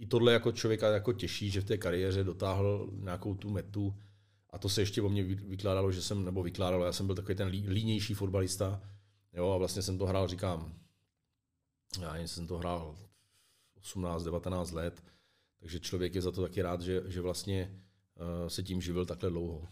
i 0.03 0.07
tohle 0.07 0.33
jako 0.33 0.53
člověka 0.53 0.89
jako 0.89 1.13
těší, 1.13 1.51
že 1.51 1.61
v 1.61 1.65
té 1.65 1.79
kariéře 1.79 2.25
dotáhl 2.25 2.91
nějakou 2.93 3.35
tu 3.35 3.51
metu 3.51 3.95
a 4.51 4.59
to 4.59 4.69
se 4.69 4.83
ještě 4.83 5.03
o 5.03 5.09
mě 5.09 5.23
vykládalo, 5.25 5.93
že 5.93 6.03
jsem, 6.03 6.25
nebo 6.25 6.43
vykládalo, 6.43 6.85
já 6.85 6.93
jsem 6.93 7.07
byl 7.07 7.15
takový 7.15 7.35
ten 7.35 7.49
lí, 7.49 7.69
línější 7.69 8.15
fotbalista, 8.15 8.81
jo, 9.33 9.51
a 9.51 9.57
vlastně 9.57 9.83
jsem 9.83 9.99
to 9.99 10.07
hrál, 10.07 10.29
říkám, 10.29 10.75
já 12.01 12.17
jsem 12.17 12.47
to 12.47 12.59
hrál 12.59 12.95
18-19 13.83 14.75
let, 14.75 15.03
takže 15.61 15.81
člověk 15.81 16.15
je 16.15 16.23
za 16.23 16.33
to 16.33 16.43
taky 16.43 16.63
rád, 16.63 16.81
že, 16.81 17.03
že 17.07 17.21
vlastně 17.21 17.71
uh, 18.21 18.49
se 18.49 18.63
tím 18.63 18.81
živil 18.81 19.07
takhle 19.07 19.31
dlouho. 19.31 19.69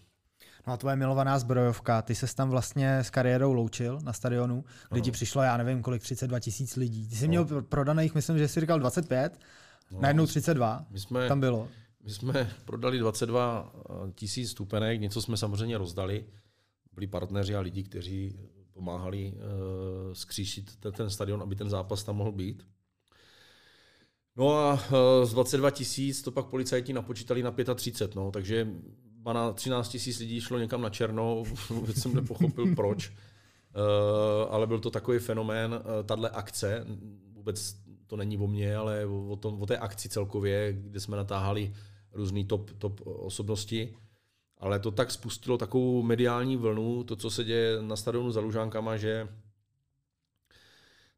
No 0.66 0.72
a 0.72 0.76
tvoje 0.76 0.96
milovaná 0.96 1.38
zbrojovka, 1.38 2.02
ty 2.02 2.14
se 2.14 2.34
tam 2.34 2.50
vlastně 2.50 2.98
s 2.98 3.10
kariérou 3.10 3.52
loučil 3.52 3.98
na 4.02 4.12
stadionu, 4.12 4.64
kdy 4.90 5.00
ti 5.00 5.10
přišlo, 5.10 5.42
já 5.42 5.56
nevím, 5.56 5.82
kolik, 5.82 6.02
32 6.02 6.40
tisíc 6.40 6.76
lidí. 6.76 7.08
Ty 7.08 7.16
jsi 7.16 7.28
no. 7.28 7.28
měl 7.28 7.62
prodaných, 7.62 8.14
myslím, 8.14 8.38
že 8.38 8.48
jsi 8.48 8.60
říkal 8.60 8.78
25, 8.78 9.38
No, 9.90 10.00
Najednou 10.00 10.26
32 10.26 10.86
my 10.90 11.00
jsme, 11.00 11.28
tam 11.28 11.40
bylo. 11.40 11.68
My 12.04 12.10
jsme 12.10 12.50
prodali 12.64 12.98
22 12.98 13.72
eh, 13.74 14.12
tisíc 14.14 14.50
stupenek, 14.50 15.00
něco 15.00 15.22
jsme 15.22 15.36
samozřejmě 15.36 15.78
rozdali. 15.78 16.24
Byli 16.92 17.06
partneři 17.06 17.54
a 17.54 17.60
lidi, 17.60 17.82
kteří 17.82 18.38
pomáhali 18.72 19.32
uh, 19.32 20.12
skříšit 20.12 20.76
ten, 20.76 20.92
ten 20.92 21.10
stadion, 21.10 21.42
aby 21.42 21.56
ten 21.56 21.70
zápas 21.70 22.04
tam 22.04 22.16
mohl 22.16 22.32
být. 22.32 22.66
No 24.36 24.56
a 24.58 24.72
uh, 24.72 25.24
z 25.24 25.32
22 25.32 25.70
tisíc 25.70 26.22
to 26.22 26.30
pak 26.30 26.46
policajti 26.46 26.92
napočítali 26.92 27.42
na 27.42 27.50
35, 27.74 28.14
no, 28.14 28.30
takže 28.30 28.68
na 29.32 29.52
13 29.52 29.88
tisíc 29.88 30.18
lidí 30.18 30.40
šlo 30.40 30.58
někam 30.58 30.82
na 30.82 30.90
černo, 30.90 31.44
vůbec 31.70 31.96
jsem 31.96 32.14
nepochopil 32.14 32.74
proč. 32.74 33.08
Uh, 33.10 34.54
ale 34.54 34.66
byl 34.66 34.78
to 34.78 34.90
takový 34.90 35.18
fenomén, 35.18 35.72
uh, 35.72 36.06
tahle 36.06 36.30
akce, 36.30 36.86
vůbec 37.32 37.76
to 38.10 38.16
není 38.16 38.38
o 38.38 38.46
mně, 38.46 38.76
ale 38.76 39.06
o, 39.06 39.36
tom, 39.36 39.62
o 39.62 39.66
té 39.66 39.78
akci 39.78 40.08
celkově, 40.08 40.72
kde 40.72 41.00
jsme 41.00 41.16
natáhali 41.16 41.74
různý 42.12 42.44
top, 42.44 42.70
top 42.78 43.00
osobnosti. 43.04 43.94
Ale 44.58 44.78
to 44.78 44.90
tak 44.90 45.10
spustilo 45.10 45.58
takovou 45.58 46.02
mediální 46.02 46.56
vlnu, 46.56 47.04
to, 47.04 47.16
co 47.16 47.30
se 47.30 47.44
děje 47.44 47.82
na 47.82 47.96
stadionu 47.96 48.32
za 48.32 48.40
Lužánkama, 48.40 48.96
že 48.96 49.28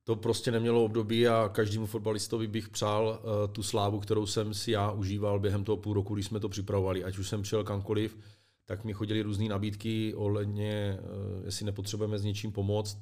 to 0.05 0.17
prostě 0.17 0.51
nemělo 0.51 0.85
období 0.85 1.29
a 1.29 1.49
každému 1.53 1.87
fotbalistovi 1.87 2.47
bych 2.47 2.69
přál 2.69 3.21
uh, 3.23 3.53
tu 3.53 3.63
slávu, 3.63 4.01
kterou 4.01 4.27
jsem 4.27 4.55
si 4.55 4.71
já 4.71 4.91
užíval 4.91 5.41
během 5.41 5.65
toho 5.65 5.77
půl 5.77 5.95
roku, 5.95 6.15
když 6.15 6.27
jsme 6.27 6.41
to 6.41 6.49
připravovali. 6.49 7.05
Ať 7.05 7.19
už 7.19 7.29
jsem 7.29 7.43
přijel 7.43 7.65
kamkoliv, 7.65 8.19
tak 8.67 8.85
mi 8.85 8.93
chodily 8.93 9.23
různé 9.23 9.49
nabídky 9.49 10.15
ohledně, 10.15 10.99
uh, 11.01 11.45
jestli 11.45 11.67
nepotřebujeme 11.67 12.19
s 12.19 12.25
něčím 12.25 12.53
pomoct. 12.53 12.99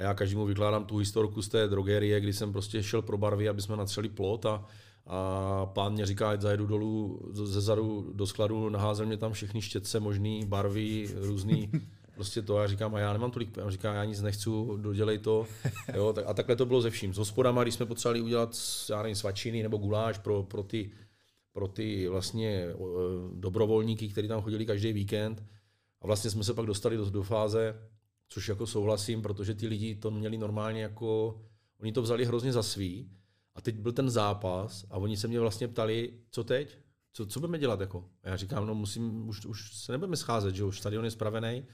A 0.00 0.02
já 0.02 0.14
každému 0.14 0.46
vykládám 0.46 0.84
tu 0.84 0.96
historku 0.96 1.42
z 1.42 1.48
té 1.48 1.68
drogerie, 1.68 2.20
kdy 2.20 2.32
jsem 2.32 2.52
prostě 2.52 2.82
šel 2.82 3.02
pro 3.02 3.18
barvy, 3.18 3.48
aby 3.48 3.62
jsme 3.62 3.76
natřeli 3.76 4.08
plot 4.08 4.46
a, 4.46 4.64
a 5.06 5.66
pán 5.66 5.92
mě 5.92 6.06
říká, 6.06 6.30
ať 6.30 6.40
zajedu 6.40 6.66
dolů 6.66 7.20
ze 7.32 7.60
zadu 7.60 8.12
do 8.14 8.26
skladu, 8.26 8.68
naházel 8.68 9.06
mě 9.06 9.16
tam 9.16 9.32
všechny 9.32 9.62
štětce, 9.62 10.00
možný 10.00 10.44
barvy, 10.46 11.08
různý 11.14 11.70
prostě 12.14 12.42
to. 12.42 12.58
Já 12.58 12.66
říkám, 12.66 12.94
a 12.94 12.98
já 12.98 13.12
nemám 13.12 13.30
tolik, 13.30 13.58
a 13.58 13.70
říká, 13.70 13.94
já 13.94 14.04
nic 14.04 14.22
nechci, 14.22 14.50
dodělej 14.76 15.18
to. 15.18 15.46
Jo, 15.94 16.12
tak, 16.12 16.24
a 16.28 16.34
takhle 16.34 16.56
to 16.56 16.66
bylo 16.66 16.80
ze 16.80 16.90
vším. 16.90 17.14
S 17.14 17.18
hospodama, 17.18 17.62
když 17.62 17.74
jsme 17.74 17.86
potřebovali 17.86 18.20
udělat, 18.20 18.56
já 18.90 19.02
nevím, 19.02 19.16
svačiny 19.16 19.62
nebo 19.62 19.76
guláš 19.76 20.18
pro, 20.18 20.42
pro 20.42 20.62
ty, 20.62 20.90
pro 21.52 21.68
ty 21.68 22.08
vlastně 22.08 22.66
dobrovolníky, 23.34 24.08
kteří 24.08 24.28
tam 24.28 24.42
chodili 24.42 24.66
každý 24.66 24.92
víkend. 24.92 25.44
A 26.02 26.06
vlastně 26.06 26.30
jsme 26.30 26.44
se 26.44 26.54
pak 26.54 26.66
dostali 26.66 26.96
do, 26.96 27.10
do 27.10 27.22
fáze, 27.22 27.74
což 28.32 28.48
jako 28.48 28.66
souhlasím, 28.66 29.22
protože 29.22 29.54
ty 29.54 29.66
lidi 29.66 29.94
to 29.94 30.10
měli 30.10 30.38
normálně 30.38 30.82
jako, 30.82 31.40
oni 31.80 31.92
to 31.92 32.02
vzali 32.02 32.24
hrozně 32.24 32.52
za 32.52 32.62
svý. 32.62 33.10
A 33.54 33.60
teď 33.60 33.74
byl 33.74 33.92
ten 33.92 34.10
zápas 34.10 34.84
a 34.90 34.96
oni 34.96 35.16
se 35.16 35.28
mě 35.28 35.40
vlastně 35.40 35.68
ptali, 35.68 36.12
co 36.30 36.44
teď? 36.44 36.78
Co, 37.12 37.26
co 37.26 37.40
budeme 37.40 37.58
dělat? 37.58 37.80
Jako? 37.80 38.04
A 38.22 38.28
já 38.28 38.36
říkám, 38.36 38.66
no 38.66 38.74
musím, 38.74 39.28
už, 39.28 39.46
už 39.46 39.74
se 39.74 39.92
nebudeme 39.92 40.16
scházet, 40.16 40.54
že 40.54 40.64
už 40.64 40.78
stadion 40.78 41.04
je 41.04 41.10
spravený, 41.10 41.64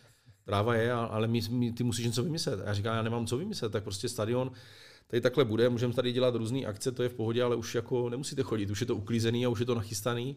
tráva 0.44 0.74
je, 0.74 0.92
ale 0.92 1.28
my, 1.28 1.40
my, 1.50 1.72
ty 1.72 1.84
musíš 1.84 2.06
něco 2.06 2.22
vymyslet. 2.22 2.60
A 2.60 2.64
já 2.64 2.74
říkám, 2.74 2.96
já 2.96 3.02
nemám 3.02 3.26
co 3.26 3.36
vymyslet, 3.36 3.72
tak 3.72 3.84
prostě 3.84 4.08
stadion 4.08 4.52
tady 5.06 5.20
takhle 5.20 5.44
bude, 5.44 5.68
můžeme 5.68 5.94
tady 5.94 6.12
dělat 6.12 6.34
různé 6.34 6.60
akce, 6.60 6.92
to 6.92 7.02
je 7.02 7.08
v 7.08 7.14
pohodě, 7.14 7.42
ale 7.42 7.56
už 7.56 7.74
jako 7.74 8.10
nemusíte 8.10 8.42
chodit, 8.42 8.70
už 8.70 8.80
je 8.80 8.86
to 8.86 8.96
uklízený 8.96 9.46
a 9.46 9.48
už 9.48 9.60
je 9.60 9.66
to 9.66 9.74
nachystaný. 9.74 10.36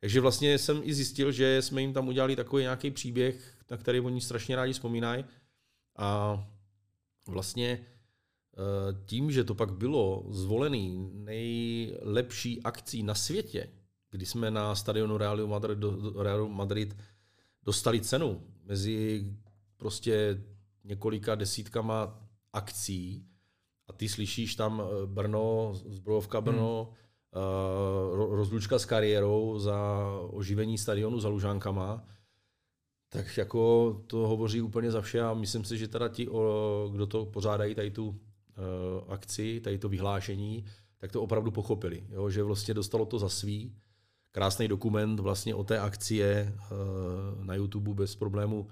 Takže 0.00 0.20
vlastně 0.20 0.58
jsem 0.58 0.80
i 0.82 0.94
zjistil, 0.94 1.32
že 1.32 1.62
jsme 1.62 1.80
jim 1.80 1.92
tam 1.92 2.08
udělali 2.08 2.36
takový 2.36 2.62
nějaký 2.62 2.90
příběh, 2.90 3.56
na 3.70 3.76
který 3.76 4.00
oni 4.00 4.20
strašně 4.20 4.56
rádi 4.56 4.72
vzpomínají. 4.72 5.24
A 5.96 6.40
vlastně 7.28 7.68
eh, 7.78 9.04
tím, 9.06 9.30
že 9.30 9.44
to 9.44 9.54
pak 9.54 9.72
bylo 9.72 10.26
zvolený 10.28 11.10
nejlepší 11.14 12.62
akcí 12.62 13.02
na 13.02 13.14
světě, 13.14 13.68
kdy 14.10 14.26
jsme 14.26 14.50
na 14.50 14.74
stadionu 14.74 15.18
Realu 15.18 15.46
Madrid, 15.46 15.78
Realu 16.18 16.48
Madrid 16.48 16.96
dostali 17.62 18.00
cenu 18.00 18.42
mezi 18.64 19.26
prostě 19.76 20.42
několika 20.84 21.34
desítkama 21.34 22.20
akcí 22.52 23.26
a 23.88 23.92
ty 23.92 24.08
slyšíš 24.08 24.54
tam 24.54 24.82
eh, 24.82 25.06
Brno, 25.06 25.72
zbrojovka 25.74 26.40
Brno, 26.40 26.84
hmm. 26.84 27.42
uh, 28.22 28.36
rozlučka 28.36 28.78
s 28.78 28.84
kariérou 28.84 29.58
za 29.58 30.08
oživení 30.30 30.78
stadionu 30.78 31.20
za 31.20 31.28
Lužánkama, 31.28 32.04
tak 33.14 33.36
jako 33.36 34.02
to 34.06 34.16
hovoří 34.16 34.60
úplně 34.60 34.90
za 34.90 35.00
vše 35.00 35.20
a 35.20 35.34
myslím 35.34 35.64
si, 35.64 35.78
že 35.78 35.88
teda 35.88 36.08
ti, 36.08 36.28
kdo 36.92 37.06
to 37.06 37.26
pořádají, 37.26 37.74
tady 37.74 37.90
tu 37.90 38.08
uh, 38.08 38.16
akci, 39.08 39.60
tady 39.60 39.78
to 39.78 39.88
vyhlášení, 39.88 40.64
tak 40.98 41.12
to 41.12 41.22
opravdu 41.22 41.50
pochopili, 41.50 42.04
jo, 42.10 42.30
že 42.30 42.42
vlastně 42.42 42.74
dostalo 42.74 43.06
to 43.06 43.18
za 43.18 43.28
svý. 43.28 43.72
Krásný 44.32 44.68
dokument 44.68 45.20
vlastně 45.20 45.54
o 45.54 45.64
té 45.64 45.78
akcie 45.78 46.52
uh, 46.56 47.44
na 47.44 47.54
YouTube 47.54 47.94
bez 47.94 48.16
problému 48.16 48.66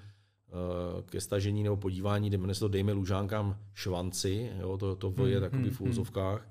Eh, 0.53 1.03
ke 1.03 1.21
stažení 1.21 1.63
nebo 1.63 1.77
podívání, 1.77 2.31
jmenuje 2.31 2.55
se 2.55 2.61
to 2.61 2.69
Dejme 2.69 2.93
Lužánkám 2.93 3.59
švanci, 3.75 4.53
jo, 4.61 4.79
to, 4.79 4.97
to 4.97 5.27
je 5.27 5.37
mm, 5.37 5.41
takový 5.41 5.71
v 5.71 5.81
úzovkách. 5.81 6.49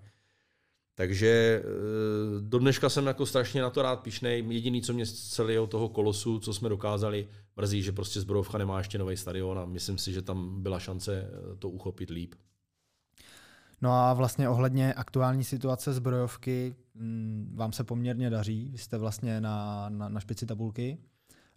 Takže 0.95 1.61
eh, 1.63 2.41
do 2.41 2.59
dneška 2.59 2.89
jsem 2.89 3.07
jako 3.07 3.25
strašně 3.25 3.61
na 3.61 3.69
to 3.69 3.81
rád 3.81 3.99
pišnej. 3.99 4.45
Jediný, 4.49 4.81
co 4.81 4.93
mě 4.93 5.05
z 5.05 5.29
celého 5.29 5.67
toho 5.67 5.89
kolosu, 5.89 6.39
co 6.39 6.53
jsme 6.53 6.69
dokázali, 6.69 7.27
mrzí, 7.61 7.81
že 7.81 7.91
prostě 7.91 8.21
Zbrojovka 8.21 8.57
nemá 8.57 8.77
ještě 8.77 8.97
nový 8.97 9.17
stadion 9.17 9.59
a 9.59 9.65
myslím 9.65 9.97
si, 9.97 10.13
že 10.13 10.21
tam 10.21 10.61
byla 10.61 10.79
šance 10.79 11.13
eh, 11.13 11.55
to 11.55 11.69
uchopit 11.69 12.09
líp. 12.09 12.35
No 13.81 13.91
a 13.91 14.13
vlastně 14.13 14.49
ohledně 14.49 14.93
aktuální 14.93 15.43
situace 15.43 15.93
zbrojovky 15.93 16.75
mm, 16.95 17.51
vám 17.55 17.71
se 17.71 17.83
poměrně 17.83 18.29
daří. 18.29 18.69
Vy 18.71 18.77
jste 18.77 18.97
vlastně 18.97 19.41
na, 19.41 19.89
na, 19.89 20.09
na 20.09 20.19
špici 20.19 20.45
tabulky. 20.45 20.97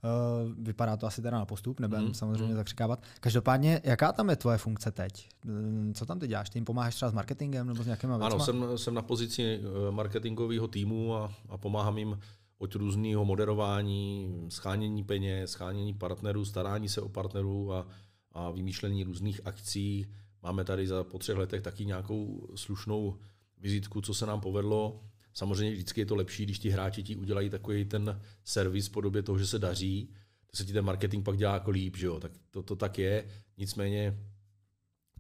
Uh, 0.05 0.53
vypadá 0.59 0.97
to 0.97 1.07
asi 1.07 1.23
teda 1.23 1.39
na 1.39 1.47
postup, 1.47 1.81
nebudem 1.81 2.05
mm. 2.05 2.15
samozřejmě 2.15 2.53
mm. 2.53 2.55
zakřikávat. 2.55 3.03
Každopádně, 3.21 3.81
jaká 3.85 4.13
tam 4.13 4.31
je 4.31 4.37
tvoje 4.37 4.59
funkce 4.59 4.93
teď? 4.93 5.29
Mm, 5.45 5.93
co 5.95 6.07
tam 6.07 6.19
ty 6.19 6.29
děláš? 6.29 6.51
Ty 6.51 6.59
jim 6.59 6.65
pomáháš 6.65 6.95
třeba 6.95 7.11
s 7.11 7.15
marketingem 7.15 7.67
nebo 7.67 7.83
s 7.83 7.87
nějakýma 7.87 8.17
věcma? 8.17 8.35
Ano, 8.35 8.45
jsem, 8.45 8.79
jsem 8.79 8.95
na 8.95 9.03
pozici 9.03 9.61
eh, 9.61 9.91
marketingového 9.91 10.69
týmu 10.69 11.15
a, 11.15 11.33
a 11.49 11.59
pomáhám 11.59 11.99
jim 11.99 12.19
od 12.59 12.75
různého 12.75 13.25
moderování, 13.25 14.35
schánění 14.49 15.05
peněz, 15.05 15.51
schánění 15.51 15.95
partnerů, 15.95 16.45
starání 16.45 16.89
se 16.89 17.01
o 17.01 17.09
partnerů 17.09 17.73
a, 17.73 17.87
a 18.33 18.51
vymýšlení 18.51 19.05
různých 19.05 19.41
akcí. 19.45 20.07
Máme 20.43 20.65
tady 20.65 20.87
za 20.87 21.05
po 21.05 21.19
třech 21.19 21.37
letech 21.37 21.63
taky 21.63 21.87
nějakou 21.87 22.49
slušnou 22.55 23.19
vizitku, 23.59 24.01
co 24.01 24.15
se 24.15 24.27
nám 24.27 24.41
povedlo 24.41 25.01
Samozřejmě 25.35 25.73
vždycky 25.75 26.01
je 26.01 26.07
to 26.07 26.15
lepší, 26.15 26.45
když 26.45 26.59
ti 26.59 26.71
hráči 26.71 27.03
ti 27.03 27.17
udělají 27.17 27.51
takový 27.51 27.85
ten 27.85 28.21
servis 28.45 28.89
v 28.89 28.93
podobě 28.93 29.23
toho, 29.23 29.39
že 29.39 29.47
se 29.47 29.59
daří, 29.59 30.11
to 30.47 30.57
se 30.57 30.65
ti 30.65 30.73
ten 30.73 30.85
marketing 30.85 31.25
pak 31.25 31.37
dělá 31.37 31.55
jako 31.55 31.71
líp, 31.71 31.97
že 31.97 32.07
jo? 32.07 32.21
tak 32.21 32.33
to, 32.51 32.63
to 32.63 32.77
tak 32.77 32.99
je. 32.99 33.25
Nicméně 33.59 34.19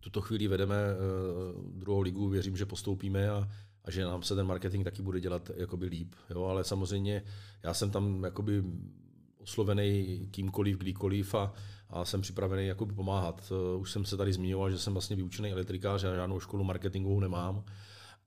tuto 0.01 0.21
chvíli 0.21 0.49
vedeme 0.49 0.77
uh, 0.77 1.71
druhou 1.71 2.01
ligu, 2.01 2.29
věřím, 2.29 2.57
že 2.57 2.67
postoupíme 2.67 3.31
a, 3.31 3.49
a 3.85 3.91
že 3.91 4.05
nám 4.05 4.23
se 4.23 4.35
ten 4.35 4.47
marketing 4.47 4.85
taky 4.85 5.03
bude 5.03 5.21
dělat 5.21 5.51
jakoby 5.57 5.87
líp. 5.87 6.15
Jo? 6.31 6.45
Ale 6.45 6.65
samozřejmě 6.65 7.23
já 7.63 7.75
jsem 7.75 7.91
tam 7.91 8.25
jakoby 8.25 8.63
oslovený 9.39 10.29
kýmkoliv, 10.31 10.79
kdykoliv 10.79 11.35
a, 11.35 11.53
a 11.91 12.05
jsem 12.05 12.21
připravený 12.21 12.67
jakoby 12.67 12.95
pomáhat. 12.95 13.53
Uh, 13.75 13.81
už 13.81 13.93
jsem 13.93 14.05
se 14.05 14.17
tady 14.17 14.33
zmiňoval, 14.33 14.71
že 14.71 14.79
jsem 14.79 14.93
vlastně 14.93 15.17
vyučený 15.17 15.53
elektrikář 15.53 16.05
a 16.05 16.15
žádnou 16.15 16.41
školu 16.41 16.65
marketingovou 16.65 17.21
nemám 17.21 17.65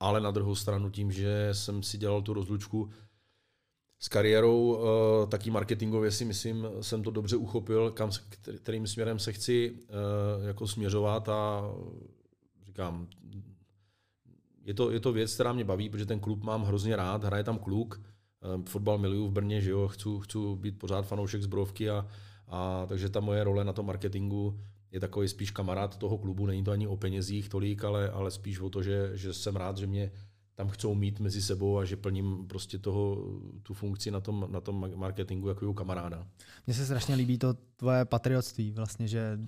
ale 0.00 0.20
na 0.20 0.30
druhou 0.30 0.54
stranu 0.54 0.90
tím, 0.90 1.12
že 1.12 1.48
jsem 1.52 1.82
si 1.82 1.98
dělal 1.98 2.22
tu 2.22 2.32
rozlučku 2.32 2.90
s 3.98 4.08
kariérou, 4.08 4.78
eh, 4.78 5.26
taky 5.26 5.50
marketingově 5.50 6.10
si 6.10 6.24
myslím, 6.24 6.66
jsem 6.80 7.02
to 7.02 7.10
dobře 7.10 7.36
uchopil, 7.36 7.90
kam, 7.90 8.10
kterým 8.56 8.86
směrem 8.86 9.18
se 9.18 9.32
chci 9.32 9.78
eh, 9.78 10.46
jako 10.46 10.68
směřovat 10.68 11.28
a 11.28 11.62
říkám, 12.66 13.08
je 14.68 14.74
to, 14.74 14.90
je 14.90 15.00
to 15.00 15.12
věc, 15.12 15.34
která 15.34 15.52
mě 15.52 15.64
baví, 15.64 15.88
protože 15.88 16.06
ten 16.06 16.20
klub 16.20 16.44
mám 16.44 16.64
hrozně 16.64 16.96
rád, 16.96 17.24
hraje 17.24 17.44
tam 17.44 17.58
kluk, 17.58 18.00
eh, 18.02 18.62
fotbal 18.68 18.98
miluju 18.98 19.26
v 19.26 19.32
Brně, 19.32 19.60
že 19.60 19.70
jo, 19.70 19.88
chci, 19.88 20.08
chci 20.20 20.38
být 20.54 20.78
pořád 20.78 21.02
fanoušek 21.06 21.42
zbrovky 21.42 21.90
a, 21.90 22.06
a 22.48 22.86
takže 22.86 23.08
ta 23.08 23.20
moje 23.20 23.44
role 23.44 23.64
na 23.64 23.72
tom 23.72 23.86
marketingu 23.86 24.60
je 24.92 25.00
takový 25.00 25.28
spíš 25.28 25.50
kamarád 25.50 25.96
toho 25.96 26.18
klubu, 26.18 26.46
není 26.46 26.64
to 26.64 26.70
ani 26.70 26.86
o 26.86 26.96
penězích 26.96 27.48
tolik, 27.48 27.84
ale, 27.84 28.10
ale 28.10 28.30
spíš 28.30 28.60
o 28.60 28.70
to, 28.70 28.82
že, 28.82 29.10
že 29.14 29.34
jsem 29.34 29.56
rád, 29.56 29.76
že 29.76 29.86
mě 29.86 30.12
tam 30.54 30.68
chcou 30.68 30.94
mít 30.94 31.20
mezi 31.20 31.42
sebou 31.42 31.78
a 31.78 31.84
že 31.84 31.96
plním 31.96 32.46
prostě 32.46 32.78
toho, 32.78 33.16
tu 33.62 33.74
funkci 33.74 34.10
na 34.10 34.20
tom, 34.20 34.46
na 34.50 34.60
tom 34.60 34.92
marketingu 34.96 35.48
jako 35.48 35.74
kamaráda. 35.74 36.26
Mně 36.66 36.74
se 36.74 36.84
strašně 36.84 37.14
líbí 37.14 37.38
to 37.38 37.54
tvoje 37.76 38.04
patriotství, 38.04 38.72
vlastně, 38.72 39.08
že 39.08 39.38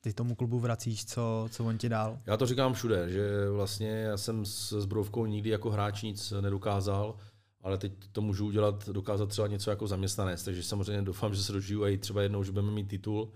ty 0.00 0.12
tomu 0.12 0.34
klubu 0.34 0.58
vracíš, 0.58 1.06
co, 1.06 1.48
co 1.50 1.64
on 1.64 1.78
ti 1.78 1.88
dal. 1.88 2.18
Já 2.26 2.36
to 2.36 2.46
říkám 2.46 2.72
všude, 2.72 3.10
že 3.10 3.50
vlastně 3.50 3.88
já 3.88 4.16
jsem 4.16 4.44
s 4.44 4.80
Zbrovkou 4.80 5.26
nikdy 5.26 5.50
jako 5.50 5.70
hráč 5.70 6.02
nic 6.02 6.32
nedokázal, 6.40 7.16
ale 7.60 7.78
teď 7.78 7.92
to 8.12 8.20
můžu 8.20 8.46
udělat, 8.46 8.88
dokázat 8.88 9.26
třeba 9.26 9.46
něco 9.46 9.70
jako 9.70 9.86
zaměstnanec, 9.86 10.44
takže 10.44 10.62
samozřejmě 10.62 11.02
doufám, 11.02 11.34
že 11.34 11.42
se 11.42 11.52
dožiju 11.52 11.86
i 11.86 11.98
třeba 11.98 12.22
jednou, 12.22 12.44
že 12.44 12.52
budeme 12.52 12.72
mít 12.72 12.88
titul, 12.88 13.32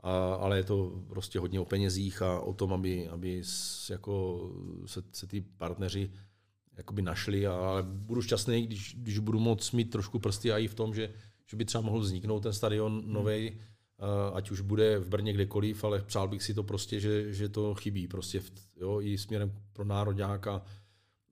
a, 0.00 0.34
ale 0.34 0.56
je 0.56 0.64
to 0.64 1.02
prostě 1.08 1.38
hodně 1.38 1.60
o 1.60 1.64
penězích 1.64 2.22
a 2.22 2.40
o 2.40 2.52
tom, 2.52 2.72
aby, 2.72 3.08
aby 3.08 3.42
jako 3.90 4.42
se, 4.86 5.02
se 5.12 5.26
ty 5.26 5.40
partneři 5.40 6.10
jakoby 6.76 7.02
našli, 7.02 7.46
a, 7.46 7.52
ale 7.52 7.82
budu 7.82 8.22
šťastný, 8.22 8.66
když, 8.66 8.94
když 8.98 9.18
budu 9.18 9.40
moct 9.40 9.72
mít 9.72 9.90
trošku 9.90 10.18
prsty 10.18 10.52
a 10.52 10.58
i 10.58 10.68
v 10.68 10.74
tom, 10.74 10.94
že, 10.94 11.10
že 11.46 11.56
by 11.56 11.64
třeba 11.64 11.82
mohl 11.82 12.00
vzniknout 12.00 12.40
ten 12.40 12.52
stadion 12.52 13.02
hmm. 13.02 13.12
Nový, 13.98 14.30
ať 14.34 14.50
už 14.50 14.60
bude 14.60 14.98
v 14.98 15.08
Brně 15.08 15.32
kdekoliv, 15.32 15.84
ale 15.84 16.02
přál 16.02 16.28
bych 16.28 16.42
si 16.42 16.54
to 16.54 16.62
prostě, 16.62 17.00
že, 17.00 17.32
že 17.32 17.48
to 17.48 17.74
chybí 17.74 18.08
prostě 18.08 18.40
v, 18.40 18.52
jo, 18.76 19.00
i 19.00 19.18
směrem 19.18 19.52
pro 19.72 19.84
národňáka 19.84 20.62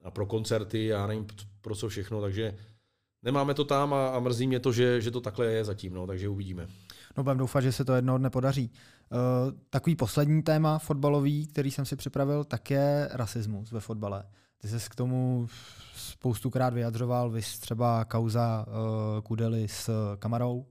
a 0.03 0.11
pro 0.11 0.27
koncerty, 0.27 0.87
já 0.87 1.07
nevím 1.07 1.27
pro 1.61 1.77
co 1.77 1.89
všechno, 1.89 2.21
takže 2.21 2.55
nemáme 3.23 3.55
to 3.55 3.65
tam 3.65 3.95
a, 3.95 4.09
a 4.09 4.21
mrzí 4.21 4.47
mě 4.47 4.61
to, 4.61 4.73
že, 4.73 5.01
že 5.01 5.11
to 5.11 5.21
takhle 5.21 5.47
je 5.47 5.65
zatím, 5.65 5.95
no, 5.95 6.07
takže 6.07 6.29
uvidíme. 6.29 6.67
No 7.17 7.25
budeme 7.25 7.39
doufat, 7.39 7.61
že 7.61 7.73
se 7.73 7.85
to 7.85 7.95
jednoho 7.95 8.19
dne 8.19 8.31
podaří. 8.31 8.71
Uh, 9.11 9.19
takový 9.71 9.97
poslední 9.97 10.43
téma 10.43 10.79
fotbalový, 10.79 11.47
který 11.47 11.71
jsem 11.71 11.87
si 11.87 11.97
připravil, 11.97 12.45
tak 12.45 12.71
je 12.71 13.09
rasismus 13.13 13.73
ve 13.73 13.81
fotbale. 13.81 14.25
Ty 14.59 14.69
jsi 14.69 14.91
k 14.91 14.95
tomu 14.95 15.49
spoustukrát 15.97 16.75
vyjadřoval, 16.75 17.31
vy 17.31 17.41
třeba 17.41 18.05
kauza 18.05 18.67
uh, 18.69 19.21
Kudely 19.21 19.69
s 19.69 19.91
Kamarou. 20.19 20.67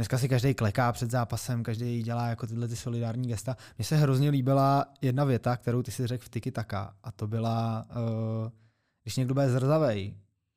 Dneska 0.00 0.18
si 0.18 0.28
každý 0.28 0.54
kleká 0.54 0.92
před 0.92 1.10
zápasem, 1.10 1.62
každý 1.62 2.02
dělá 2.02 2.28
jako 2.28 2.46
tyhle 2.46 2.68
ty 2.68 2.76
solidární 2.76 3.28
gesta. 3.28 3.56
Mně 3.78 3.84
se 3.84 3.96
hrozně 3.96 4.30
líbila 4.30 4.86
jedna 5.02 5.24
věta, 5.24 5.56
kterou 5.56 5.82
ty 5.82 5.90
si 5.90 6.06
řekl 6.06 6.24
v 6.24 6.28
Tiki 6.28 6.50
Taka 6.50 6.94
a 7.02 7.12
to 7.12 7.26
byla, 7.26 7.86
uh, 7.90 8.50
když 9.02 9.16
někdo 9.16 9.34
bude 9.34 9.50
zrzavej, 9.50 10.14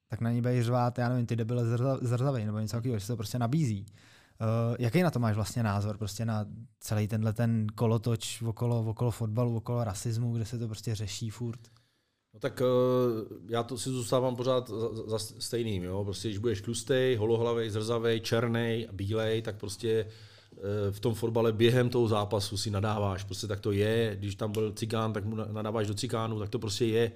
tak 0.08 0.22
na 0.22 0.32
ní 0.32 0.42
bude 0.42 0.64
řvát, 0.64 0.98
já 0.98 1.10
nevím, 1.10 1.26
ty 1.26 1.36
debile 1.36 1.66
zrzavej 2.02 2.46
nebo 2.46 2.60
něco 2.60 2.78
takového, 2.78 3.00
že 3.00 3.06
se 3.06 3.14
to 3.14 3.18
prostě 3.18 3.40
nabízí. 3.40 3.86
Uh, 3.86 4.76
jaký 4.80 5.04
na 5.04 5.12
to 5.12 5.20
máš 5.20 5.36
vlastně 5.36 5.64
názor, 5.64 5.98
prostě 5.98 6.26
na 6.26 6.46
celý 6.80 7.08
tenhle 7.08 7.34
ten 7.34 7.68
kolotoč 7.76 8.42
okolo, 8.42 8.80
okolo 8.80 9.12
fotbalu, 9.12 9.56
okolo 9.56 9.84
rasismu, 9.84 10.34
kde 10.34 10.46
se 10.46 10.58
to 10.58 10.68
prostě 10.68 10.96
řeší 10.96 11.30
furt? 11.30 11.60
No 12.34 12.40
tak 12.40 12.62
uh, 12.62 13.38
já 13.50 13.64
to 13.64 13.78
si 13.78 13.90
zůstávám 13.90 14.36
pořád 14.36 14.70
za, 14.70 15.18
za 15.18 15.20
stejným, 15.20 15.84
jo? 15.84 16.04
prostě 16.04 16.28
když 16.28 16.38
budeš 16.38 16.62
tlustej, 16.62 17.16
holohlavej, 17.16 17.70
zrzavej, 17.70 18.20
černý, 18.20 18.88
bílej, 18.92 19.42
tak 19.42 19.56
prostě 19.56 20.08
uh, 20.52 20.60
v 20.92 21.00
tom 21.00 21.14
fotbale 21.14 21.52
během 21.52 21.90
toho 21.90 22.08
zápasu 22.08 22.58
si 22.58 22.72
nadáváš, 22.72 23.24
prostě 23.24 23.48
tak 23.48 23.60
to 23.60 23.72
je, 23.72 24.16
když 24.20 24.36
tam 24.36 24.52
byl 24.52 24.72
cigán, 24.72 25.14
tak 25.14 25.26
mu 25.26 25.36
nadáváš 25.36 25.88
do 25.88 25.94
cikánu, 25.94 26.40
tak 26.40 26.50
to 26.50 26.60
prostě 26.60 26.86
je. 26.86 27.12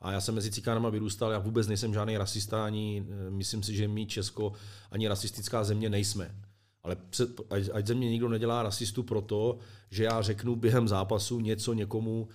A 0.00 0.12
já 0.12 0.20
jsem 0.20 0.34
mezi 0.34 0.50
cikánama 0.50 0.88
vyrůstal, 0.88 1.32
já 1.32 1.38
vůbec 1.38 1.66
nejsem 1.66 1.94
žádný 1.94 2.16
rasista, 2.16 2.64
ani 2.64 3.06
myslím 3.28 3.62
si, 3.62 3.76
že 3.76 3.88
my 3.88 4.06
Česko, 4.06 4.52
ani 4.90 5.08
rasistická 5.08 5.64
země 5.64 5.90
nejsme. 5.90 6.34
Ale 6.82 6.96
ať, 7.50 7.68
ať 7.72 7.86
ze 7.86 7.94
mě 7.94 8.10
nikdo 8.10 8.28
nedělá 8.28 8.62
rasistu 8.62 9.02
proto, 9.02 9.58
že 9.90 10.04
já 10.04 10.22
řeknu 10.22 10.56
během 10.56 10.88
zápasu 10.88 11.40
něco 11.40 11.72
někomu 11.72 12.28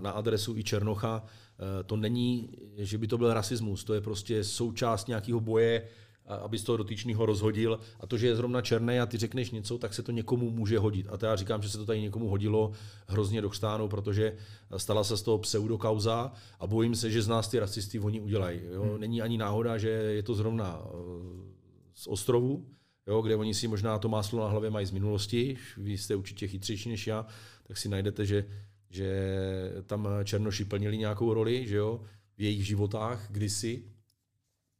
na 0.00 0.10
adresu 0.10 0.56
i 0.56 0.64
Černocha, 0.64 1.22
uh, 1.22 1.66
to 1.86 1.96
není, 1.96 2.50
že 2.76 2.98
by 2.98 3.06
to 3.06 3.18
byl 3.18 3.34
rasismus, 3.34 3.84
to 3.84 3.94
je 3.94 4.00
prostě 4.00 4.44
součást 4.44 5.08
nějakého 5.08 5.40
boje, 5.40 5.82
aby 6.28 6.58
z 6.58 6.62
toho 6.62 6.76
dotyčného 6.76 7.26
rozhodil. 7.26 7.80
A 8.00 8.06
to, 8.06 8.18
že 8.18 8.26
je 8.26 8.36
zrovna 8.36 8.60
černý 8.60 9.00
a 9.00 9.06
ty 9.06 9.18
řekneš 9.18 9.50
něco, 9.50 9.78
tak 9.78 9.94
se 9.94 10.02
to 10.02 10.12
někomu 10.12 10.50
může 10.50 10.78
hodit. 10.78 11.06
A 11.10 11.16
to 11.16 11.26
já 11.26 11.36
říkám, 11.36 11.62
že 11.62 11.68
se 11.68 11.78
to 11.78 11.86
tady 11.86 12.00
někomu 12.00 12.28
hodilo 12.28 12.72
hrozně 13.06 13.42
do 13.42 13.48
chstánu, 13.48 13.88
protože 13.88 14.36
stala 14.76 15.04
se 15.04 15.16
z 15.16 15.22
toho 15.22 15.38
pseudokauza 15.38 16.32
a 16.60 16.66
bojím 16.66 16.94
se, 16.94 17.10
že 17.10 17.22
z 17.22 17.28
nás 17.28 17.48
ty 17.48 17.58
rasisty 17.58 18.00
oni 18.00 18.20
udělají. 18.20 18.60
Jo? 18.72 18.82
Hmm. 18.82 19.00
Není 19.00 19.22
ani 19.22 19.38
náhoda, 19.38 19.78
že 19.78 19.88
je 19.88 20.22
to 20.22 20.34
zrovna 20.34 20.82
eh, 20.84 20.92
z 21.94 22.06
ostrovu, 22.06 22.66
jo, 23.06 23.22
kde 23.22 23.36
oni 23.36 23.54
si 23.54 23.68
možná 23.68 23.98
to 23.98 24.08
máslo 24.08 24.40
na 24.40 24.48
hlavě 24.48 24.70
mají 24.70 24.86
z 24.86 24.90
minulosti, 24.90 25.56
vy 25.76 25.98
jste 25.98 26.16
určitě 26.16 26.48
chytřejší 26.48 26.88
než 26.88 27.06
já, 27.06 27.26
tak 27.66 27.76
si 27.76 27.88
najdete, 27.88 28.26
že, 28.26 28.44
že 28.90 29.72
tam 29.86 30.08
černoši 30.24 30.64
plnili 30.64 30.98
nějakou 30.98 31.34
roli 31.34 31.66
že 31.66 31.76
jo, 31.76 32.00
v 32.36 32.42
jejich 32.42 32.66
životách 32.66 33.26
kdysi. 33.30 33.84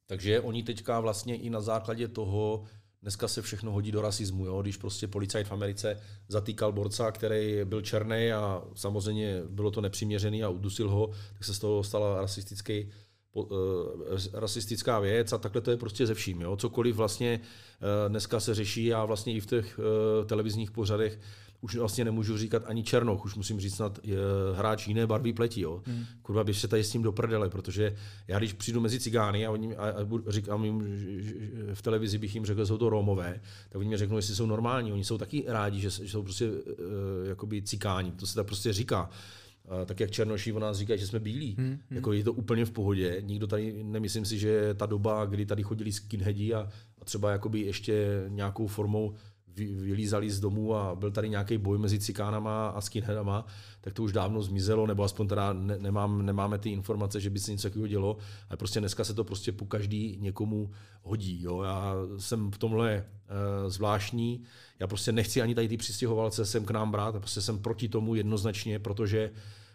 Takže 0.06 0.40
oni 0.40 0.62
teďka 0.62 1.00
vlastně 1.00 1.36
i 1.36 1.50
na 1.50 1.60
základě 1.60 2.08
toho, 2.08 2.64
dneska 3.02 3.28
se 3.28 3.42
všechno 3.42 3.72
hodí 3.72 3.92
do 3.92 4.02
rasismu. 4.02 4.46
Jo? 4.46 4.62
Když 4.62 4.76
prostě 4.76 5.08
policajt 5.08 5.46
v 5.46 5.52
Americe 5.52 6.00
zatýkal 6.28 6.72
borca, 6.72 7.12
který 7.12 7.64
byl 7.64 7.82
černý 7.82 8.32
a 8.32 8.62
samozřejmě 8.74 9.42
bylo 9.50 9.70
to 9.70 9.80
nepřiměřený 9.80 10.44
a 10.44 10.48
udusil 10.48 10.90
ho, 10.90 11.10
tak 11.32 11.44
se 11.44 11.54
z 11.54 11.58
toho 11.58 11.84
stala 11.84 12.20
rasistický 12.20 12.90
Eh, 13.36 14.40
rasistická 14.40 14.98
věc 14.98 15.32
a 15.32 15.38
takhle 15.38 15.60
to 15.60 15.70
je 15.70 15.76
prostě 15.76 16.06
ze 16.06 16.14
vším. 16.14 16.40
Jo? 16.40 16.56
Cokoliv 16.56 16.96
vlastně 16.96 17.40
eh, 17.40 18.08
dneska 18.08 18.40
se 18.40 18.54
řeší 18.54 18.94
a 18.94 19.04
vlastně 19.04 19.34
i 19.34 19.40
v 19.40 19.46
těch 19.46 19.80
eh, 19.80 20.24
televizních 20.24 20.70
pořadech 20.70 21.20
už 21.60 21.76
vlastně 21.76 22.04
nemůžu 22.04 22.38
říkat 22.38 22.62
ani 22.66 22.82
černoch, 22.82 23.24
už 23.24 23.34
musím 23.34 23.60
říct 23.60 23.74
snad 23.74 23.98
hráč 24.54 24.88
jiné 24.88 25.06
barvy 25.06 25.32
pleti. 25.32 25.60
Jo. 25.60 25.82
Hmm. 25.86 26.04
Kurva, 26.22 26.44
běž 26.44 26.58
se 26.58 26.68
tady 26.68 26.84
s 26.84 26.90
tím 26.90 27.02
do 27.02 27.12
prdele, 27.12 27.48
protože 27.48 27.96
já 28.28 28.38
když 28.38 28.52
přijdu 28.52 28.80
mezi 28.80 29.00
cigány 29.00 29.46
a, 29.46 29.50
oni, 29.50 29.76
a, 29.76 29.88
a 29.88 30.06
říkám 30.28 30.64
jim, 30.64 30.82
že 31.20 31.34
v 31.74 31.82
televizi 31.82 32.18
bych 32.18 32.34
jim 32.34 32.46
řekl, 32.46 32.60
že 32.60 32.66
jsou 32.66 32.78
to 32.78 32.90
Romové, 32.90 33.40
tak 33.68 33.80
oni 33.80 33.88
mi 33.88 33.96
řeknou, 33.96 34.16
jestli 34.16 34.34
jsou 34.34 34.46
normální. 34.46 34.92
Oni 34.92 35.04
jsou 35.04 35.18
taky 35.18 35.44
rádi, 35.46 35.80
že, 35.80 35.90
že 35.90 36.08
jsou 36.08 36.22
prostě 36.22 36.50
uh, 36.50 36.54
jakoby 37.24 37.62
cikáni. 37.62 38.12
To 38.12 38.26
se 38.26 38.34
tak 38.34 38.46
prostě 38.46 38.72
říká 38.72 39.10
tak 39.86 40.00
jak 40.00 40.10
Černoší 40.10 40.52
o 40.52 40.58
nás 40.58 40.76
říkají, 40.76 41.00
že 41.00 41.06
jsme 41.06 41.20
bílí. 41.20 41.54
Hmm, 41.58 41.66
hmm. 41.68 41.78
Jako 41.90 42.12
je 42.12 42.24
to 42.24 42.32
úplně 42.32 42.64
v 42.64 42.70
pohodě. 42.70 43.16
Nikdo 43.20 43.46
tady, 43.46 43.84
nemyslím 43.84 44.24
si, 44.24 44.38
že 44.38 44.74
ta 44.74 44.86
doba, 44.86 45.24
kdy 45.24 45.46
tady 45.46 45.62
chodili 45.62 45.92
skinheadi 45.92 46.54
a, 46.54 46.68
a 47.00 47.04
třeba 47.04 47.30
jakoby 47.30 47.60
ještě 47.60 48.24
nějakou 48.28 48.66
formou 48.66 49.14
vylízali 49.66 50.30
z 50.30 50.40
domu 50.40 50.74
a 50.74 50.94
byl 50.94 51.10
tady 51.10 51.28
nějaký 51.28 51.58
boj 51.58 51.78
mezi 51.78 51.98
cikánama 51.98 52.68
a 52.68 52.80
skinheadama, 52.80 53.46
tak 53.80 53.92
to 53.92 54.02
už 54.02 54.12
dávno 54.12 54.42
zmizelo, 54.42 54.86
nebo 54.86 55.02
aspoň 55.02 55.28
teda 55.28 55.52
ne, 55.52 55.78
nemám, 55.78 56.26
nemáme 56.26 56.58
ty 56.58 56.70
informace, 56.70 57.20
že 57.20 57.30
by 57.30 57.38
se 57.38 57.52
něco 57.52 57.68
takového 57.68 57.88
dělo, 57.88 58.16
ale 58.50 58.56
prostě 58.56 58.80
dneska 58.80 59.04
se 59.04 59.14
to 59.14 59.24
prostě 59.24 59.52
po 59.52 59.66
každý 59.66 60.18
někomu 60.20 60.70
hodí. 61.02 61.42
Jo. 61.42 61.62
Já 61.62 61.94
jsem 62.18 62.50
v 62.50 62.58
tomhle 62.58 63.04
uh, 63.04 63.70
zvláštní, 63.70 64.42
já 64.80 64.86
prostě 64.86 65.12
nechci 65.12 65.42
ani 65.42 65.54
tady 65.54 65.68
ty 65.68 65.76
přistěhovalce 65.76 66.44
sem 66.46 66.64
k 66.64 66.70
nám 66.70 66.90
brát, 66.90 67.16
prostě 67.18 67.40
jsem 67.40 67.58
proti 67.58 67.88
tomu 67.88 68.14
jednoznačně, 68.14 68.78
protože 68.78 69.30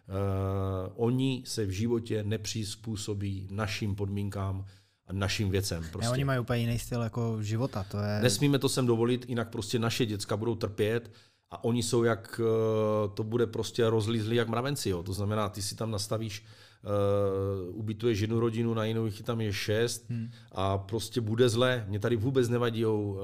Uh, 0.07 0.93
oni 0.95 1.43
se 1.45 1.65
v 1.65 1.69
životě 1.69 2.23
nepřizpůsobí 2.23 3.47
našim 3.51 3.95
podmínkám 3.95 4.65
a 5.07 5.13
našim 5.13 5.49
věcem. 5.49 5.85
Prostě. 5.91 6.07
Ne, 6.07 6.13
oni 6.13 6.25
mají 6.25 6.39
úplně 6.39 6.59
jiný 6.59 6.79
styl 6.79 7.01
jako 7.01 7.37
života. 7.41 7.85
To 7.91 7.97
je... 7.97 8.19
Nesmíme 8.21 8.59
to 8.59 8.69
sem 8.69 8.85
dovolit, 8.85 9.29
jinak 9.29 9.49
prostě 9.49 9.79
naše 9.79 10.05
děcka 10.05 10.37
budou 10.37 10.55
trpět 10.55 11.11
a 11.51 11.63
oni 11.63 11.83
jsou 11.83 12.03
jak, 12.03 12.41
uh, 12.43 13.13
to 13.13 13.23
bude 13.23 13.47
prostě 13.47 13.89
rozlízli 13.89 14.35
jak 14.35 14.47
mravenci. 14.47 14.89
Jo. 14.89 15.03
To 15.03 15.13
znamená, 15.13 15.49
ty 15.49 15.61
si 15.61 15.75
tam 15.75 15.91
nastavíš 15.91 16.45
uh, 16.83 17.77
ubytuješ 17.79 18.19
jednu 18.19 18.39
rodinu, 18.39 18.73
na 18.73 18.85
jinou 18.85 19.05
jich 19.05 19.21
tam 19.23 19.41
je 19.41 19.53
šest 19.53 20.09
hmm. 20.09 20.31
a 20.51 20.77
prostě 20.77 21.21
bude 21.21 21.49
zle. 21.49 21.85
Mě 21.87 21.99
tady 21.99 22.15
vůbec 22.15 22.49
nevadí 22.49 22.85
uh, 22.85 23.17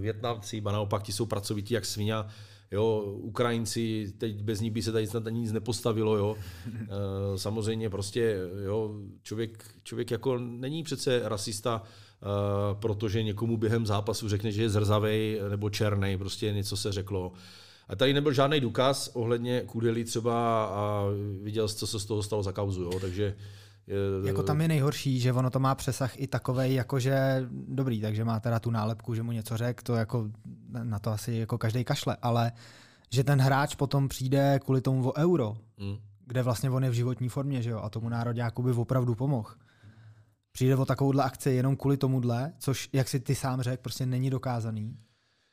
Větnamci, 0.00 0.60
ba 0.60 0.72
naopak 0.72 1.02
ti 1.02 1.12
jsou 1.12 1.26
pracovití 1.26 1.74
jak 1.74 1.84
svině 1.84 2.14
Jo, 2.72 3.02
Ukrajinci, 3.16 4.12
teď 4.18 4.42
bez 4.42 4.60
nich 4.60 4.70
by 4.72 4.82
se 4.82 4.92
tady 4.92 5.06
snad 5.06 5.26
ani 5.26 5.40
nic 5.40 5.52
nepostavilo. 5.52 6.16
Jo. 6.16 6.36
Eh, 6.82 7.38
samozřejmě 7.38 7.90
prostě 7.90 8.38
jo, 8.64 8.94
člověk, 9.22 9.64
člověk 9.82 10.10
jako 10.10 10.38
není 10.38 10.82
přece 10.82 11.20
rasista, 11.24 11.82
eh, 11.82 12.26
protože 12.74 13.22
někomu 13.22 13.56
během 13.56 13.86
zápasu 13.86 14.28
řekne, 14.28 14.52
že 14.52 14.62
je 14.62 14.70
zrzavej 14.70 15.40
nebo 15.50 15.70
černý, 15.70 16.18
prostě 16.18 16.52
něco 16.52 16.76
se 16.76 16.92
řeklo. 16.92 17.32
A 17.88 17.96
tady 17.96 18.12
nebyl 18.12 18.32
žádný 18.32 18.60
důkaz 18.60 19.10
ohledně 19.14 19.60
Kudely 19.66 20.04
třeba 20.04 20.64
a 20.64 21.04
viděl 21.42 21.68
co 21.68 21.86
se 21.86 22.00
z 22.00 22.04
toho 22.04 22.22
stalo 22.22 22.42
za 22.42 22.52
kauzu. 22.52 22.82
Jo. 22.82 23.00
Takže 23.00 23.36
jako 24.24 24.42
tam 24.42 24.60
je 24.60 24.68
nejhorší, 24.68 25.20
že 25.20 25.32
ono 25.32 25.50
to 25.50 25.58
má 25.58 25.74
přesah 25.74 26.20
i 26.20 26.26
takovej, 26.26 26.74
jakože 26.74 27.46
dobrý, 27.50 28.00
takže 28.00 28.24
má 28.24 28.40
teda 28.40 28.60
tu 28.60 28.70
nálepku, 28.70 29.14
že 29.14 29.22
mu 29.22 29.32
něco 29.32 29.56
řek, 29.56 29.82
to 29.82 29.94
jako 29.94 30.30
na 30.82 30.98
to 30.98 31.10
asi 31.10 31.32
jako 31.32 31.58
každý 31.58 31.84
kašle, 31.84 32.16
ale 32.22 32.52
že 33.12 33.24
ten 33.24 33.40
hráč 33.40 33.74
potom 33.74 34.08
přijde 34.08 34.60
kvůli 34.64 34.80
tomu 34.80 35.08
o 35.08 35.16
euro, 35.16 35.56
mm. 35.78 35.96
kde 36.26 36.42
vlastně 36.42 36.70
on 36.70 36.84
je 36.84 36.90
v 36.90 36.94
životní 36.94 37.28
formě, 37.28 37.62
že 37.62 37.70
jo, 37.70 37.78
a 37.78 37.90
tomu 37.90 38.08
národňáku 38.08 38.62
by 38.62 38.72
opravdu 38.72 39.14
pomohl. 39.14 39.50
Přijde 40.52 40.76
o 40.76 40.84
takovouhle 40.84 41.24
akci 41.24 41.50
jenom 41.50 41.76
kvůli 41.76 41.96
tomuhle, 41.96 42.52
což, 42.58 42.88
jak 42.92 43.08
si 43.08 43.20
ty 43.20 43.34
sám 43.34 43.62
řekl, 43.62 43.82
prostě 43.82 44.06
není 44.06 44.30
dokázaný. 44.30 44.96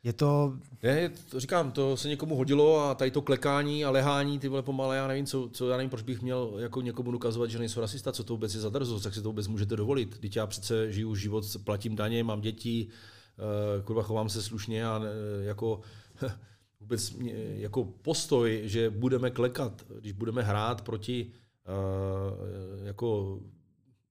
Je 0.04 0.14
to... 0.14 0.58
Ne, 0.84 1.10
to 1.30 1.39
říkám, 1.39 1.72
to 1.72 1.97
se 1.97 2.08
někomu 2.08 2.36
hodilo 2.36 2.80
a 2.80 2.95
tady 2.95 3.12
to 3.12 3.22
klekání 3.22 3.86
a 3.86 3.89
lehání, 3.89 4.39
ty 4.39 4.47
vole 4.47 4.64
pomalé, 4.64 4.97
já 4.97 5.08
nevím, 5.08 5.26
co, 5.26 5.50
co 5.54 5.70
já 5.70 5.78
nevím, 5.78 5.89
proč 5.89 6.04
bych 6.04 6.22
měl 6.22 6.54
jako 6.58 6.82
někomu 6.82 7.12
dokazovat, 7.12 7.50
že 7.50 7.60
nejsou 7.60 7.82
rasista, 7.82 8.12
co 8.12 8.24
to 8.24 8.34
vůbec 8.34 8.54
je 8.54 8.60
za 8.60 8.70
drzost, 8.70 9.04
tak 9.04 9.14
si 9.14 9.22
to 9.22 9.30
vůbec 9.30 9.47
můžete 9.47 9.76
dovolit. 9.76 10.18
Teď 10.20 10.36
já 10.36 10.47
přece 10.47 10.91
žiju 10.91 11.16
život, 11.16 11.43
platím 11.64 11.95
daně, 11.95 12.24
mám 12.24 12.41
děti, 12.41 12.88
uh, 12.88 13.84
kurva 13.84 14.04
chovám 14.04 14.30
se 14.30 14.41
slušně 14.41 14.86
a 14.86 14.97
uh, 14.97 15.06
jako 15.41 15.82
vůbec 16.80 17.16
jako 17.54 17.84
postoj, 17.84 18.62
že 18.64 18.89
budeme 18.89 19.32
klekat, 19.32 19.86
když 20.00 20.12
budeme 20.12 20.43
hrát 20.43 20.82
proti 20.82 21.32
uh, 21.68 22.86
jako 22.86 23.39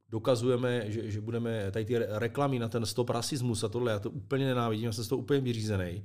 dokazujeme, 0.09 0.91
že, 0.91 1.11
že 1.11 1.21
budeme 1.21 1.71
tady 1.71 1.85
ty 1.85 1.99
reklamy 1.99 2.59
na 2.59 2.69
ten 2.69 2.87
stop 2.87 3.11
rasismus 3.11 3.65
a 3.65 3.69
tohle, 3.69 3.93
já 3.93 3.99
to 3.99 4.11
úplně 4.11 4.47
nenávidím, 4.47 4.87
já 4.87 4.93
jsem 4.93 5.05
z 5.05 5.09
toho 5.09 5.19
úplně 5.19 5.41
vyřízený. 5.41 6.05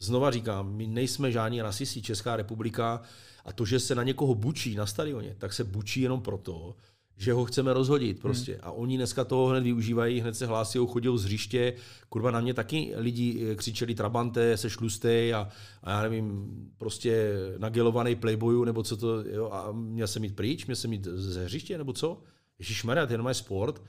Znova 0.00 0.30
říkám, 0.30 0.74
my 0.74 0.86
nejsme 0.86 1.32
žádní 1.32 1.62
rasisti, 1.62 2.02
Česká 2.02 2.36
republika 2.36 3.02
a 3.44 3.52
to, 3.52 3.64
že 3.64 3.80
se 3.80 3.94
na 3.94 4.02
někoho 4.02 4.34
bučí 4.34 4.74
na 4.74 4.86
stadioně, 4.86 5.34
tak 5.38 5.52
se 5.52 5.64
bučí 5.64 6.00
jenom 6.00 6.20
proto, 6.20 6.76
že 7.16 7.32
ho 7.32 7.44
chceme 7.44 7.72
rozhodit 7.72 8.20
prostě. 8.20 8.52
Hmm. 8.52 8.60
A 8.62 8.70
oni 8.70 8.96
dneska 8.96 9.24
toho 9.24 9.46
hned 9.46 9.60
využívají, 9.60 10.20
hned 10.20 10.36
se 10.36 10.46
hlásí, 10.46 10.78
chodí 10.86 11.08
z 11.14 11.24
hřiště. 11.24 11.72
Kurva, 12.08 12.30
na 12.30 12.40
mě 12.40 12.54
taky 12.54 12.92
lidi 12.96 13.46
eh, 13.50 13.54
křičeli 13.54 13.94
trabante, 13.94 14.56
se 14.56 14.70
šlustej 14.70 15.34
a, 15.34 15.48
a 15.82 15.90
já 15.90 16.02
nevím, 16.02 16.54
prostě 16.78 17.32
nagelovaný 17.58 18.14
playboyu, 18.14 18.64
nebo 18.64 18.82
co 18.82 18.96
to, 18.96 19.24
jo, 19.28 19.50
a 19.52 19.72
měl 19.72 20.06
jsem 20.06 20.22
mít 20.22 20.36
pryč, 20.36 20.66
měl 20.66 20.76
jsem 20.76 20.90
mít 20.90 21.04
ze 21.04 21.44
hřiště, 21.44 21.78
nebo 21.78 21.92
co? 21.92 22.22
Ježíš 22.58 22.82
to 22.82 22.90
je 22.92 23.06
jenom 23.10 23.34
sport, 23.34 23.82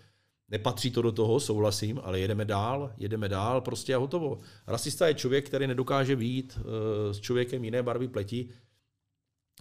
nepatří 0.49 0.91
to 0.91 1.01
do 1.01 1.11
toho, 1.11 1.39
souhlasím, 1.39 1.99
ale 2.03 2.19
jedeme 2.19 2.45
dál, 2.45 2.93
jedeme 2.97 3.29
dál, 3.29 3.61
prostě 3.61 3.95
a 3.95 3.97
hotovo. 3.97 4.39
Rasista 4.67 5.07
je 5.07 5.13
člověk, 5.13 5.47
který 5.47 5.67
nedokáže 5.67 6.15
výjít 6.15 6.57
uh, 6.57 6.63
s 7.11 7.19
člověkem 7.19 7.63
jiné 7.63 7.83
barvy 7.83 8.07
pleti, 8.07 8.49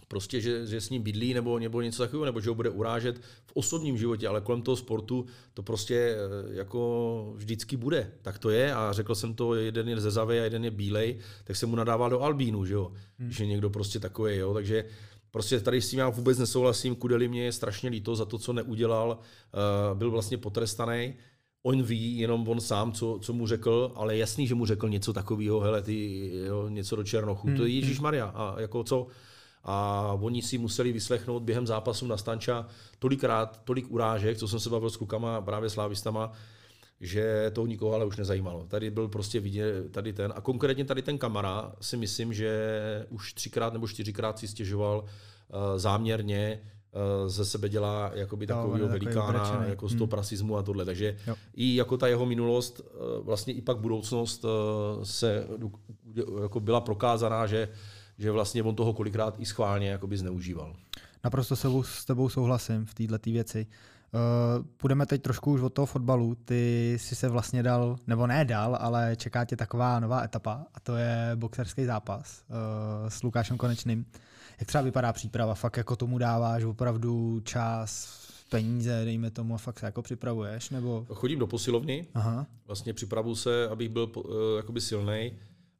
prostě, 0.07 0.41
že, 0.41 0.65
že 0.65 0.81
s 0.81 0.89
ním 0.89 1.01
bydlí 1.01 1.33
nebo, 1.33 1.59
nebo 1.59 1.81
něco 1.81 2.03
takového, 2.03 2.25
nebo 2.25 2.41
že 2.41 2.49
ho 2.49 2.55
bude 2.55 2.69
urážet 2.69 3.19
v 3.45 3.51
osobním 3.53 3.97
životě, 3.97 4.27
ale 4.27 4.41
kolem 4.41 4.61
toho 4.61 4.75
sportu 4.75 5.25
to 5.53 5.63
prostě 5.63 5.95
eh, 5.95 6.53
jako 6.55 7.33
vždycky 7.35 7.77
bude. 7.77 8.11
Tak 8.21 8.39
to 8.39 8.49
je 8.49 8.73
a 8.73 8.93
řekl 8.93 9.15
jsem 9.15 9.33
to, 9.33 9.55
jeden 9.55 9.89
je 9.89 10.01
zezavý 10.01 10.39
a 10.39 10.43
jeden 10.43 10.65
je 10.65 10.71
bílej, 10.71 11.19
tak 11.43 11.55
se 11.55 11.65
mu 11.65 11.75
nadává 11.75 12.09
do 12.09 12.21
Albínu, 12.21 12.65
že 12.65 12.73
jo, 12.73 12.91
hmm. 13.19 13.31
že 13.31 13.45
někdo 13.45 13.69
prostě 13.69 13.99
takový, 13.99 14.35
jo, 14.35 14.53
takže 14.53 14.85
Prostě 15.35 15.59
tady 15.59 15.81
s 15.81 15.89
tím 15.89 15.99
já 15.99 16.09
vůbec 16.09 16.37
nesouhlasím, 16.37 16.95
Kudeli 16.95 17.27
mě 17.27 17.43
je 17.43 17.51
strašně 17.51 17.89
líto 17.89 18.15
za 18.15 18.25
to, 18.25 18.37
co 18.37 18.53
neudělal, 18.53 19.19
uh, 19.19 19.97
byl 19.97 20.11
vlastně 20.11 20.37
potrestaný. 20.37 21.13
On 21.63 21.83
ví, 21.83 22.17
jenom 22.17 22.47
on 22.47 22.61
sám, 22.61 22.91
co, 22.91 23.19
co 23.21 23.33
mu 23.33 23.47
řekl, 23.47 23.91
ale 23.95 24.17
jasný, 24.17 24.47
že 24.47 24.55
mu 24.55 24.65
řekl 24.65 24.89
něco 24.89 25.13
takového, 25.13 25.59
hele, 25.59 25.81
ty, 25.81 26.29
jo, 26.45 26.69
něco 26.69 26.95
do 26.95 27.03
Černochu. 27.03 27.47
Hmm. 27.47 27.57
To 27.57 27.63
je 27.63 27.69
hmm. 27.69 27.75
Ježíš 27.75 27.99
Maria. 27.99 28.25
A 28.25 28.61
jako 28.61 28.83
co? 28.83 29.07
A 29.63 30.17
oni 30.21 30.41
si 30.41 30.57
museli 30.57 30.91
vyslechnout 30.91 31.43
během 31.43 31.67
zápasu 31.67 32.07
na 32.07 32.17
Stanča 32.17 32.67
tolikrát, 32.99 33.61
tolik 33.63 33.91
urážek, 33.91 34.37
co 34.37 34.47
jsem 34.47 34.59
se 34.59 34.69
bavil 34.69 34.89
s 34.89 34.97
klukama, 34.97 35.41
právě 35.41 35.69
slávistama, 35.69 36.31
že 37.05 37.51
to 37.53 37.65
nikoho 37.65 37.93
ale 37.93 38.05
už 38.05 38.17
nezajímalo. 38.17 38.65
Tady 38.67 38.89
byl 38.91 39.07
prostě 39.07 39.39
vidět 39.39 39.91
tady 39.91 40.13
ten, 40.13 40.33
a 40.35 40.41
konkrétně 40.41 40.85
tady 40.85 41.01
ten 41.01 41.17
kamera 41.17 41.71
si 41.81 41.97
myslím, 41.97 42.33
že 42.33 42.51
už 43.09 43.33
třikrát 43.33 43.73
nebo 43.73 43.87
čtyřikrát 43.87 44.39
si 44.39 44.47
stěžoval 44.47 44.99
uh, 45.03 45.57
záměrně 45.77 46.61
uh, 46.61 47.29
ze 47.29 47.45
sebe 47.45 47.69
dělá 47.69 48.11
jakoby 48.13 48.47
takového 48.47 48.87
velikána, 48.87 49.65
jako 49.67 49.89
z 49.89 49.91
toho 49.91 50.05
hmm. 50.05 50.09
prasismu 50.09 50.57
a 50.57 50.63
tohle. 50.63 50.85
Takže 50.85 51.17
jo. 51.27 51.35
i 51.55 51.75
jako 51.75 51.97
ta 51.97 52.07
jeho 52.07 52.25
minulost, 52.25 52.79
uh, 52.79 53.25
vlastně 53.25 53.53
i 53.53 53.61
pak 53.61 53.77
budoucnost 53.77 54.45
se 55.03 55.47
jako 56.41 56.59
byla 56.59 56.81
prokázaná, 56.81 57.47
že 57.47 57.69
že 58.17 58.31
vlastně 58.31 58.63
on 58.63 58.75
toho 58.75 58.93
kolikrát 58.93 59.35
i 59.39 59.45
schválně 59.45 59.89
jakoby 59.89 60.17
zneužíval. 60.17 60.75
Naprosto 61.23 61.55
s 61.83 62.05
tebou 62.05 62.29
souhlasím 62.29 62.85
v 62.85 62.93
této 62.93 63.17
věci. 63.31 63.67
Uh, 64.15 64.65
půjdeme 64.77 65.05
teď 65.05 65.21
trošku 65.21 65.51
už 65.51 65.61
od 65.61 65.73
toho 65.73 65.85
fotbalu. 65.85 66.35
Ty 66.35 66.93
jsi 66.99 67.15
se 67.15 67.29
vlastně 67.29 67.63
dal, 67.63 67.97
nebo 68.07 68.27
ne 68.27 68.45
dal, 68.45 68.77
ale 68.81 69.15
čeká 69.15 69.45
tě 69.45 69.55
taková 69.55 69.99
nová 69.99 70.23
etapa 70.23 70.65
a 70.73 70.79
to 70.79 70.95
je 70.95 71.31
boxerský 71.35 71.85
zápas 71.85 72.43
uh, 72.49 73.09
s 73.09 73.23
Lukášem 73.23 73.57
Konečným. 73.57 74.05
Jak 74.59 74.67
třeba 74.67 74.81
vypadá 74.81 75.13
příprava? 75.13 75.53
Fakt 75.53 75.77
jako 75.77 75.95
tomu 75.95 76.17
dáváš 76.17 76.63
opravdu 76.63 77.39
čas, 77.39 78.19
peníze, 78.49 79.01
dejme 79.05 79.31
tomu, 79.31 79.55
a 79.55 79.57
fakt 79.57 79.79
se 79.79 79.85
jako 79.85 80.01
připravuješ? 80.01 80.69
Nebo... 80.69 81.05
Chodím 81.13 81.39
do 81.39 81.47
posilovny, 81.47 82.07
Aha. 82.13 82.47
vlastně 82.67 82.93
připravu 82.93 83.35
se, 83.35 83.69
abych 83.69 83.89
byl 83.89 84.11
uh, 84.15 84.23
jakoby 84.57 84.81
silnej 84.81 85.31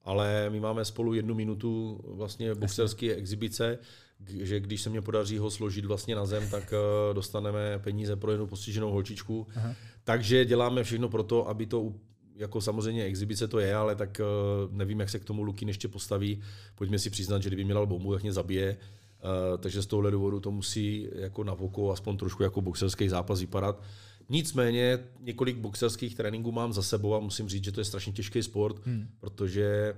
ale 0.05 0.49
my 0.49 0.59
máme 0.59 0.85
spolu 0.85 1.13
jednu 1.13 1.35
minutu 1.35 1.99
vlastně 2.07 2.55
boxerské 2.55 3.15
exibice, 3.15 3.79
že 4.27 4.59
když 4.59 4.81
se 4.81 4.89
mě 4.89 5.01
podaří 5.01 5.37
ho 5.37 5.51
složit 5.51 5.85
vlastně 5.85 6.15
na 6.15 6.25
zem, 6.25 6.49
tak 6.49 6.73
eh, 6.73 7.13
dostaneme 7.13 7.79
peníze 7.79 8.15
pro 8.15 8.31
jednu 8.31 8.47
postiženou 8.47 8.91
holčičku. 8.91 9.47
Aha. 9.55 9.75
Takže 10.03 10.45
děláme 10.45 10.83
všechno 10.83 11.09
pro 11.09 11.23
to, 11.23 11.49
aby 11.49 11.65
to 11.65 11.93
jako 12.35 12.61
samozřejmě 12.61 13.03
exibice 13.03 13.47
to 13.47 13.59
je, 13.59 13.75
ale 13.75 13.95
tak 13.95 14.19
eh, 14.19 14.23
nevím, 14.71 14.99
jak 14.99 15.09
se 15.09 15.19
k 15.19 15.25
tomu 15.25 15.43
Lukin 15.43 15.67
ještě 15.67 15.87
postaví. 15.87 16.41
Pojďme 16.75 16.99
si 16.99 17.09
přiznat, 17.09 17.43
že 17.43 17.49
kdyby 17.49 17.63
měl 17.63 17.85
bombu, 17.85 18.13
tak 18.13 18.21
mě 18.21 18.33
zabije. 18.33 18.77
Uh, 19.23 19.57
takže 19.57 19.81
z 19.81 19.85
tohohle 19.85 20.11
důvodu 20.11 20.39
to 20.39 20.51
musí 20.51 21.09
jako 21.15 21.43
na 21.43 21.53
oko 21.53 21.91
aspoň 21.91 22.17
trošku 22.17 22.43
jako 22.43 22.61
boxerský 22.61 23.09
zápas 23.09 23.39
vypadat. 23.39 23.81
Nicméně 24.29 24.99
několik 25.19 25.57
boxerských 25.57 26.15
tréninků 26.15 26.51
mám 26.51 26.73
za 26.73 26.81
sebou 26.81 27.15
a 27.15 27.19
musím 27.19 27.49
říct, 27.49 27.63
že 27.63 27.71
to 27.71 27.81
je 27.81 27.85
strašně 27.85 28.13
těžký 28.13 28.43
sport, 28.43 28.85
hmm. 28.85 29.07
protože 29.19 29.93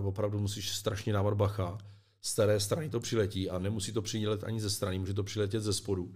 uh, 0.00 0.06
opravdu 0.06 0.38
musíš 0.38 0.70
strašně 0.70 1.12
dávat 1.12 1.34
bacha. 1.34 1.78
Z 2.26 2.34
té 2.34 2.60
strany 2.60 2.90
to 2.90 3.00
přiletí 3.00 3.50
a 3.50 3.58
nemusí 3.58 3.92
to 3.92 4.02
přiletět 4.02 4.44
ani 4.44 4.60
ze 4.60 4.70
strany, 4.70 4.98
může 4.98 5.14
to 5.14 5.24
přiletět 5.24 5.62
ze 5.62 5.72
spodu. 5.72 6.14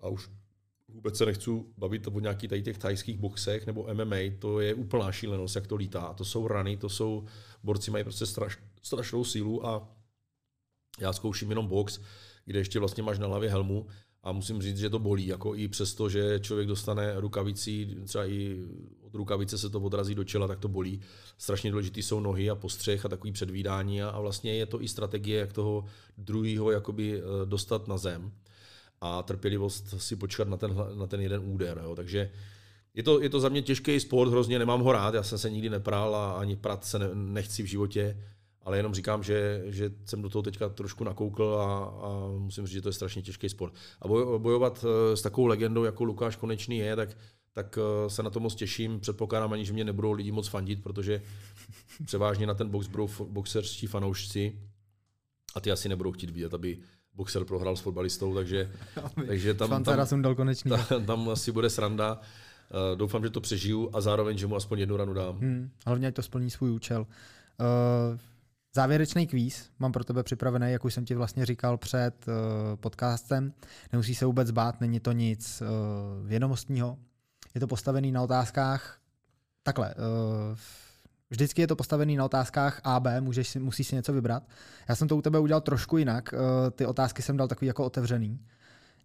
A 0.00 0.08
už 0.08 0.30
vůbec 0.88 1.16
se 1.16 1.26
nechci 1.26 1.50
bavit 1.76 2.06
o 2.06 2.20
nějakých 2.20 2.50
tady 2.50 2.62
těch 2.62 2.78
tajských 2.78 3.18
boxech 3.18 3.66
nebo 3.66 3.88
MMA, 3.94 4.16
to 4.38 4.60
je 4.60 4.74
úplná 4.74 5.12
šílenost, 5.12 5.56
jak 5.56 5.66
to 5.66 5.76
lítá. 5.76 6.14
To 6.14 6.24
jsou 6.24 6.48
rany, 6.48 6.76
to 6.76 6.88
jsou, 6.88 7.24
borci 7.62 7.90
mají 7.90 8.04
prostě 8.04 8.26
straš, 8.26 8.58
strašnou 8.82 9.24
sílu 9.24 9.66
a 9.66 9.96
já 11.00 11.12
zkouším 11.12 11.50
jenom 11.50 11.66
box, 11.66 12.00
kde 12.44 12.58
ještě 12.58 12.78
vlastně 12.78 13.02
máš 13.02 13.18
na 13.18 13.26
hlavě 13.26 13.50
helmu 13.50 13.86
a 14.22 14.32
musím 14.32 14.62
říct, 14.62 14.78
že 14.78 14.90
to 14.90 14.98
bolí, 14.98 15.26
jako 15.26 15.54
i 15.54 15.68
přesto, 15.68 16.08
že 16.08 16.40
člověk 16.40 16.68
dostane 16.68 17.20
rukavicí, 17.20 17.96
třeba 18.04 18.26
i 18.26 18.66
od 19.00 19.14
rukavice 19.14 19.58
se 19.58 19.70
to 19.70 19.80
odrazí 19.80 20.14
do 20.14 20.24
čela, 20.24 20.48
tak 20.48 20.58
to 20.58 20.68
bolí. 20.68 21.00
Strašně 21.38 21.70
důležitý 21.70 22.02
jsou 22.02 22.20
nohy 22.20 22.50
a 22.50 22.54
postřeh 22.54 23.04
a 23.04 23.08
takový 23.08 23.32
předvídání 23.32 24.02
a, 24.02 24.08
a 24.08 24.20
vlastně 24.20 24.54
je 24.54 24.66
to 24.66 24.82
i 24.82 24.88
strategie, 24.88 25.40
jak 25.40 25.52
toho 25.52 25.84
druhého 26.18 26.70
jakoby 26.70 27.18
eh, 27.18 27.46
dostat 27.46 27.88
na 27.88 27.98
zem 27.98 28.32
a 29.00 29.22
trpělivost 29.22 29.94
si 29.98 30.16
počkat 30.16 30.48
na 30.48 30.56
ten, 30.56 30.76
na 30.94 31.06
ten 31.06 31.20
jeden 31.20 31.42
úder. 31.44 31.80
Jo. 31.84 31.96
Takže 31.96 32.30
je 32.94 33.02
to, 33.02 33.22
je 33.22 33.28
to 33.28 33.40
za 33.40 33.48
mě 33.48 33.62
těžký 33.62 34.00
sport, 34.00 34.30
hrozně 34.30 34.58
nemám 34.58 34.80
ho 34.80 34.92
rád, 34.92 35.14
já 35.14 35.22
jsem 35.22 35.38
se 35.38 35.50
nikdy 35.50 35.70
nepral 35.70 36.16
a 36.16 36.32
ani 36.32 36.56
prat 36.56 36.84
se 36.84 36.98
ne, 36.98 37.08
nechci 37.14 37.62
v 37.62 37.66
životě 37.66 38.16
ale 38.68 38.76
jenom 38.76 38.94
říkám, 38.94 39.22
že, 39.22 39.62
že 39.66 39.90
jsem 40.04 40.22
do 40.22 40.28
toho 40.28 40.42
teďka 40.42 40.68
trošku 40.68 41.04
nakoukl 41.04 41.58
a, 41.60 41.84
a 41.84 42.28
musím 42.38 42.66
říct, 42.66 42.72
že 42.72 42.82
to 42.82 42.88
je 42.88 42.92
strašně 42.92 43.22
těžký 43.22 43.48
sport. 43.48 43.74
A 44.02 44.08
bojovat 44.38 44.84
eh, 44.84 45.16
s 45.16 45.22
takovou 45.22 45.46
legendou, 45.46 45.84
jako 45.84 46.04
Lukáš 46.04 46.36
Konečný 46.36 46.78
je, 46.78 46.96
tak, 46.96 47.16
tak 47.52 47.78
eh, 47.78 48.10
se 48.10 48.22
na 48.22 48.30
to 48.30 48.40
moc 48.40 48.54
těším. 48.54 49.00
Předpokládám 49.00 49.52
ani, 49.52 49.64
že 49.64 49.72
mě 49.72 49.84
nebudou 49.84 50.12
lidi 50.12 50.32
moc 50.32 50.48
fandit, 50.48 50.82
protože 50.82 51.22
převážně 52.04 52.46
na 52.46 52.54
ten 52.54 52.68
box 52.68 52.86
budou 52.86 53.08
boxerští 53.28 53.86
fanoušci 53.86 54.58
a 55.54 55.60
ty 55.60 55.72
asi 55.72 55.88
nebudou 55.88 56.12
chtít 56.12 56.30
vidět, 56.30 56.54
aby 56.54 56.78
boxer 57.14 57.44
prohrál 57.44 57.76
s 57.76 57.80
fotbalistou, 57.80 58.34
takže, 58.34 58.72
takže 59.26 59.54
tam, 59.54 59.84
tam, 59.84 60.06
tam, 60.22 60.34
konečný. 60.34 60.70
tam, 60.70 61.04
tam 61.06 61.28
asi 61.28 61.52
bude 61.52 61.70
sranda. 61.70 62.20
Uh, 62.70 62.98
doufám, 62.98 63.22
že 63.22 63.30
to 63.30 63.40
přežiju 63.40 63.90
a 63.92 64.00
zároveň, 64.00 64.38
že 64.38 64.46
mu 64.46 64.56
aspoň 64.56 64.78
jednu 64.78 64.96
ranu 64.96 65.14
dám. 65.14 65.38
Hmm, 65.38 65.70
hlavně, 65.86 66.08
ať 66.08 66.14
to 66.14 66.22
splní 66.22 66.50
svůj 66.50 66.70
účel. 66.70 67.06
Uh, 67.60 68.18
Závěrečný 68.74 69.26
kvíz 69.26 69.70
mám 69.78 69.92
pro 69.92 70.04
tebe 70.04 70.22
připravený, 70.22 70.72
jak 70.72 70.84
už 70.84 70.94
jsem 70.94 71.04
ti 71.04 71.14
vlastně 71.14 71.46
říkal 71.46 71.78
před 71.78 72.28
uh, 72.28 72.34
podcastem. 72.76 73.52
Nemusí 73.92 74.14
se 74.14 74.26
vůbec 74.26 74.50
bát, 74.50 74.80
není 74.80 75.00
to 75.00 75.12
nic 75.12 75.62
uh, 75.62 76.28
vědomostního. 76.28 76.98
Je 77.54 77.60
to 77.60 77.66
postavený 77.66 78.12
na 78.12 78.22
otázkách 78.22 78.98
takhle. 79.62 79.94
Uh, 79.94 80.56
vždycky 81.30 81.60
je 81.60 81.66
to 81.66 81.76
postavený 81.76 82.16
na 82.16 82.24
otázkách 82.24 82.80
A, 82.84 83.00
B, 83.00 83.20
můžeš 83.20 83.48
si, 83.48 83.58
musíš 83.60 83.88
si 83.88 83.94
něco 83.94 84.12
vybrat. 84.12 84.42
Já 84.88 84.94
jsem 84.94 85.08
to 85.08 85.16
u 85.16 85.22
tebe 85.22 85.38
udělal 85.38 85.60
trošku 85.60 85.96
jinak. 85.96 86.34
Ty 86.72 86.86
otázky 86.86 87.22
jsem 87.22 87.36
dal 87.36 87.48
takový 87.48 87.66
jako 87.66 87.84
otevřený. 87.84 88.40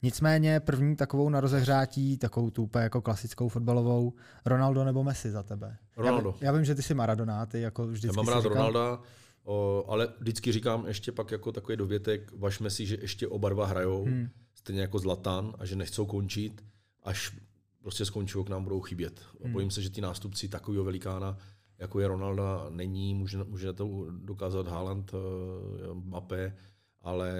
Nicméně 0.02 0.60
první 0.60 0.96
takovou 0.96 1.30
na 1.30 1.40
rozehřátí, 1.40 2.18
takovou 2.18 2.50
tu 2.50 2.64
úplně 2.64 2.84
jako 2.84 3.02
klasickou 3.02 3.50
fotbalovou, 3.50 4.14
Ronaldo 4.46 4.84
nebo 4.84 5.04
Messi 5.04 5.32
za 5.32 5.44
tebe? 5.44 5.78
Ronaldo. 5.98 6.36
Já, 6.42 6.46
já 6.46 6.52
vím, 6.52 6.66
že 6.66 6.76
ty 6.76 6.82
jsi 6.82 6.94
Maradona, 6.94 7.46
ty 7.46 7.62
jako 7.62 7.88
vždycky 7.88 8.08
Já 8.08 8.24
mám 8.24 8.34
rád 8.34 8.42
říkal... 8.42 8.68
Ronalda, 8.72 9.04
O, 9.44 9.86
ale 9.88 10.14
vždycky 10.20 10.52
říkám 10.52 10.88
ještě 10.88 11.12
pak 11.12 11.32
jako 11.32 11.52
takový 11.52 11.78
dovětek, 11.78 12.32
važme 12.38 12.70
si, 12.70 12.86
že 12.86 12.98
ještě 13.02 13.28
oba 13.28 13.50
dva 13.50 13.66
hrajou, 13.66 14.06
hmm. 14.06 14.30
stejně 14.54 14.82
jako 14.82 15.00
Zlatan, 15.00 15.54
a 15.60 15.66
že 15.66 15.76
nechcou 15.76 16.06
končit, 16.06 16.64
až 17.04 17.38
prostě 17.82 18.06
skončí, 18.06 18.38
k 18.46 18.50
nám 18.50 18.64
budou 18.64 18.82
chybět. 18.82 19.22
Hmm. 19.44 19.54
Bojím 19.54 19.72
se, 19.72 19.82
že 19.82 19.90
ty 19.90 20.02
nástupci 20.02 20.48
takového 20.48 20.84
velikána, 20.84 21.38
jako 21.78 22.00
je 22.00 22.08
Ronaldo, 22.08 22.66
není, 22.70 23.16
může, 23.16 23.44
může 23.44 23.74
to 23.74 24.06
dokázat 24.10 24.68
Haaland, 24.68 25.12
eh, 25.14 25.94
Mbappé, 25.94 26.56
ale 27.02 27.34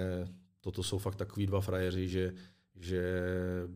toto 0.60 0.82
jsou 0.82 0.98
fakt 0.98 1.16
takový 1.16 1.46
dva 1.46 1.60
frajeři, 1.60 2.08
že 2.08 2.32
že 2.80 3.02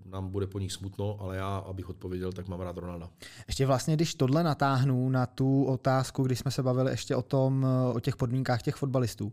nám 0.06 0.28
bude 0.28 0.46
po 0.46 0.58
nich 0.58 0.72
smutno, 0.72 1.16
ale 1.20 1.36
já, 1.36 1.56
abych 1.56 1.88
odpověděl, 1.88 2.32
tak 2.32 2.48
mám 2.48 2.60
rád 2.60 2.76
Ronalda. 2.76 3.10
Ještě 3.46 3.66
vlastně, 3.66 3.96
když 3.96 4.14
tohle 4.14 4.42
natáhnu 4.42 5.10
na 5.10 5.26
tu 5.26 5.64
otázku, 5.64 6.22
když 6.22 6.38
jsme 6.38 6.50
se 6.50 6.62
bavili 6.62 6.90
ještě 6.90 7.16
o 7.16 7.22
tom, 7.22 7.66
o 7.94 8.00
těch 8.00 8.16
podmínkách 8.16 8.62
těch 8.62 8.74
fotbalistů. 8.74 9.32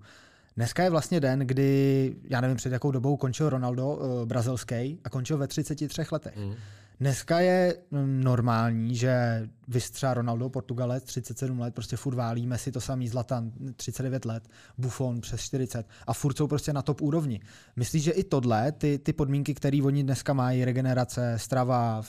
Dneska 0.55 0.84
je 0.84 0.89
vlastně 0.89 1.20
den, 1.20 1.39
kdy, 1.39 2.16
já 2.24 2.41
nevím 2.41 2.57
před 2.57 2.74
jakou 2.74 2.91
dobou 2.91 3.18
končil 3.18 3.49
Ronaldo, 3.49 3.99
eh, 3.99 4.26
brazilský, 4.26 4.99
a 5.03 5.09
končil 5.09 5.38
ve 5.38 5.47
33 5.47 6.11
letech. 6.11 6.38
Mm. 6.38 6.53
Dneska 7.00 7.39
je 7.39 7.78
mm, 7.91 8.24
normální, 8.24 8.96
že 8.96 9.43
vystřá 9.68 10.14
Ronaldo, 10.14 10.50
Portugalec, 10.50 11.04
37 11.04 11.60
let, 11.60 11.74
prostě 11.74 11.98
furt 11.98 12.16
válí, 12.16 12.48
Messi 12.48 12.72
to 12.72 12.82
samý, 12.82 13.08
Zlatan, 13.08 13.52
39 13.76 14.26
let, 14.26 14.48
Buffon 14.78 15.22
přes 15.22 15.41
40 15.41 15.88
a 16.08 16.14
furt 16.14 16.38
jsou 16.38 16.48
prostě 16.48 16.74
na 16.74 16.82
top 16.82 17.02
úrovni. 17.02 17.39
Myslíš, 17.76 18.04
že 18.04 18.12
i 18.12 18.24
tohle, 18.24 18.72
ty, 18.72 19.00
ty 19.00 19.14
podmínky, 19.14 19.54
které 19.54 19.84
oni 19.84 20.04
dneska 20.04 20.34
mají, 20.34 20.66
regenerace, 20.66 21.34
strava, 21.38 22.04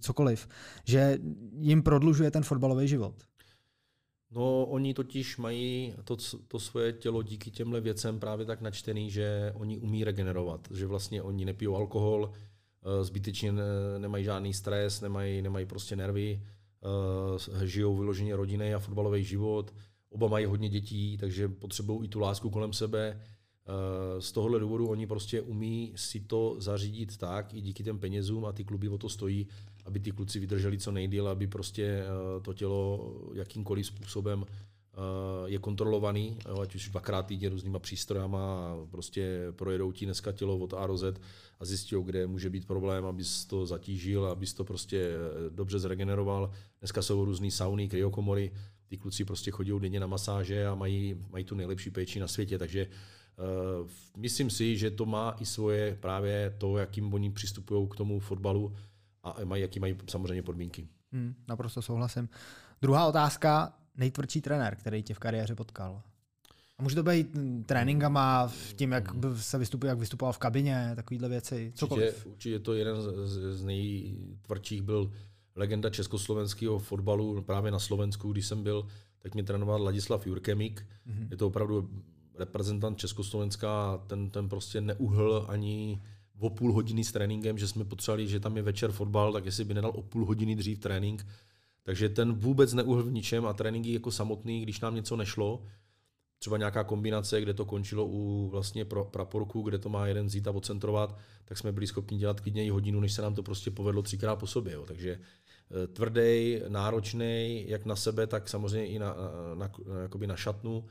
cokoliv, 0.00 0.48
že 0.84 1.18
jim 1.58 1.82
prodlužuje 1.82 2.30
ten 2.30 2.42
fotbalový 2.42 2.88
život? 2.88 3.14
No, 4.34 4.64
oni 4.64 4.94
totiž 4.94 5.36
mají 5.36 5.94
to, 6.04 6.16
to 6.48 6.58
svoje 6.58 6.92
tělo 6.92 7.22
díky 7.22 7.50
těmhle 7.50 7.80
věcem 7.80 8.20
právě 8.20 8.46
tak 8.46 8.60
načtený, 8.60 9.10
že 9.10 9.52
oni 9.54 9.78
umí 9.78 10.04
regenerovat, 10.04 10.68
že 10.70 10.86
vlastně 10.86 11.22
oni 11.22 11.44
nepijou 11.44 11.76
alkohol, 11.76 12.32
zbytečně 13.02 13.52
nemají 13.98 14.24
žádný 14.24 14.54
stres, 14.54 15.00
nemají, 15.00 15.42
nemají 15.42 15.66
prostě 15.66 15.96
nervy, 15.96 16.42
eh, 17.62 17.66
žijou 17.66 17.96
vyloženě 17.96 18.36
rodinný 18.36 18.74
a 18.74 18.78
fotbalový 18.78 19.24
život, 19.24 19.74
oba 20.10 20.28
mají 20.28 20.46
hodně 20.46 20.68
dětí, 20.68 21.18
takže 21.18 21.48
potřebují 21.48 22.04
i 22.04 22.08
tu 22.08 22.20
lásku 22.20 22.50
kolem 22.50 22.72
sebe. 22.72 23.20
z 24.18 24.32
tohohle 24.32 24.60
důvodu 24.60 24.88
oni 24.88 25.06
prostě 25.06 25.40
umí 25.40 25.92
si 25.96 26.20
to 26.20 26.56
zařídit 26.58 27.16
tak, 27.16 27.54
i 27.54 27.60
díky 27.60 27.84
těm 27.84 27.98
penězům 27.98 28.44
a 28.44 28.52
ty 28.52 28.64
kluby 28.64 28.88
o 28.88 28.98
to 28.98 29.08
stojí, 29.08 29.46
aby 29.84 30.00
ty 30.00 30.10
kluci 30.10 30.40
vydrželi 30.40 30.78
co 30.78 30.92
nejdéle, 30.92 31.30
aby 31.30 31.46
prostě 31.46 32.04
to 32.42 32.52
tělo 32.52 33.12
jakýmkoliv 33.34 33.86
způsobem 33.86 34.44
je 35.46 35.58
kontrolovaný, 35.58 36.38
ať 36.62 36.74
už 36.74 36.88
dvakrát 36.88 37.26
týdně 37.26 37.48
různýma 37.48 37.78
přístrojama 37.78 38.76
prostě 38.90 39.46
projedou 39.56 39.92
ti 39.92 40.04
dneska 40.04 40.32
tělo 40.32 40.58
od 40.58 40.74
A 40.74 40.86
do 40.86 40.96
Z 40.96 41.20
a 41.60 41.64
zjistí, 41.64 41.96
kde 42.04 42.26
může 42.26 42.50
být 42.50 42.66
problém, 42.66 43.04
abys 43.04 43.44
to 43.44 43.66
zatížil, 43.66 44.26
abys 44.26 44.54
to 44.54 44.64
prostě 44.64 44.98
eh, 44.98 45.50
dobře 45.50 45.78
zregeneroval. 45.78 46.50
Dneska 46.80 47.02
jsou 47.02 47.24
různé 47.24 47.50
sauny, 47.50 47.88
kryokomory, 47.88 48.52
ty 48.86 48.98
kluci 48.98 49.24
prostě 49.24 49.50
chodí 49.50 49.72
denně 49.78 50.00
na 50.00 50.06
masáže 50.06 50.66
a 50.66 50.74
mají, 50.74 51.16
mají 51.30 51.44
tu 51.44 51.54
nejlepší 51.54 51.90
péči 51.90 52.20
na 52.20 52.28
světě, 52.28 52.58
takže 52.58 52.86
uh, 52.86 53.88
myslím 54.16 54.50
si, 54.50 54.76
že 54.76 54.90
to 54.90 55.06
má 55.06 55.36
i 55.40 55.46
svoje 55.46 55.96
právě 56.00 56.54
to, 56.58 56.76
jakým 56.76 57.14
oni 57.14 57.30
přistupují 57.30 57.88
k 57.88 57.96
tomu 57.96 58.20
fotbalu 58.20 58.74
a 59.22 59.36
mají, 59.44 59.62
jaký 59.62 59.80
mají 59.80 59.96
samozřejmě 60.10 60.42
podmínky. 60.42 60.88
Hmm, 61.12 61.34
naprosto 61.48 61.82
souhlasím. 61.82 62.28
Druhá 62.82 63.06
otázka, 63.06 63.74
nejtvrdší 63.96 64.40
trenér, 64.40 64.76
který 64.76 65.02
tě 65.02 65.14
v 65.14 65.18
kariéře 65.18 65.54
potkal? 65.54 66.02
A 66.78 66.82
může 66.82 66.96
to 66.96 67.02
být 67.02 67.36
tréninkama, 67.66 68.52
tím, 68.76 68.92
jak 68.92 69.04
se 69.36 69.58
vystupuje, 69.58 69.88
jak 69.88 69.98
vystupoval 69.98 70.32
v 70.32 70.38
kabině, 70.38 70.92
takovéhle 70.96 71.28
věci, 71.28 71.72
cokoliv. 71.74 72.14
Určitě, 72.14 72.28
určitě 72.28 72.58
to 72.58 72.74
jeden 72.74 72.96
z, 73.02 73.58
z 73.58 73.64
nejtvrdších 73.64 74.82
byl 74.82 75.12
legenda 75.56 75.90
československého 75.90 76.78
fotbalu 76.78 77.42
právě 77.42 77.70
na 77.70 77.78
Slovensku, 77.78 78.32
když 78.32 78.46
jsem 78.46 78.62
byl, 78.62 78.86
tak 79.18 79.34
mě 79.34 79.42
trénoval 79.42 79.82
Ladislav 79.82 80.26
Jurkemik. 80.26 80.86
Mm-hmm. 81.06 81.28
Je 81.30 81.36
to 81.36 81.46
opravdu 81.46 81.90
reprezentant 82.38 82.98
Československa, 82.98 84.02
ten, 84.06 84.30
ten 84.30 84.48
prostě 84.48 84.80
neuhl 84.80 85.46
ani 85.48 86.02
o 86.38 86.50
půl 86.50 86.72
hodiny 86.72 87.04
s 87.04 87.12
tréninkem, 87.12 87.58
že 87.58 87.68
jsme 87.68 87.84
potřebovali, 87.84 88.28
že 88.28 88.40
tam 88.40 88.56
je 88.56 88.62
večer 88.62 88.92
fotbal, 88.92 89.32
tak 89.32 89.46
jestli 89.46 89.64
by 89.64 89.74
nedal 89.74 89.92
o 89.94 90.02
půl 90.02 90.24
hodiny 90.26 90.56
dřív 90.56 90.78
trénink. 90.78 91.26
Takže 91.82 92.08
ten 92.08 92.32
vůbec 92.32 92.72
neuhl 92.72 93.02
v 93.02 93.12
ničem 93.12 93.46
a 93.46 93.52
tréninky 93.52 93.92
jako 93.92 94.10
samotný, 94.10 94.62
když 94.62 94.80
nám 94.80 94.94
něco 94.94 95.16
nešlo, 95.16 95.62
třeba 96.38 96.56
nějaká 96.56 96.84
kombinace, 96.84 97.40
kde 97.40 97.54
to 97.54 97.64
končilo 97.64 98.06
u 98.06 98.48
vlastně 98.48 98.84
praporku, 98.84 99.62
kde 99.62 99.78
to 99.78 99.88
má 99.88 100.06
jeden 100.06 100.28
zít 100.28 100.48
a 100.48 100.50
odcentrovat, 100.50 101.18
tak 101.44 101.58
jsme 101.58 101.72
byli 101.72 101.86
schopni 101.86 102.18
dělat 102.18 102.40
klidně 102.40 102.64
i 102.64 102.70
hodinu, 102.70 103.00
než 103.00 103.12
se 103.12 103.22
nám 103.22 103.34
to 103.34 103.42
prostě 103.42 103.70
povedlo 103.70 104.02
třikrát 104.02 104.36
po 104.36 104.46
sobě. 104.46 104.72
Jo. 104.72 104.84
Takže 104.86 105.18
eh, 105.18 105.86
tvrdý, 105.86 106.60
náročný, 106.68 107.64
jak 107.68 107.84
na 107.84 107.96
sebe, 107.96 108.26
tak 108.26 108.48
samozřejmě 108.48 108.86
i 108.86 108.98
na, 108.98 109.16
na, 109.54 109.70
na, 110.18 110.26
na 110.26 110.36
šatnu. 110.36 110.84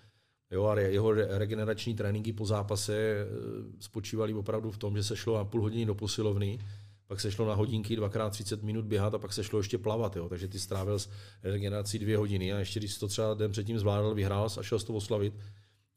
Jo, 0.51 0.65
a 0.65 0.79
jeho 0.79 1.11
regenerační 1.11 1.95
tréninky 1.95 2.33
po 2.33 2.45
zápase 2.45 2.95
eh, 2.95 3.25
spočívaly 3.79 4.33
opravdu 4.33 4.71
v 4.71 4.77
tom, 4.77 4.97
že 4.97 5.03
se 5.03 5.15
šlo 5.15 5.37
na 5.37 5.45
půl 5.45 5.61
hodiny 5.61 5.85
do 5.85 5.95
posilovny, 5.95 6.59
pak 7.11 7.19
se 7.19 7.31
šlo 7.31 7.45
na 7.45 7.53
hodinky, 7.53 7.95
dvakrát 7.95 8.29
30 8.29 8.63
minut 8.63 8.85
běhat 8.85 9.13
a 9.13 9.17
pak 9.17 9.33
se 9.33 9.43
šlo 9.43 9.59
ještě 9.59 9.77
plavat. 9.77 10.15
Jo. 10.15 10.29
Takže 10.29 10.47
ty 10.47 10.59
strávil 10.59 10.99
s 10.99 11.09
regenerací 11.43 11.99
dvě 11.99 12.17
hodiny 12.17 12.53
a 12.53 12.59
ještě 12.59 12.79
když 12.79 12.97
to 12.97 13.07
třeba 13.07 13.33
den 13.33 13.51
předtím 13.51 13.79
zvládal, 13.79 14.15
vyhrál 14.15 14.49
a 14.59 14.63
šel 14.63 14.79
to 14.79 14.93
oslavit, 14.93 15.33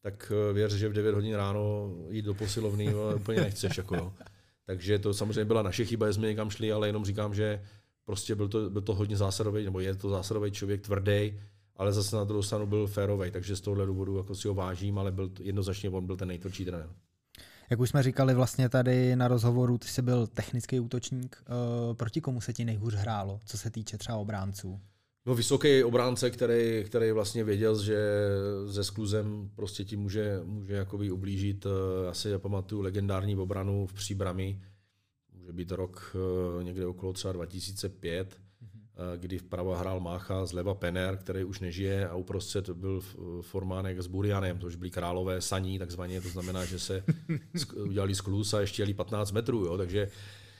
tak 0.01 0.33
eh, 0.51 0.53
věř, 0.53 0.73
že 0.73 0.89
v 0.89 0.93
9 0.93 1.15
hodin 1.15 1.35
ráno 1.35 1.95
jít 2.11 2.25
do 2.25 2.35
posilovny 2.35 2.95
úplně 3.17 3.41
nechceš. 3.41 3.79
Jako, 3.79 3.97
jo. 3.97 4.13
Takže 4.67 4.99
to 4.99 5.15
samozřejmě 5.15 5.45
byla 5.45 5.63
naše 5.63 5.85
chyba, 5.85 6.07
že 6.07 6.13
jsme 6.13 6.27
někam 6.27 6.51
šli, 6.51 6.73
ale 6.73 6.89
jenom 6.89 7.05
říkám, 7.05 7.35
že 7.35 7.63
prostě 8.05 8.35
byl 8.35 8.49
to, 8.49 8.71
byl 8.71 8.83
to 8.83 8.95
hodně 8.95 9.17
zásadový, 9.17 9.65
nebo 9.65 9.81
je 9.81 9.95
to 9.95 10.09
zásadový 10.09 10.51
člověk, 10.51 10.81
tvrdý, 10.81 11.41
ale 11.77 11.93
zase 11.93 12.17
na 12.17 12.25
druhou 12.25 12.43
stranu 12.43 12.67
byl 12.67 12.87
férový, 12.87 13.31
takže 13.31 13.57
z 13.57 13.61
tohohle 13.61 13.87
důvodu 13.87 14.17
jako 14.17 14.35
si 14.35 14.49
ho 14.49 14.55
vážím, 14.55 14.99
ale 14.99 15.13
byl 15.13 15.31
jednoznačně 15.41 15.91
on 15.91 16.07
byl 16.07 16.17
ten 16.17 16.29
nejtvrdší 16.29 16.65
trenér. 16.65 16.89
Jak 17.71 17.81
už 17.81 17.91
jsme 17.91 18.03
říkali 18.03 18.35
vlastně 18.35 18.69
tady 18.69 19.17
na 19.17 19.29
rozhovoru, 19.29 19.79
ty 19.79 19.89
jsi 19.89 20.03
byl 20.03 20.27
technický 20.27 20.81
útočník. 20.81 21.45
Uh, 21.49 21.95
proti 21.95 22.21
komu 22.21 22.41
se 22.41 22.53
ti 22.53 22.65
nejhůř 22.65 22.95
hrálo, 22.95 23.41
co 23.45 23.59
se 23.59 23.71
týče 23.71 23.99
třeba 23.99 24.19
obránců? 24.19 24.81
No 25.27 25.35
vysoký 25.35 25.85
obránce, 25.85 26.31
který, 26.31 26.85
který 26.85 27.13
vlastně 27.13 27.45
věděl, 27.45 27.83
že 27.83 27.99
se 28.73 28.85
skluzem 28.85 29.51
prostě 29.57 29.85
ti 29.85 29.97
může, 29.97 30.41
může 30.45 30.75
jakoby 30.75 31.11
ublížit. 31.11 31.67
Eh, 31.67 32.07
já 32.07 32.15
si 32.15 32.39
pamatuju 32.39 32.83
legendární 32.83 33.37
obranu 33.37 33.87
v 33.87 33.93
Příbrami, 33.93 34.61
může 35.33 35.53
být 35.53 35.71
rok 35.71 36.17
eh, 36.61 36.65
někde 36.65 36.87
okolo 36.87 37.13
třeba 37.13 37.33
2005, 37.33 38.37
Eh, 38.39 38.44
kdy 39.17 39.39
vpravo 39.39 39.77
hrál 39.77 40.01
Mácha, 40.01 40.47
zleva 40.47 40.75
Pener, 40.75 41.17
který 41.17 41.45
už 41.45 41.61
nežije 41.61 42.09
a 42.09 42.15
uprostřed 42.15 42.71
byl 42.71 43.01
Formánek 43.41 44.03
s 44.03 44.07
Burianem, 44.07 44.59
to 44.59 44.67
už 44.67 44.77
byli 44.77 44.91
králové 44.91 45.41
saní 45.41 45.79
takzvaně, 45.79 46.21
to 46.21 46.29
znamená, 46.29 46.65
že 46.65 46.79
se 46.79 47.05
udělali 47.77 48.15
sklus 48.15 48.55
a 48.55 48.61
ještě 48.61 48.83
jeli 48.83 48.95
15 48.95 49.33
metrů, 49.33 49.65
jo, 49.65 49.79
takže 49.79 50.09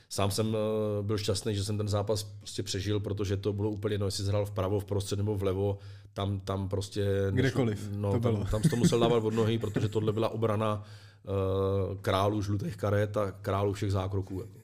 sám 0.09 0.31
jsem 0.31 0.57
eh, 0.57 1.03
byl 1.03 1.19
šťastný, 1.19 1.55
že 1.55 1.65
jsem 1.65 1.79
ten 1.79 1.89
zápas 1.89 2.23
prostě 2.23 2.63
přežil, 2.63 3.01
protože 3.01 3.37
to 3.37 3.53
bylo 3.53 3.71
úplně 3.71 3.95
jedno, 3.95 4.07
jestli 4.07 4.27
hrál 4.27 4.47
vpravo, 4.47 4.81
vprostřed 4.81 5.17
nebo 5.17 5.37
vlevo, 5.37 5.79
tam, 6.13 6.41
tam 6.41 6.69
prostě... 6.69 7.07
Kdekoliv 7.31 7.91
no, 7.97 8.13
to 8.13 8.21
tam, 8.21 8.47
tam 8.47 8.63
to 8.63 8.77
musel 8.77 9.01
dávat 9.01 9.25
od 9.25 9.35
nohy, 9.35 9.59
protože 9.59 9.89
tohle 9.89 10.13
byla 10.13 10.29
obrana 10.29 10.83
uh, 11.25 11.97
králů 12.01 12.43
žlutých 12.43 12.77
karet 12.77 13.17
a 13.17 13.31
králů 13.31 13.73
všech 13.73 13.93
zákroků. 13.93 14.41
Jako. 14.41 14.64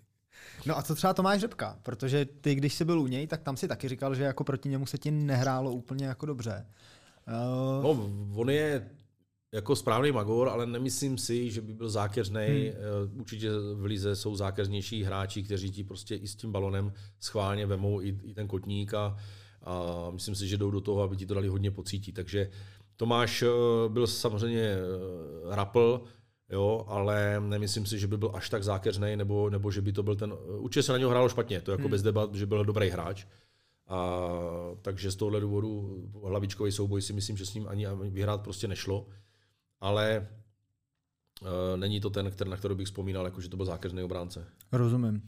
No 0.66 0.78
a 0.78 0.82
co 0.82 0.94
třeba 0.94 1.14
Tomáš 1.14 1.40
Řepka? 1.40 1.78
Protože 1.82 2.24
ty, 2.24 2.54
když 2.54 2.74
jsi 2.74 2.84
byl 2.84 3.00
u 3.00 3.06
něj, 3.06 3.26
tak 3.26 3.42
tam 3.42 3.56
si 3.56 3.68
taky 3.68 3.88
říkal, 3.88 4.14
že 4.14 4.22
jako 4.22 4.44
proti 4.44 4.68
němu 4.68 4.86
se 4.86 4.98
ti 4.98 5.10
nehrálo 5.10 5.72
úplně 5.72 6.06
jako 6.06 6.26
dobře. 6.26 6.66
Uh... 7.28 7.82
No, 7.82 8.10
on 8.34 8.50
je 8.50 8.90
jako 9.54 9.76
správný 9.76 10.12
magor, 10.12 10.48
ale 10.48 10.66
nemyslím 10.66 11.18
si, 11.18 11.50
že 11.50 11.60
by 11.60 11.74
byl 11.74 11.88
zákeřný. 11.88 12.46
Hmm. 12.46 13.20
Určitě 13.20 13.50
v 13.74 13.84
Lize 13.84 14.16
jsou 14.16 14.36
zákeřnější 14.36 15.04
hráči, 15.04 15.42
kteří 15.42 15.70
ti 15.70 15.84
prostě 15.84 16.14
i 16.14 16.28
s 16.28 16.34
tím 16.34 16.52
balonem 16.52 16.92
schválně 17.20 17.66
vemou 17.66 18.00
i, 18.00 18.18
i 18.24 18.34
ten 18.34 18.48
kotník 18.48 18.94
a, 18.94 19.16
a 19.62 20.10
myslím 20.10 20.34
si, 20.34 20.48
že 20.48 20.56
jdou 20.56 20.70
do 20.70 20.80
toho, 20.80 21.02
aby 21.02 21.16
ti 21.16 21.26
to 21.26 21.34
dali 21.34 21.48
hodně 21.48 21.70
pocítit. 21.70 22.14
Takže 22.14 22.50
Tomáš 22.96 23.42
eh, 23.42 23.48
byl 23.88 24.06
samozřejmě 24.06 24.62
eh, 24.62 24.76
rapl, 25.56 26.04
jo, 26.50 26.84
ale 26.88 27.40
nemyslím 27.40 27.86
si, 27.86 27.98
že 27.98 28.06
by 28.06 28.16
byl 28.16 28.30
až 28.34 28.50
tak 28.50 28.64
zákeřný, 28.64 29.16
nebo, 29.16 29.50
nebo 29.50 29.70
že 29.70 29.80
by 29.80 29.92
to 29.92 30.02
byl 30.02 30.16
ten... 30.16 30.34
Určitě 30.46 30.82
se 30.82 30.92
na 30.92 30.98
něho 30.98 31.10
hrálo 31.10 31.28
špatně, 31.28 31.60
to 31.60 31.70
jako 31.70 31.82
hmm. 31.82 31.90
bez 31.90 32.02
debat, 32.02 32.34
že 32.34 32.46
byl 32.46 32.64
dobrý 32.64 32.90
hráč. 32.90 33.26
A, 33.86 34.20
takže 34.82 35.10
z 35.10 35.16
tohohle 35.16 35.40
důvodu 35.40 36.02
hlavičkový 36.24 36.72
souboj 36.72 37.02
si 37.02 37.12
myslím, 37.12 37.36
že 37.36 37.46
s 37.46 37.54
ním 37.54 37.68
ani 37.68 37.86
vyhrát 38.10 38.42
prostě 38.42 38.68
nešlo. 38.68 39.06
Ale 39.80 40.08
e, 40.16 41.76
není 41.76 42.00
to 42.00 42.10
ten, 42.10 42.30
který, 42.30 42.50
na 42.50 42.56
který 42.56 42.74
bych 42.74 42.86
vzpomínal, 42.86 43.24
jako 43.24 43.40
že 43.40 43.48
to 43.48 43.56
byl 43.56 43.66
zákeřný 43.66 44.02
obránce. 44.02 44.46
Rozumím. 44.72 45.22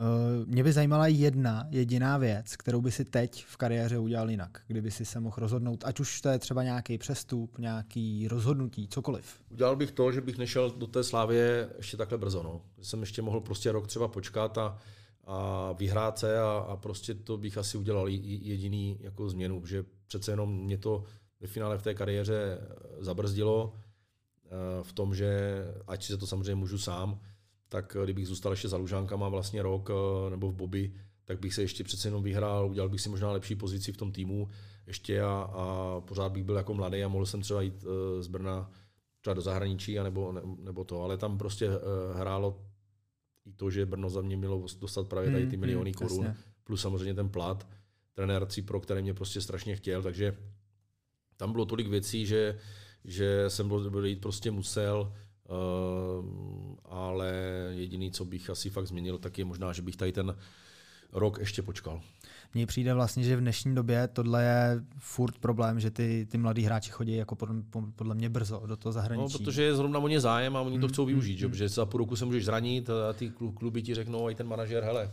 Uh, 0.00 0.46
mě 0.46 0.64
by 0.64 0.72
zajímala 0.72 1.06
jedna 1.06 1.66
jediná 1.70 2.18
věc, 2.18 2.56
kterou 2.56 2.80
by 2.80 2.90
si 2.90 3.04
teď 3.04 3.44
v 3.44 3.56
kariéře 3.56 3.98
udělal 3.98 4.30
jinak, 4.30 4.62
kdyby 4.66 4.90
si 4.90 5.04
se 5.04 5.20
mohl 5.20 5.36
rozhodnout, 5.38 5.84
ať 5.84 6.00
už 6.00 6.20
to 6.20 6.28
je 6.28 6.38
třeba 6.38 6.62
nějaký 6.62 6.98
přestup, 6.98 7.58
nějaký 7.58 8.28
rozhodnutí, 8.28 8.88
cokoliv. 8.88 9.40
Udělal 9.50 9.76
bych 9.76 9.92
to, 9.92 10.12
že 10.12 10.20
bych 10.20 10.38
nešel 10.38 10.70
do 10.70 10.86
té 10.86 11.04
Slávě 11.04 11.68
ještě 11.76 11.96
takhle 11.96 12.18
brzo. 12.18 12.42
No. 12.42 12.60
Jsem 12.82 13.00
ještě 13.00 13.22
mohl 13.22 13.40
prostě 13.40 13.72
rok 13.72 13.86
třeba 13.86 14.08
počkat 14.08 14.58
a, 14.58 14.78
a 15.24 15.72
vyhrát 15.72 16.18
se 16.18 16.38
a, 16.38 16.66
a 16.68 16.76
prostě 16.76 17.14
to 17.14 17.36
bych 17.36 17.58
asi 17.58 17.78
udělal 17.78 18.08
jediný 18.08 18.98
jako 19.00 19.28
změnu, 19.28 19.66
že 19.66 19.84
přece 20.06 20.32
jenom 20.32 20.56
mě 20.56 20.78
to 20.78 21.04
ve 21.40 21.46
finále 21.46 21.78
v 21.78 21.82
té 21.82 21.94
kariéře 21.94 22.58
zabrzdilo 22.98 23.74
eh, 23.74 24.48
v 24.82 24.92
tom, 24.92 25.14
že 25.14 25.58
ať 25.86 26.04
si 26.04 26.18
to 26.18 26.26
samozřejmě 26.26 26.54
můžu 26.54 26.78
sám, 26.78 27.20
tak 27.68 27.96
eh, 28.00 28.04
kdybych 28.04 28.26
zůstal 28.26 28.52
ještě 28.52 28.68
za 28.68 28.76
Lužánkama 28.76 29.28
vlastně 29.28 29.62
rok 29.62 29.90
eh, 29.90 30.30
nebo 30.30 30.48
v 30.48 30.54
Bobby, 30.54 30.92
tak 31.24 31.40
bych 31.40 31.54
se 31.54 31.62
ještě 31.62 31.84
přece 31.84 32.08
jenom 32.08 32.22
vyhrál, 32.22 32.70
udělal 32.70 32.88
bych 32.88 33.00
si 33.00 33.08
možná 33.08 33.32
lepší 33.32 33.54
pozici 33.54 33.92
v 33.92 33.96
tom 33.96 34.12
týmu 34.12 34.48
ještě 34.86 35.22
a, 35.22 35.50
a 35.52 36.00
pořád 36.00 36.32
bych 36.32 36.44
byl 36.44 36.56
jako 36.56 36.74
mladý 36.74 37.04
a 37.04 37.08
mohl 37.08 37.26
jsem 37.26 37.40
třeba 37.40 37.62
jít 37.62 37.84
uh, 37.84 38.22
z 38.22 38.26
Brna 38.26 38.70
třeba 39.20 39.34
do 39.34 39.40
zahraničí 39.40 39.98
a 39.98 40.02
nebo, 40.02 40.32
ne, 40.32 40.40
nebo 40.58 40.84
to, 40.84 41.02
ale 41.02 41.16
tam 41.16 41.38
prostě 41.38 41.70
hrálo 42.14 42.60
i 43.48 43.52
to, 43.52 43.70
že 43.70 43.86
Brno 43.86 44.10
za 44.10 44.20
mě 44.20 44.36
mělo 44.36 44.66
dostat 44.80 45.08
právě 45.08 45.30
tady 45.30 45.46
ty 45.46 45.56
hmm, 45.56 45.60
miliony 45.60 45.90
hmm, 45.90 46.08
korun, 46.08 46.24
jasně. 46.24 46.42
plus 46.64 46.80
samozřejmě 46.80 47.14
ten 47.14 47.28
plat, 47.28 47.68
trenér 48.14 48.46
pro 48.64 48.80
které 48.80 49.02
mě 49.02 49.14
prostě 49.14 49.40
strašně 49.40 49.76
chtěl, 49.76 50.02
takže 50.02 50.36
tam 51.36 51.52
bylo 51.52 51.64
tolik 51.66 51.88
věcí, 51.88 52.26
že, 52.26 52.58
že 53.04 53.44
jsem 53.48 53.68
byl 53.68 54.06
jít 54.06 54.20
prostě 54.20 54.50
musel, 54.50 55.12
ale 56.84 57.32
jediný, 57.70 58.10
co 58.10 58.24
bych 58.24 58.50
asi 58.50 58.70
fakt 58.70 58.86
změnil, 58.86 59.18
tak 59.18 59.38
je 59.38 59.44
možná, 59.44 59.72
že 59.72 59.82
bych 59.82 59.96
tady 59.96 60.12
ten 60.12 60.36
rok 61.12 61.38
ještě 61.38 61.62
počkal. 61.62 62.00
Mně 62.54 62.66
přijde 62.66 62.94
vlastně, 62.94 63.24
že 63.24 63.36
v 63.36 63.40
dnešní 63.40 63.74
době 63.74 64.08
tohle 64.08 64.44
je 64.44 64.84
furt 64.98 65.38
problém, 65.38 65.80
že 65.80 65.90
ty, 65.90 66.26
ty 66.30 66.38
mladí 66.38 66.62
hráči 66.62 66.90
chodí 66.90 67.16
jako 67.16 67.36
podle, 67.36 67.54
podle 67.96 68.14
mě 68.14 68.28
brzo 68.28 68.62
do 68.66 68.76
toho 68.76 68.92
zahraničí. 68.92 69.32
No, 69.32 69.38
protože 69.38 69.62
je 69.62 69.74
zrovna 69.74 69.98
o 69.98 70.08
ně 70.08 70.20
zájem 70.20 70.56
a 70.56 70.60
oni 70.60 70.78
to 70.78 70.86
mm, 70.86 70.92
chcou 70.92 71.04
využít, 71.04 71.32
mm, 71.32 71.38
že? 71.38 71.46
Mm. 71.46 71.52
protože 71.52 71.68
za 71.68 71.86
půl 71.86 71.98
roku 71.98 72.16
se 72.16 72.24
můžeš 72.24 72.44
zranit 72.44 72.90
a 72.90 73.12
ty 73.12 73.30
kluby 73.30 73.82
ti 73.82 73.94
řeknou, 73.94 74.30
i 74.30 74.34
ten 74.34 74.46
manažer, 74.46 74.82
hele, 74.82 75.12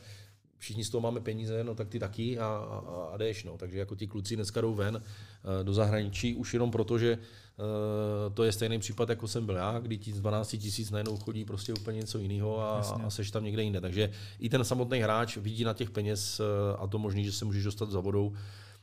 všichni 0.66 0.84
z 0.84 0.90
toho 0.90 1.02
máme 1.02 1.22
peníze, 1.22 1.64
no 1.64 1.76
tak 1.76 1.88
ty 1.88 2.00
taky 2.00 2.40
a, 2.40 2.46
a, 2.46 3.10
a 3.14 3.18
jdeš. 3.18 3.44
No. 3.44 3.58
Takže 3.58 3.80
jako 3.80 3.96
ti 3.96 4.08
kluci 4.08 4.36
dneska 4.36 4.62
jdou 4.62 4.74
ven 4.74 4.96
uh, 4.96 5.64
do 5.64 5.74
zahraničí 5.74 6.36
už 6.36 6.54
jenom 6.54 6.72
proto, 6.72 6.98
že 6.98 7.18
uh, 7.18 8.34
to 8.34 8.44
je 8.44 8.52
stejný 8.52 8.80
případ, 8.80 9.10
jako 9.10 9.28
jsem 9.28 9.46
byl 9.46 9.56
já, 9.56 9.80
kdy 9.80 9.98
ti 9.98 10.14
z 10.14 10.22
12 10.22 10.50
tisíc 10.50 10.92
najednou 10.92 11.18
chodí 11.18 11.46
prostě 11.46 11.74
úplně 11.74 11.98
něco 11.98 12.18
jiného 12.18 12.60
a, 12.60 12.80
a 12.80 13.10
seš 13.10 13.32
tam 13.32 13.44
někde 13.44 13.64
jinde. 13.64 13.82
Takže 13.82 14.12
i 14.40 14.50
ten 14.50 14.64
samotný 14.64 15.00
hráč 15.00 15.38
vidí 15.38 15.64
na 15.64 15.74
těch 15.74 15.90
peněz 15.90 16.40
uh, 16.40 16.46
a 16.84 16.88
to 16.88 17.00
možný, 17.00 17.26
že 17.26 17.32
se 17.32 17.46
můžeš 17.46 17.64
dostat 17.64 17.90
za 17.92 18.00
vodou, 18.00 18.34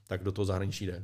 tak 0.07 0.23
do 0.25 0.33
toho 0.33 0.45
zahraničí 0.45 0.87
jde. 0.87 1.03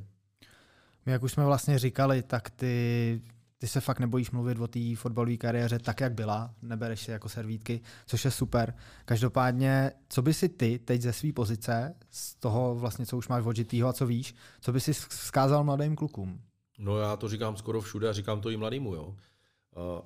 My, 1.06 1.12
jak 1.12 1.22
už 1.22 1.32
jsme 1.32 1.44
vlastně 1.44 1.78
říkali, 1.78 2.22
tak 2.22 2.50
ty 2.50 3.20
ty 3.58 3.66
se 3.66 3.80
fakt 3.80 4.00
nebojíš 4.00 4.30
mluvit 4.30 4.58
o 4.58 4.68
té 4.68 4.96
fotbalové 4.96 5.36
kariéře 5.36 5.78
tak, 5.78 6.00
jak 6.00 6.14
byla, 6.14 6.54
nebereš 6.62 7.00
si 7.00 7.10
jako 7.10 7.28
servítky, 7.28 7.80
což 8.06 8.24
je 8.24 8.30
super. 8.30 8.74
Každopádně, 9.04 9.92
co 10.08 10.22
by 10.22 10.34
si 10.34 10.48
ty 10.48 10.78
teď 10.78 11.02
ze 11.02 11.12
své 11.12 11.32
pozice, 11.32 11.94
z 12.10 12.34
toho 12.34 12.74
vlastně, 12.74 13.06
co 13.06 13.16
už 13.16 13.28
máš 13.28 13.44
odžitýho 13.44 13.88
a 13.88 13.92
co 13.92 14.06
víš, 14.06 14.34
co 14.60 14.72
by 14.72 14.80
si 14.80 14.92
vzkázal 14.92 15.64
mladým 15.64 15.96
klukům? 15.96 16.40
No 16.78 16.98
já 16.98 17.16
to 17.16 17.28
říkám 17.28 17.56
skoro 17.56 17.80
všude 17.80 18.08
a 18.08 18.12
říkám 18.12 18.40
to 18.40 18.50
i 18.50 18.56
mladýmu, 18.56 18.94
jo. 18.94 19.16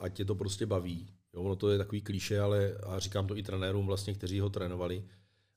Ať 0.00 0.12
tě 0.12 0.24
to 0.24 0.34
prostě 0.34 0.66
baví. 0.66 1.08
Jo, 1.34 1.42
ono 1.42 1.56
to 1.56 1.70
je 1.70 1.78
takový 1.78 2.00
klíše, 2.00 2.40
ale 2.40 2.72
a 2.86 2.98
říkám 2.98 3.26
to 3.26 3.36
i 3.36 3.42
trenérům 3.42 3.86
vlastně, 3.86 4.14
kteří 4.14 4.40
ho 4.40 4.50
trénovali, 4.50 5.04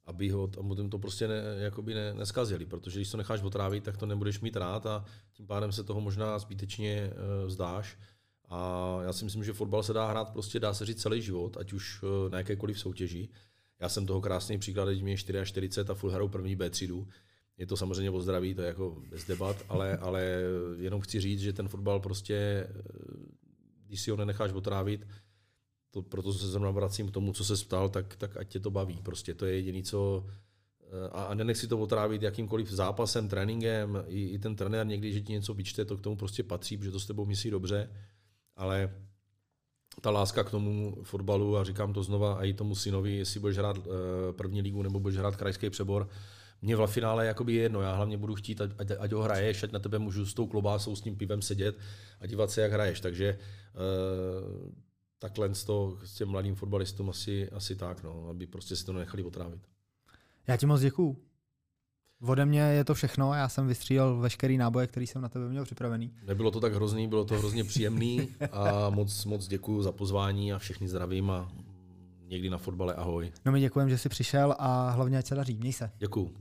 aby 0.06 0.30
ho 0.30 0.48
tam 0.48 0.90
to 0.90 1.00
prostě 1.00 1.28
ne, 1.28 1.42
jakoby 1.58 1.94
ne, 1.94 2.14
neskazili, 2.14 2.66
protože 2.66 3.00
když 3.00 3.12
to 3.12 3.18
necháš 3.18 3.42
otrávit, 3.42 3.84
tak 3.84 3.98
to 3.98 4.06
nebudeš 4.06 4.40
mít 4.40 4.56
rád 4.56 4.86
a 4.86 5.06
tím 5.34 5.48
pádem 5.48 5.72
se 5.72 5.84
toho 5.84 6.02
možná 6.02 6.40
zbytečně 6.40 7.12
uh, 7.12 7.48
vzdáš. 7.48 7.98
A 8.50 9.00
já 9.04 9.14
si 9.14 9.26
myslím, 9.26 9.44
že 9.44 9.54
fotbal 9.54 9.84
se 9.84 9.94
dá 9.94 10.10
hrát 10.10 10.30
prostě, 10.30 10.60
dá 10.60 10.74
se 10.74 10.86
říct, 10.86 11.02
celý 11.02 11.22
život, 11.22 11.58
ať 11.58 11.74
už 11.74 12.04
uh, 12.04 12.32
na 12.32 12.38
jakékoliv 12.38 12.80
soutěži. 12.80 13.30
Já 13.80 13.90
jsem 13.90 14.06
toho 14.06 14.22
krásný 14.22 14.58
příklad, 14.58 14.90
když 14.90 15.02
mě 15.02 15.18
44 15.18 15.88
a 15.90 15.94
full 15.94 16.12
hrajou 16.12 16.28
první 16.28 16.56
B 16.56 16.70
třídu. 16.70 17.08
Je 17.58 17.66
to 17.66 17.78
samozřejmě 17.78 18.12
o 18.12 18.22
zdraví, 18.22 18.54
to 18.54 18.62
je 18.62 18.68
jako 18.68 18.98
bez 19.10 19.26
debat, 19.26 19.66
ale, 19.70 19.98
ale 19.98 20.42
jenom 20.78 21.02
chci 21.02 21.20
říct, 21.20 21.40
že 21.40 21.54
ten 21.54 21.68
fotbal 21.68 22.00
prostě, 22.00 22.36
eh, 22.36 22.72
když 23.88 24.02
si 24.02 24.12
ho 24.12 24.18
nenecháš 24.18 24.52
otrávit, 24.52 25.08
to, 25.96 26.02
proto 26.02 26.34
se 26.34 26.48
zrovna 26.48 26.72
vracím 26.72 27.08
k 27.08 27.12
tomu, 27.12 27.34
co 27.34 27.46
se 27.46 27.66
ptal, 27.66 27.90
tak, 27.90 28.16
tak 28.16 28.38
ať 28.38 28.48
tě 28.48 28.60
to 28.60 28.72
baví. 28.72 29.00
Prostě 29.04 29.34
to 29.34 29.46
je 29.46 29.56
jediné, 29.56 29.84
co 29.84 30.26
eh, 30.82 31.10
a, 31.12 31.24
a 31.24 31.34
nenech 31.34 31.58
si 31.58 31.68
to 31.68 31.80
otrávit 31.80 32.22
jakýmkoliv 32.22 32.72
zápasem, 32.72 33.30
tréninkem, 33.30 34.04
i, 34.08 34.24
i 34.28 34.40
ten 34.40 34.56
trenér 34.56 34.88
někdy, 34.88 35.14
že 35.14 35.22
ti 35.22 35.34
něco 35.34 35.54
vyčte, 35.54 35.86
to 35.86 35.98
k 35.98 36.02
tomu 36.02 36.16
prostě 36.16 36.44
patří, 36.44 36.78
protože 36.78 36.92
to 36.92 37.00
s 37.00 37.06
tebou 37.06 37.26
myslí 37.26 37.50
dobře, 37.50 37.90
ale 38.56 38.92
ta 40.02 40.12
láska 40.12 40.44
k 40.44 40.52
tomu 40.52 40.98
fotbalu, 41.04 41.58
a 41.58 41.64
říkám 41.64 41.94
to 41.94 42.04
znova 42.04 42.34
a 42.34 42.44
i 42.44 42.54
tomu 42.54 42.76
synovi, 42.76 43.16
jestli 43.16 43.40
budeš 43.40 43.58
hrát 43.58 43.78
uh, 43.78 43.84
první 44.32 44.62
ligu 44.62 44.84
nebo 44.84 45.00
budeš 45.00 45.18
hrát 45.18 45.36
krajský 45.36 45.70
přebor, 45.70 46.10
mě 46.62 46.76
v 46.76 46.88
finále 46.88 47.26
jakoby 47.26 47.54
jedno, 47.54 47.82
já 47.82 47.96
hlavně 47.96 48.18
budu 48.18 48.36
chtít, 48.36 48.62
ať, 48.62 48.72
ať, 48.78 48.88
ať 49.00 49.12
ho 49.12 49.22
hraješ, 49.22 49.64
ať 49.64 49.72
na 49.72 49.80
tebe 49.80 50.00
můžu 50.00 50.26
s 50.26 50.34
tou 50.34 50.48
klobásou, 50.48 50.96
s 50.96 51.02
tím 51.02 51.16
pivem 51.16 51.42
sedět 51.42 51.78
a 52.20 52.28
dívat 52.28 52.52
se, 52.52 52.62
jak 52.62 52.72
hraješ. 52.72 53.00
Takže 53.00 53.38
takhle 55.20 55.50
to 55.50 55.98
s 56.04 56.14
těm 56.14 56.30
mladým 56.30 56.56
fotbalistům 56.56 57.10
asi, 57.10 57.50
asi 57.50 57.76
tak, 57.76 58.04
no, 58.04 58.28
aby 58.30 58.48
prostě 58.48 58.76
si 58.76 58.86
to 58.86 58.94
nechali 58.94 59.24
otrávit. 59.24 59.62
Já 60.48 60.58
ti 60.58 60.66
moc 60.66 60.82
děkuju. 60.82 61.18
Ode 62.22 62.46
mě 62.46 62.60
je 62.60 62.84
to 62.84 62.94
všechno, 62.94 63.34
já 63.34 63.50
jsem 63.50 63.68
vystřílel 63.68 64.18
veškerý 64.18 64.58
náboje, 64.58 64.88
který 64.88 65.08
jsem 65.08 65.22
na 65.22 65.30
tebe 65.30 65.50
měl 65.50 65.66
připravený. 65.66 66.14
Nebylo 66.24 66.52
to 66.52 66.60
tak 66.60 66.74
hrozný, 66.74 67.08
bylo 67.08 67.26
to 67.26 67.38
hrozně 67.38 67.64
příjemný 67.64 68.30
a 68.52 68.90
moc, 68.90 69.26
moc 69.26 69.48
děkuji 69.48 69.82
za 69.82 69.92
pozvání 69.92 70.54
a 70.54 70.60
všechny 70.60 70.88
zdravím 70.88 71.32
a 71.32 71.52
někdy 72.28 72.50
na 72.50 72.58
fotbale 72.58 72.94
ahoj. 72.94 73.32
No 73.46 73.52
my 73.52 73.60
děkujeme, 73.60 73.92
že 73.92 73.98
jsi 73.98 74.10
přišel 74.10 74.56
a 74.60 74.90
hlavně 74.90 75.18
ať 75.18 75.26
se 75.26 75.36
daří. 75.36 75.58
Měj 75.58 75.74
se. 75.74 75.92
Děkuju. 75.98 76.34